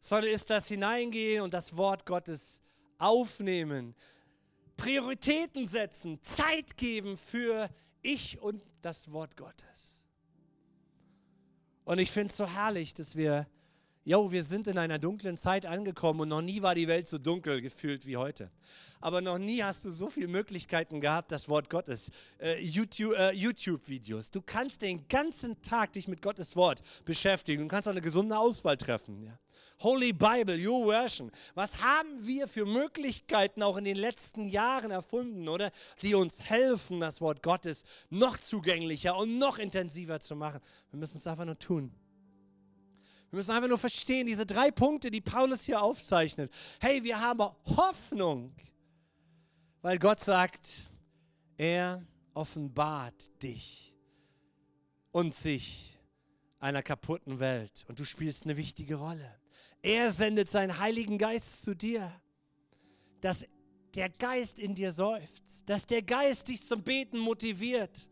sondern 0.00 0.32
ist 0.32 0.50
das 0.50 0.66
Hineingehen 0.68 1.42
und 1.42 1.54
das 1.54 1.76
Wort 1.76 2.06
Gottes 2.06 2.62
aufnehmen, 2.98 3.94
Prioritäten 4.76 5.66
setzen, 5.66 6.22
Zeit 6.22 6.76
geben 6.76 7.16
für 7.16 7.70
ich 8.02 8.38
und 8.40 8.62
das 8.82 9.10
Wort 9.10 9.36
Gottes. 9.36 10.04
Und 11.84 11.98
ich 11.98 12.10
finde 12.10 12.30
es 12.30 12.36
so 12.36 12.46
herrlich, 12.46 12.94
dass 12.94 13.16
wir, 13.16 13.46
jo, 14.04 14.30
wir 14.32 14.44
sind 14.44 14.66
in 14.66 14.76
einer 14.76 14.98
dunklen 14.98 15.36
Zeit 15.36 15.64
angekommen 15.66 16.20
und 16.20 16.28
noch 16.28 16.42
nie 16.42 16.60
war 16.60 16.74
die 16.74 16.88
Welt 16.88 17.06
so 17.06 17.16
dunkel 17.16 17.62
gefühlt 17.62 18.06
wie 18.06 18.16
heute. 18.16 18.50
Aber 19.00 19.20
noch 19.20 19.38
nie 19.38 19.62
hast 19.62 19.84
du 19.84 19.90
so 19.90 20.10
viele 20.10 20.26
Möglichkeiten 20.26 21.00
gehabt, 21.00 21.30
das 21.30 21.48
Wort 21.48 21.70
Gottes, 21.70 22.10
äh, 22.40 22.60
YouTube-Videos. 22.60 23.18
Äh, 23.18 23.32
YouTube 23.32 24.32
du 24.32 24.42
kannst 24.42 24.82
den 24.82 25.06
ganzen 25.08 25.62
Tag 25.62 25.92
dich 25.92 26.08
mit 26.08 26.22
Gottes 26.22 26.56
Wort 26.56 26.82
beschäftigen 27.04 27.62
und 27.62 27.68
kannst 27.68 27.86
auch 27.86 27.92
eine 27.92 28.00
gesunde 28.00 28.36
Auswahl 28.36 28.76
treffen. 28.76 29.22
Ja? 29.22 29.38
Holy 29.80 30.12
Bible, 30.12 30.56
Your 30.56 30.86
Version. 30.86 31.30
Was 31.54 31.82
haben 31.82 32.26
wir 32.26 32.48
für 32.48 32.64
Möglichkeiten 32.64 33.62
auch 33.62 33.76
in 33.76 33.84
den 33.84 33.96
letzten 33.96 34.46
Jahren 34.46 34.90
erfunden, 34.90 35.48
oder? 35.48 35.70
Die 36.02 36.14
uns 36.14 36.40
helfen, 36.42 37.00
das 37.00 37.20
Wort 37.20 37.42
Gottes 37.42 37.84
noch 38.08 38.38
zugänglicher 38.38 39.16
und 39.16 39.38
noch 39.38 39.58
intensiver 39.58 40.18
zu 40.20 40.34
machen. 40.34 40.60
Wir 40.90 40.98
müssen 40.98 41.18
es 41.18 41.26
einfach 41.26 41.44
nur 41.44 41.58
tun. 41.58 41.92
Wir 43.30 43.36
müssen 43.36 43.50
einfach 43.50 43.68
nur 43.68 43.78
verstehen, 43.78 44.26
diese 44.26 44.46
drei 44.46 44.70
Punkte, 44.70 45.10
die 45.10 45.20
Paulus 45.20 45.62
hier 45.62 45.82
aufzeichnet. 45.82 46.50
Hey, 46.80 47.02
wir 47.04 47.20
haben 47.20 47.40
Hoffnung, 47.76 48.54
weil 49.82 49.98
Gott 49.98 50.20
sagt, 50.20 50.92
er 51.56 52.06
offenbart 52.32 53.42
dich 53.42 53.94
und 55.12 55.34
sich 55.34 55.98
einer 56.58 56.82
kaputten 56.82 57.40
Welt 57.40 57.84
und 57.88 57.98
du 57.98 58.04
spielst 58.04 58.44
eine 58.44 58.56
wichtige 58.56 58.96
Rolle. 58.96 59.38
Er 59.86 60.10
sendet 60.10 60.48
seinen 60.48 60.80
Heiligen 60.80 61.16
Geist 61.16 61.62
zu 61.62 61.76
dir, 61.76 62.12
dass 63.20 63.46
der 63.94 64.08
Geist 64.08 64.58
in 64.58 64.74
dir 64.74 64.90
seufzt, 64.90 65.62
dass 65.70 65.86
der 65.86 66.02
Geist 66.02 66.48
dich 66.48 66.66
zum 66.66 66.82
Beten 66.82 67.20
motiviert 67.20 68.10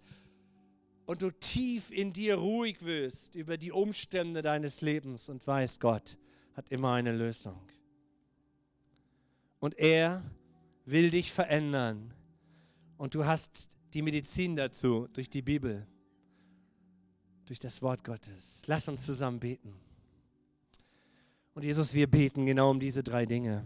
und 1.05 1.21
du 1.21 1.33
tief 1.33 1.91
in 1.91 2.13
dir 2.13 2.37
ruhig 2.37 2.85
wirst 2.85 3.35
über 3.35 3.57
die 3.57 3.73
Umstände 3.73 4.41
deines 4.41 4.83
Lebens 4.83 5.29
und 5.29 5.45
weißt, 5.45 5.81
Gott 5.81 6.17
hat 6.53 6.71
immer 6.71 6.93
eine 6.93 7.11
Lösung. 7.11 7.61
Und 9.59 9.77
er 9.77 10.23
will 10.85 11.11
dich 11.11 11.33
verändern 11.33 12.15
und 12.99 13.17
du 13.17 13.25
hast 13.25 13.69
die 13.95 14.03
Medizin 14.03 14.55
dazu 14.55 15.09
durch 15.13 15.29
die 15.29 15.43
Bibel, 15.43 15.89
durch 17.47 17.59
das 17.59 17.83
Wort 17.83 18.05
Gottes. 18.05 18.63
Lass 18.67 18.89
uns 18.89 19.05
zusammen 19.05 19.41
beten. 19.41 19.84
Und 21.55 21.63
Jesus, 21.63 21.95
wir 21.95 22.09
beten 22.09 22.47
genau 22.47 22.71
um 22.71 22.81
diese 22.81 23.03
drei 23.03 23.27
Dinge. 23.27 23.65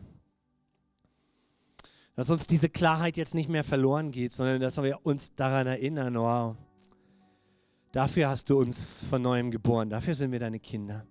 Dass 2.14 2.30
uns 2.30 2.47
diese 2.47 2.68
Klarheit 2.68 3.16
jetzt 3.16 3.34
nicht 3.34 3.49
mehr 3.49 3.64
verloren 3.64 4.11
geht, 4.11 4.32
sondern 4.32 4.61
dass 4.61 4.76
wir 4.82 5.07
uns 5.07 5.34
daran 5.34 5.66
erinnern, 5.66 6.14
wow, 6.16 6.57
dafür 7.93 8.28
hast 8.28 8.51
du 8.51 8.59
uns 8.59 9.07
von 9.07 9.22
neuem 9.22 9.51
geboren, 9.51 9.89
dafür 9.89 10.14
sind 10.14 10.32
wir 10.32 10.41
deine 10.41 10.61
Kinder. 10.61 11.07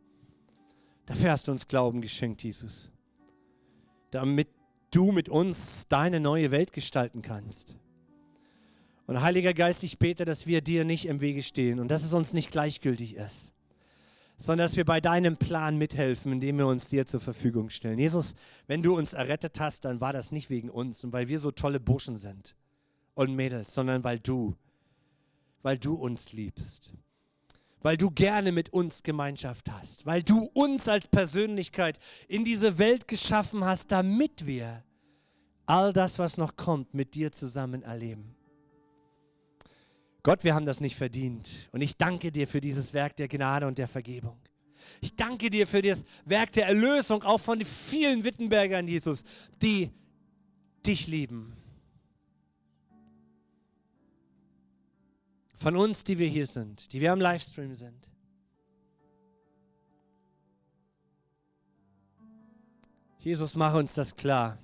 Dafür 1.06 1.32
hast 1.32 1.48
du 1.48 1.52
uns 1.52 1.68
Glauben 1.68 2.02
geschenkt, 2.02 2.44
Jesus. 2.44 2.92
Damit 4.12 4.50
du 4.92 5.12
mit 5.12 5.30
uns 5.30 5.88
deine 5.88 6.20
neue 6.20 6.52
Welt 6.52 6.74
gestalten 6.74 7.22
kannst. 7.22 7.78
Und 9.06 9.22
Heiliger 9.22 9.54
Geist, 9.54 9.84
ich 9.84 9.98
bete, 10.00 10.26
dass 10.26 10.46
wir 10.46 10.62
dir 10.62 10.84
nicht 10.84 11.06
im 11.06 11.22
Wege 11.22 11.42
stehen 11.42 11.80
und 11.80 11.90
dass 11.90 12.04
es 12.04 12.14
uns 12.14 12.34
nicht 12.34 12.52
gleichgültig 12.52 13.16
ist, 13.16 13.54
sondern 14.38 14.66
dass 14.66 14.78
wir 14.78 14.86
bei 14.86 15.02
deinem 15.02 15.36
Plan 15.36 15.78
mithelfen, 15.78 16.32
indem 16.32 16.60
wir 16.60 16.68
uns 16.68 16.90
dir 16.90 17.08
zur 17.08 17.20
Verfügung 17.20 17.70
stellen. 17.70 17.98
Jesus, 17.98 18.36
wenn 18.68 18.84
du 18.84 18.96
uns 18.96 19.14
errettet 19.14 19.60
hast, 19.60 19.84
dann 19.86 20.00
war 20.00 20.14
das 20.14 20.32
nicht 20.32 20.50
wegen 20.52 20.70
uns 20.70 21.04
und 21.04 21.12
weil 21.12 21.28
wir 21.28 21.40
so 21.40 21.52
tolle 21.52 21.80
Burschen 21.80 22.16
sind 22.16 22.56
und 23.16 23.36
Mädels, 23.36 23.74
sondern 23.74 24.04
weil 24.04 24.20
du, 24.20 24.56
weil 25.64 25.80
du 25.80 25.96
uns 25.96 26.34
liebst, 26.34 26.94
weil 27.82 27.98
du 27.98 28.12
gerne 28.12 28.52
mit 28.52 28.72
uns 28.72 29.02
Gemeinschaft 29.02 29.72
hast, 29.72 30.06
weil 30.06 30.22
du 30.22 30.50
uns 30.54 30.88
als 30.88 31.08
Persönlichkeit 31.08 32.00
in 32.28 32.46
diese 32.46 32.78
Welt 32.78 33.08
geschaffen 33.08 33.66
hast, 33.66 33.92
damit 33.92 34.46
wir 34.46 34.84
all 35.66 35.94
das, 35.94 36.20
was 36.20 36.38
noch 36.38 36.56
kommt, 36.56 36.94
mit 36.94 37.16
dir 37.16 37.32
zusammen 37.32 37.82
erleben. 37.82 38.37
Gott, 40.28 40.44
wir 40.44 40.54
haben 40.56 40.66
das 40.66 40.82
nicht 40.82 40.98
verdient. 40.98 41.70
Und 41.72 41.80
ich 41.80 41.96
danke 41.96 42.34
dir 42.34 42.50
für 42.50 42.60
dieses 42.60 42.92
Werk 42.92 43.16
der 43.16 43.30
Gnade 43.30 43.66
und 43.66 43.78
der 43.78 43.88
Vergebung. 43.88 44.38
Ich 45.00 45.16
danke 45.16 45.50
dir 45.50 45.66
für 45.66 45.82
das 45.82 46.04
Werk 46.26 46.52
der 46.52 46.68
Erlösung, 46.68 47.24
auch 47.24 47.38
von 47.38 47.60
den 47.60 47.66
vielen 47.66 48.26
Wittenbergern, 48.26 48.90
Jesus, 48.90 49.24
die 49.62 49.90
dich 50.86 51.08
lieben. 51.08 51.56
Von 55.56 55.78
uns, 55.78 56.04
die 56.04 56.18
wir 56.18 56.28
hier 56.28 56.46
sind, 56.46 56.92
die 56.92 57.00
wir 57.00 57.14
am 57.14 57.22
Livestream 57.22 57.74
sind. 57.74 58.10
Jesus, 63.20 63.56
mach 63.56 63.76
uns 63.76 63.94
das 63.94 64.18
klar, 64.18 64.58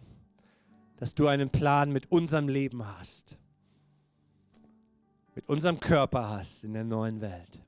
dass 0.98 1.16
du 1.16 1.28
einen 1.28 1.50
Plan 1.50 1.94
mit 1.94 2.12
unserem 2.12 2.50
Leben 2.50 2.86
hast 2.86 3.38
mit 5.44 5.50
unserem 5.50 5.80
Körper 5.80 6.30
hast 6.30 6.64
in 6.64 6.74
der 6.74 6.86
neuen 6.86 7.20
Welt. 7.20 7.60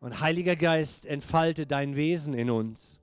Und 0.00 0.20
Heiliger 0.20 0.54
Geist, 0.54 1.06
entfalte 1.06 1.66
dein 1.66 1.96
Wesen 1.96 2.34
in 2.34 2.50
uns. 2.50 3.00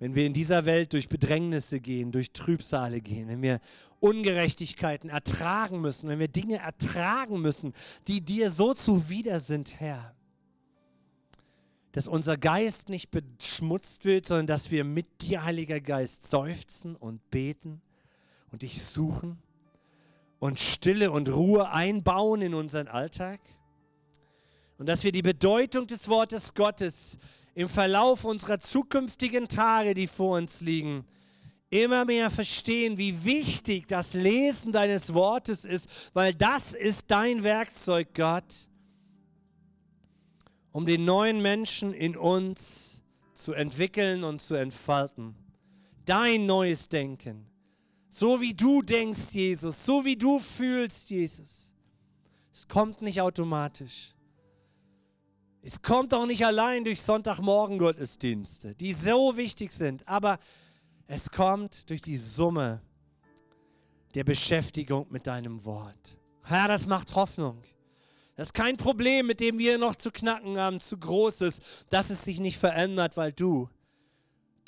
Wenn 0.00 0.16
wir 0.16 0.26
in 0.26 0.32
dieser 0.32 0.64
Welt 0.64 0.92
durch 0.92 1.08
Bedrängnisse 1.08 1.78
gehen, 1.78 2.10
durch 2.10 2.32
Trübsale 2.32 3.00
gehen, 3.00 3.28
wenn 3.28 3.42
wir 3.42 3.60
Ungerechtigkeiten 4.00 5.08
ertragen 5.08 5.80
müssen, 5.80 6.08
wenn 6.08 6.18
wir 6.18 6.26
Dinge 6.26 6.58
ertragen 6.58 7.40
müssen, 7.40 7.72
die 8.08 8.20
dir 8.20 8.50
so 8.50 8.74
zuwider 8.74 9.38
sind, 9.38 9.78
Herr, 9.80 10.16
dass 11.92 12.08
unser 12.08 12.36
Geist 12.36 12.88
nicht 12.88 13.12
beschmutzt 13.12 14.04
wird, 14.04 14.26
sondern 14.26 14.48
dass 14.48 14.72
wir 14.72 14.82
mit 14.82 15.22
dir, 15.22 15.44
Heiliger 15.44 15.80
Geist, 15.80 16.24
seufzen 16.24 16.96
und 16.96 17.30
beten 17.30 17.80
und 18.50 18.62
dich 18.62 18.82
suchen 18.82 19.43
und 20.44 20.60
Stille 20.60 21.10
und 21.10 21.30
Ruhe 21.30 21.70
einbauen 21.70 22.42
in 22.42 22.52
unseren 22.52 22.86
Alltag? 22.86 23.40
Und 24.76 24.90
dass 24.90 25.02
wir 25.02 25.10
die 25.10 25.22
Bedeutung 25.22 25.86
des 25.86 26.06
Wortes 26.06 26.52
Gottes 26.52 27.18
im 27.54 27.70
Verlauf 27.70 28.26
unserer 28.26 28.60
zukünftigen 28.60 29.48
Tage, 29.48 29.94
die 29.94 30.06
vor 30.06 30.36
uns 30.36 30.60
liegen, 30.60 31.06
immer 31.70 32.04
mehr 32.04 32.28
verstehen, 32.28 32.98
wie 32.98 33.24
wichtig 33.24 33.88
das 33.88 34.12
Lesen 34.12 34.70
deines 34.70 35.14
Wortes 35.14 35.64
ist, 35.64 35.88
weil 36.12 36.34
das 36.34 36.74
ist 36.74 37.10
dein 37.10 37.42
Werkzeug, 37.42 38.08
Gott, 38.12 38.68
um 40.72 40.84
den 40.84 41.06
neuen 41.06 41.40
Menschen 41.40 41.94
in 41.94 42.18
uns 42.18 43.00
zu 43.32 43.54
entwickeln 43.54 44.24
und 44.24 44.42
zu 44.42 44.56
entfalten. 44.56 45.36
Dein 46.04 46.44
neues 46.44 46.90
Denken 46.90 47.46
so 48.14 48.40
wie 48.40 48.54
du 48.54 48.80
denkst, 48.80 49.32
Jesus, 49.32 49.84
so 49.84 50.04
wie 50.04 50.14
du 50.14 50.38
fühlst, 50.38 51.10
Jesus. 51.10 51.74
Es 52.52 52.68
kommt 52.68 53.02
nicht 53.02 53.20
automatisch. 53.20 54.14
Es 55.62 55.82
kommt 55.82 56.14
auch 56.14 56.24
nicht 56.24 56.46
allein 56.46 56.84
durch 56.84 57.02
Sonntagmorgen 57.02 57.76
Gottesdienste, 57.76 58.76
die 58.76 58.92
so 58.94 59.36
wichtig 59.36 59.72
sind, 59.72 60.06
aber 60.06 60.38
es 61.08 61.28
kommt 61.28 61.90
durch 61.90 62.02
die 62.02 62.16
Summe 62.16 62.80
der 64.14 64.22
Beschäftigung 64.22 65.06
mit 65.10 65.26
deinem 65.26 65.64
Wort. 65.64 66.16
Herr, 66.44 66.68
das 66.68 66.86
macht 66.86 67.16
Hoffnung. 67.16 67.62
Das 68.36 68.48
ist 68.48 68.54
kein 68.54 68.76
Problem, 68.76 69.26
mit 69.26 69.40
dem 69.40 69.58
wir 69.58 69.76
noch 69.76 69.96
zu 69.96 70.12
knacken 70.12 70.56
haben, 70.56 70.78
zu 70.78 70.98
groß 70.98 71.40
ist, 71.40 71.62
dass 71.90 72.10
es 72.10 72.22
sich 72.22 72.38
nicht 72.38 72.58
verändert, 72.58 73.16
weil 73.16 73.32
du, 73.32 73.68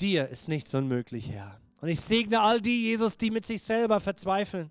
dir 0.01 0.27
ist 0.27 0.49
nichts 0.49 0.75
unmöglich, 0.75 1.31
Herr. 1.31 1.61
Und 1.81 1.89
ich 1.89 2.01
segne 2.01 2.41
all 2.41 2.61
die, 2.61 2.83
Jesus, 2.83 3.19
die 3.19 3.31
mit 3.31 3.45
sich 3.45 3.63
selber 3.63 4.01
verzweifeln. 4.01 4.71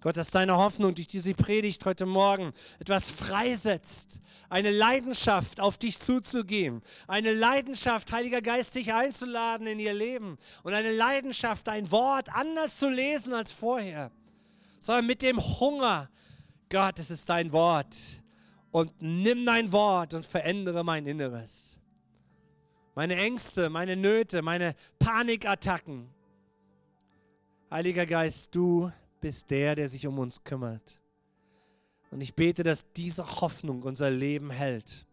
Gott, 0.00 0.16
dass 0.16 0.30
deine 0.30 0.56
Hoffnung 0.56 0.94
durch 0.94 1.08
diese 1.08 1.34
Predigt 1.34 1.84
heute 1.84 2.06
Morgen 2.06 2.52
etwas 2.78 3.10
freisetzt. 3.10 4.20
Eine 4.48 4.70
Leidenschaft, 4.70 5.60
auf 5.60 5.76
dich 5.76 5.98
zuzugehen. 5.98 6.82
Eine 7.08 7.32
Leidenschaft, 7.32 8.12
Heiliger 8.12 8.40
Geist, 8.40 8.76
dich 8.76 8.92
einzuladen 8.92 9.66
in 9.66 9.80
ihr 9.80 9.94
Leben. 9.94 10.38
Und 10.62 10.74
eine 10.74 10.92
Leidenschaft, 10.92 11.66
dein 11.66 11.90
Wort 11.90 12.32
anders 12.32 12.78
zu 12.78 12.88
lesen 12.88 13.34
als 13.34 13.50
vorher. 13.50 14.12
Sondern 14.78 15.06
mit 15.06 15.22
dem 15.22 15.40
Hunger, 15.40 16.08
Gott, 16.70 17.00
es 17.00 17.10
ist 17.10 17.28
dein 17.28 17.52
Wort. 17.52 17.96
Und 18.70 18.92
nimm 19.00 19.44
dein 19.46 19.72
Wort 19.72 20.14
und 20.14 20.24
verändere 20.24 20.84
mein 20.84 21.06
Inneres. 21.06 21.80
Meine 22.94 23.16
Ängste, 23.16 23.68
meine 23.68 23.96
Nöte, 23.96 24.42
meine 24.42 24.76
Panikattacken, 25.00 26.08
Heiliger 27.70 28.06
Geist, 28.06 28.54
du 28.54 28.90
bist 29.20 29.50
der, 29.50 29.74
der 29.74 29.90
sich 29.90 30.06
um 30.06 30.18
uns 30.18 30.42
kümmert. 30.42 31.02
Und 32.10 32.22
ich 32.22 32.34
bete, 32.34 32.62
dass 32.62 32.90
diese 32.94 33.40
Hoffnung 33.42 33.82
unser 33.82 34.10
Leben 34.10 34.50
hält. 34.50 35.06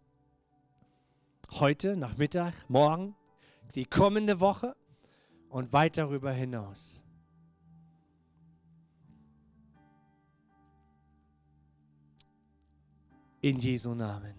Heute, 1.51 1.97
Nachmittag, 1.97 2.53
morgen, 2.69 3.13
die 3.75 3.83
kommende 3.83 4.39
Woche 4.39 4.73
und 5.49 5.73
weit 5.73 5.97
darüber 5.97 6.31
hinaus. 6.31 7.01
In 13.41 13.59
Jesu 13.59 13.93
Namen. 13.93 14.33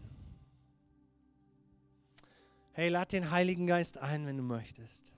Hey, 2.73 2.89
lad 2.89 3.13
den 3.13 3.31
Heiligen 3.31 3.67
Geist 3.67 3.99
ein, 3.99 4.27
wenn 4.27 4.39
du 4.39 4.43
möchtest. 4.43 5.16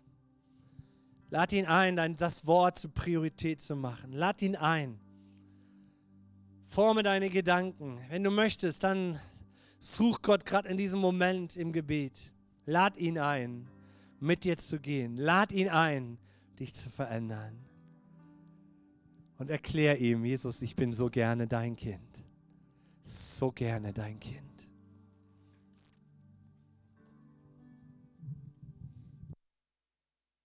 Lad 1.30 1.52
ihn 1.52 1.66
ein, 1.66 2.16
das 2.16 2.46
Wort 2.46 2.78
zur 2.78 2.92
Priorität 2.92 3.60
zu 3.60 3.76
machen. 3.76 4.12
Lad 4.12 4.40
ihn 4.42 4.56
ein. 4.56 4.98
Forme 6.64 7.02
deine 7.02 7.30
Gedanken. 7.30 8.00
Wenn 8.08 8.24
du 8.24 8.30
möchtest, 8.30 8.82
dann 8.82 9.18
such 9.78 10.22
Gott 10.22 10.44
gerade 10.44 10.68
in 10.68 10.76
diesem 10.76 11.00
Moment 11.00 11.56
im 11.56 11.72
Gebet. 11.72 12.32
Lad 12.64 12.96
ihn 12.96 13.18
ein, 13.18 13.66
mit 14.20 14.44
dir 14.44 14.56
zu 14.56 14.78
gehen. 14.78 15.16
Lad 15.16 15.52
ihn 15.52 15.68
ein, 15.68 16.18
dich 16.58 16.74
zu 16.74 16.90
verändern. 16.90 17.58
Und 19.38 19.50
erklär 19.50 19.98
ihm, 19.98 20.24
Jesus, 20.24 20.62
ich 20.62 20.74
bin 20.76 20.92
so 20.92 21.08
gerne 21.08 21.46
dein 21.46 21.76
Kind. 21.76 22.24
So 23.04 23.52
gerne 23.52 23.92
dein 23.92 24.18
Kind. 24.18 24.47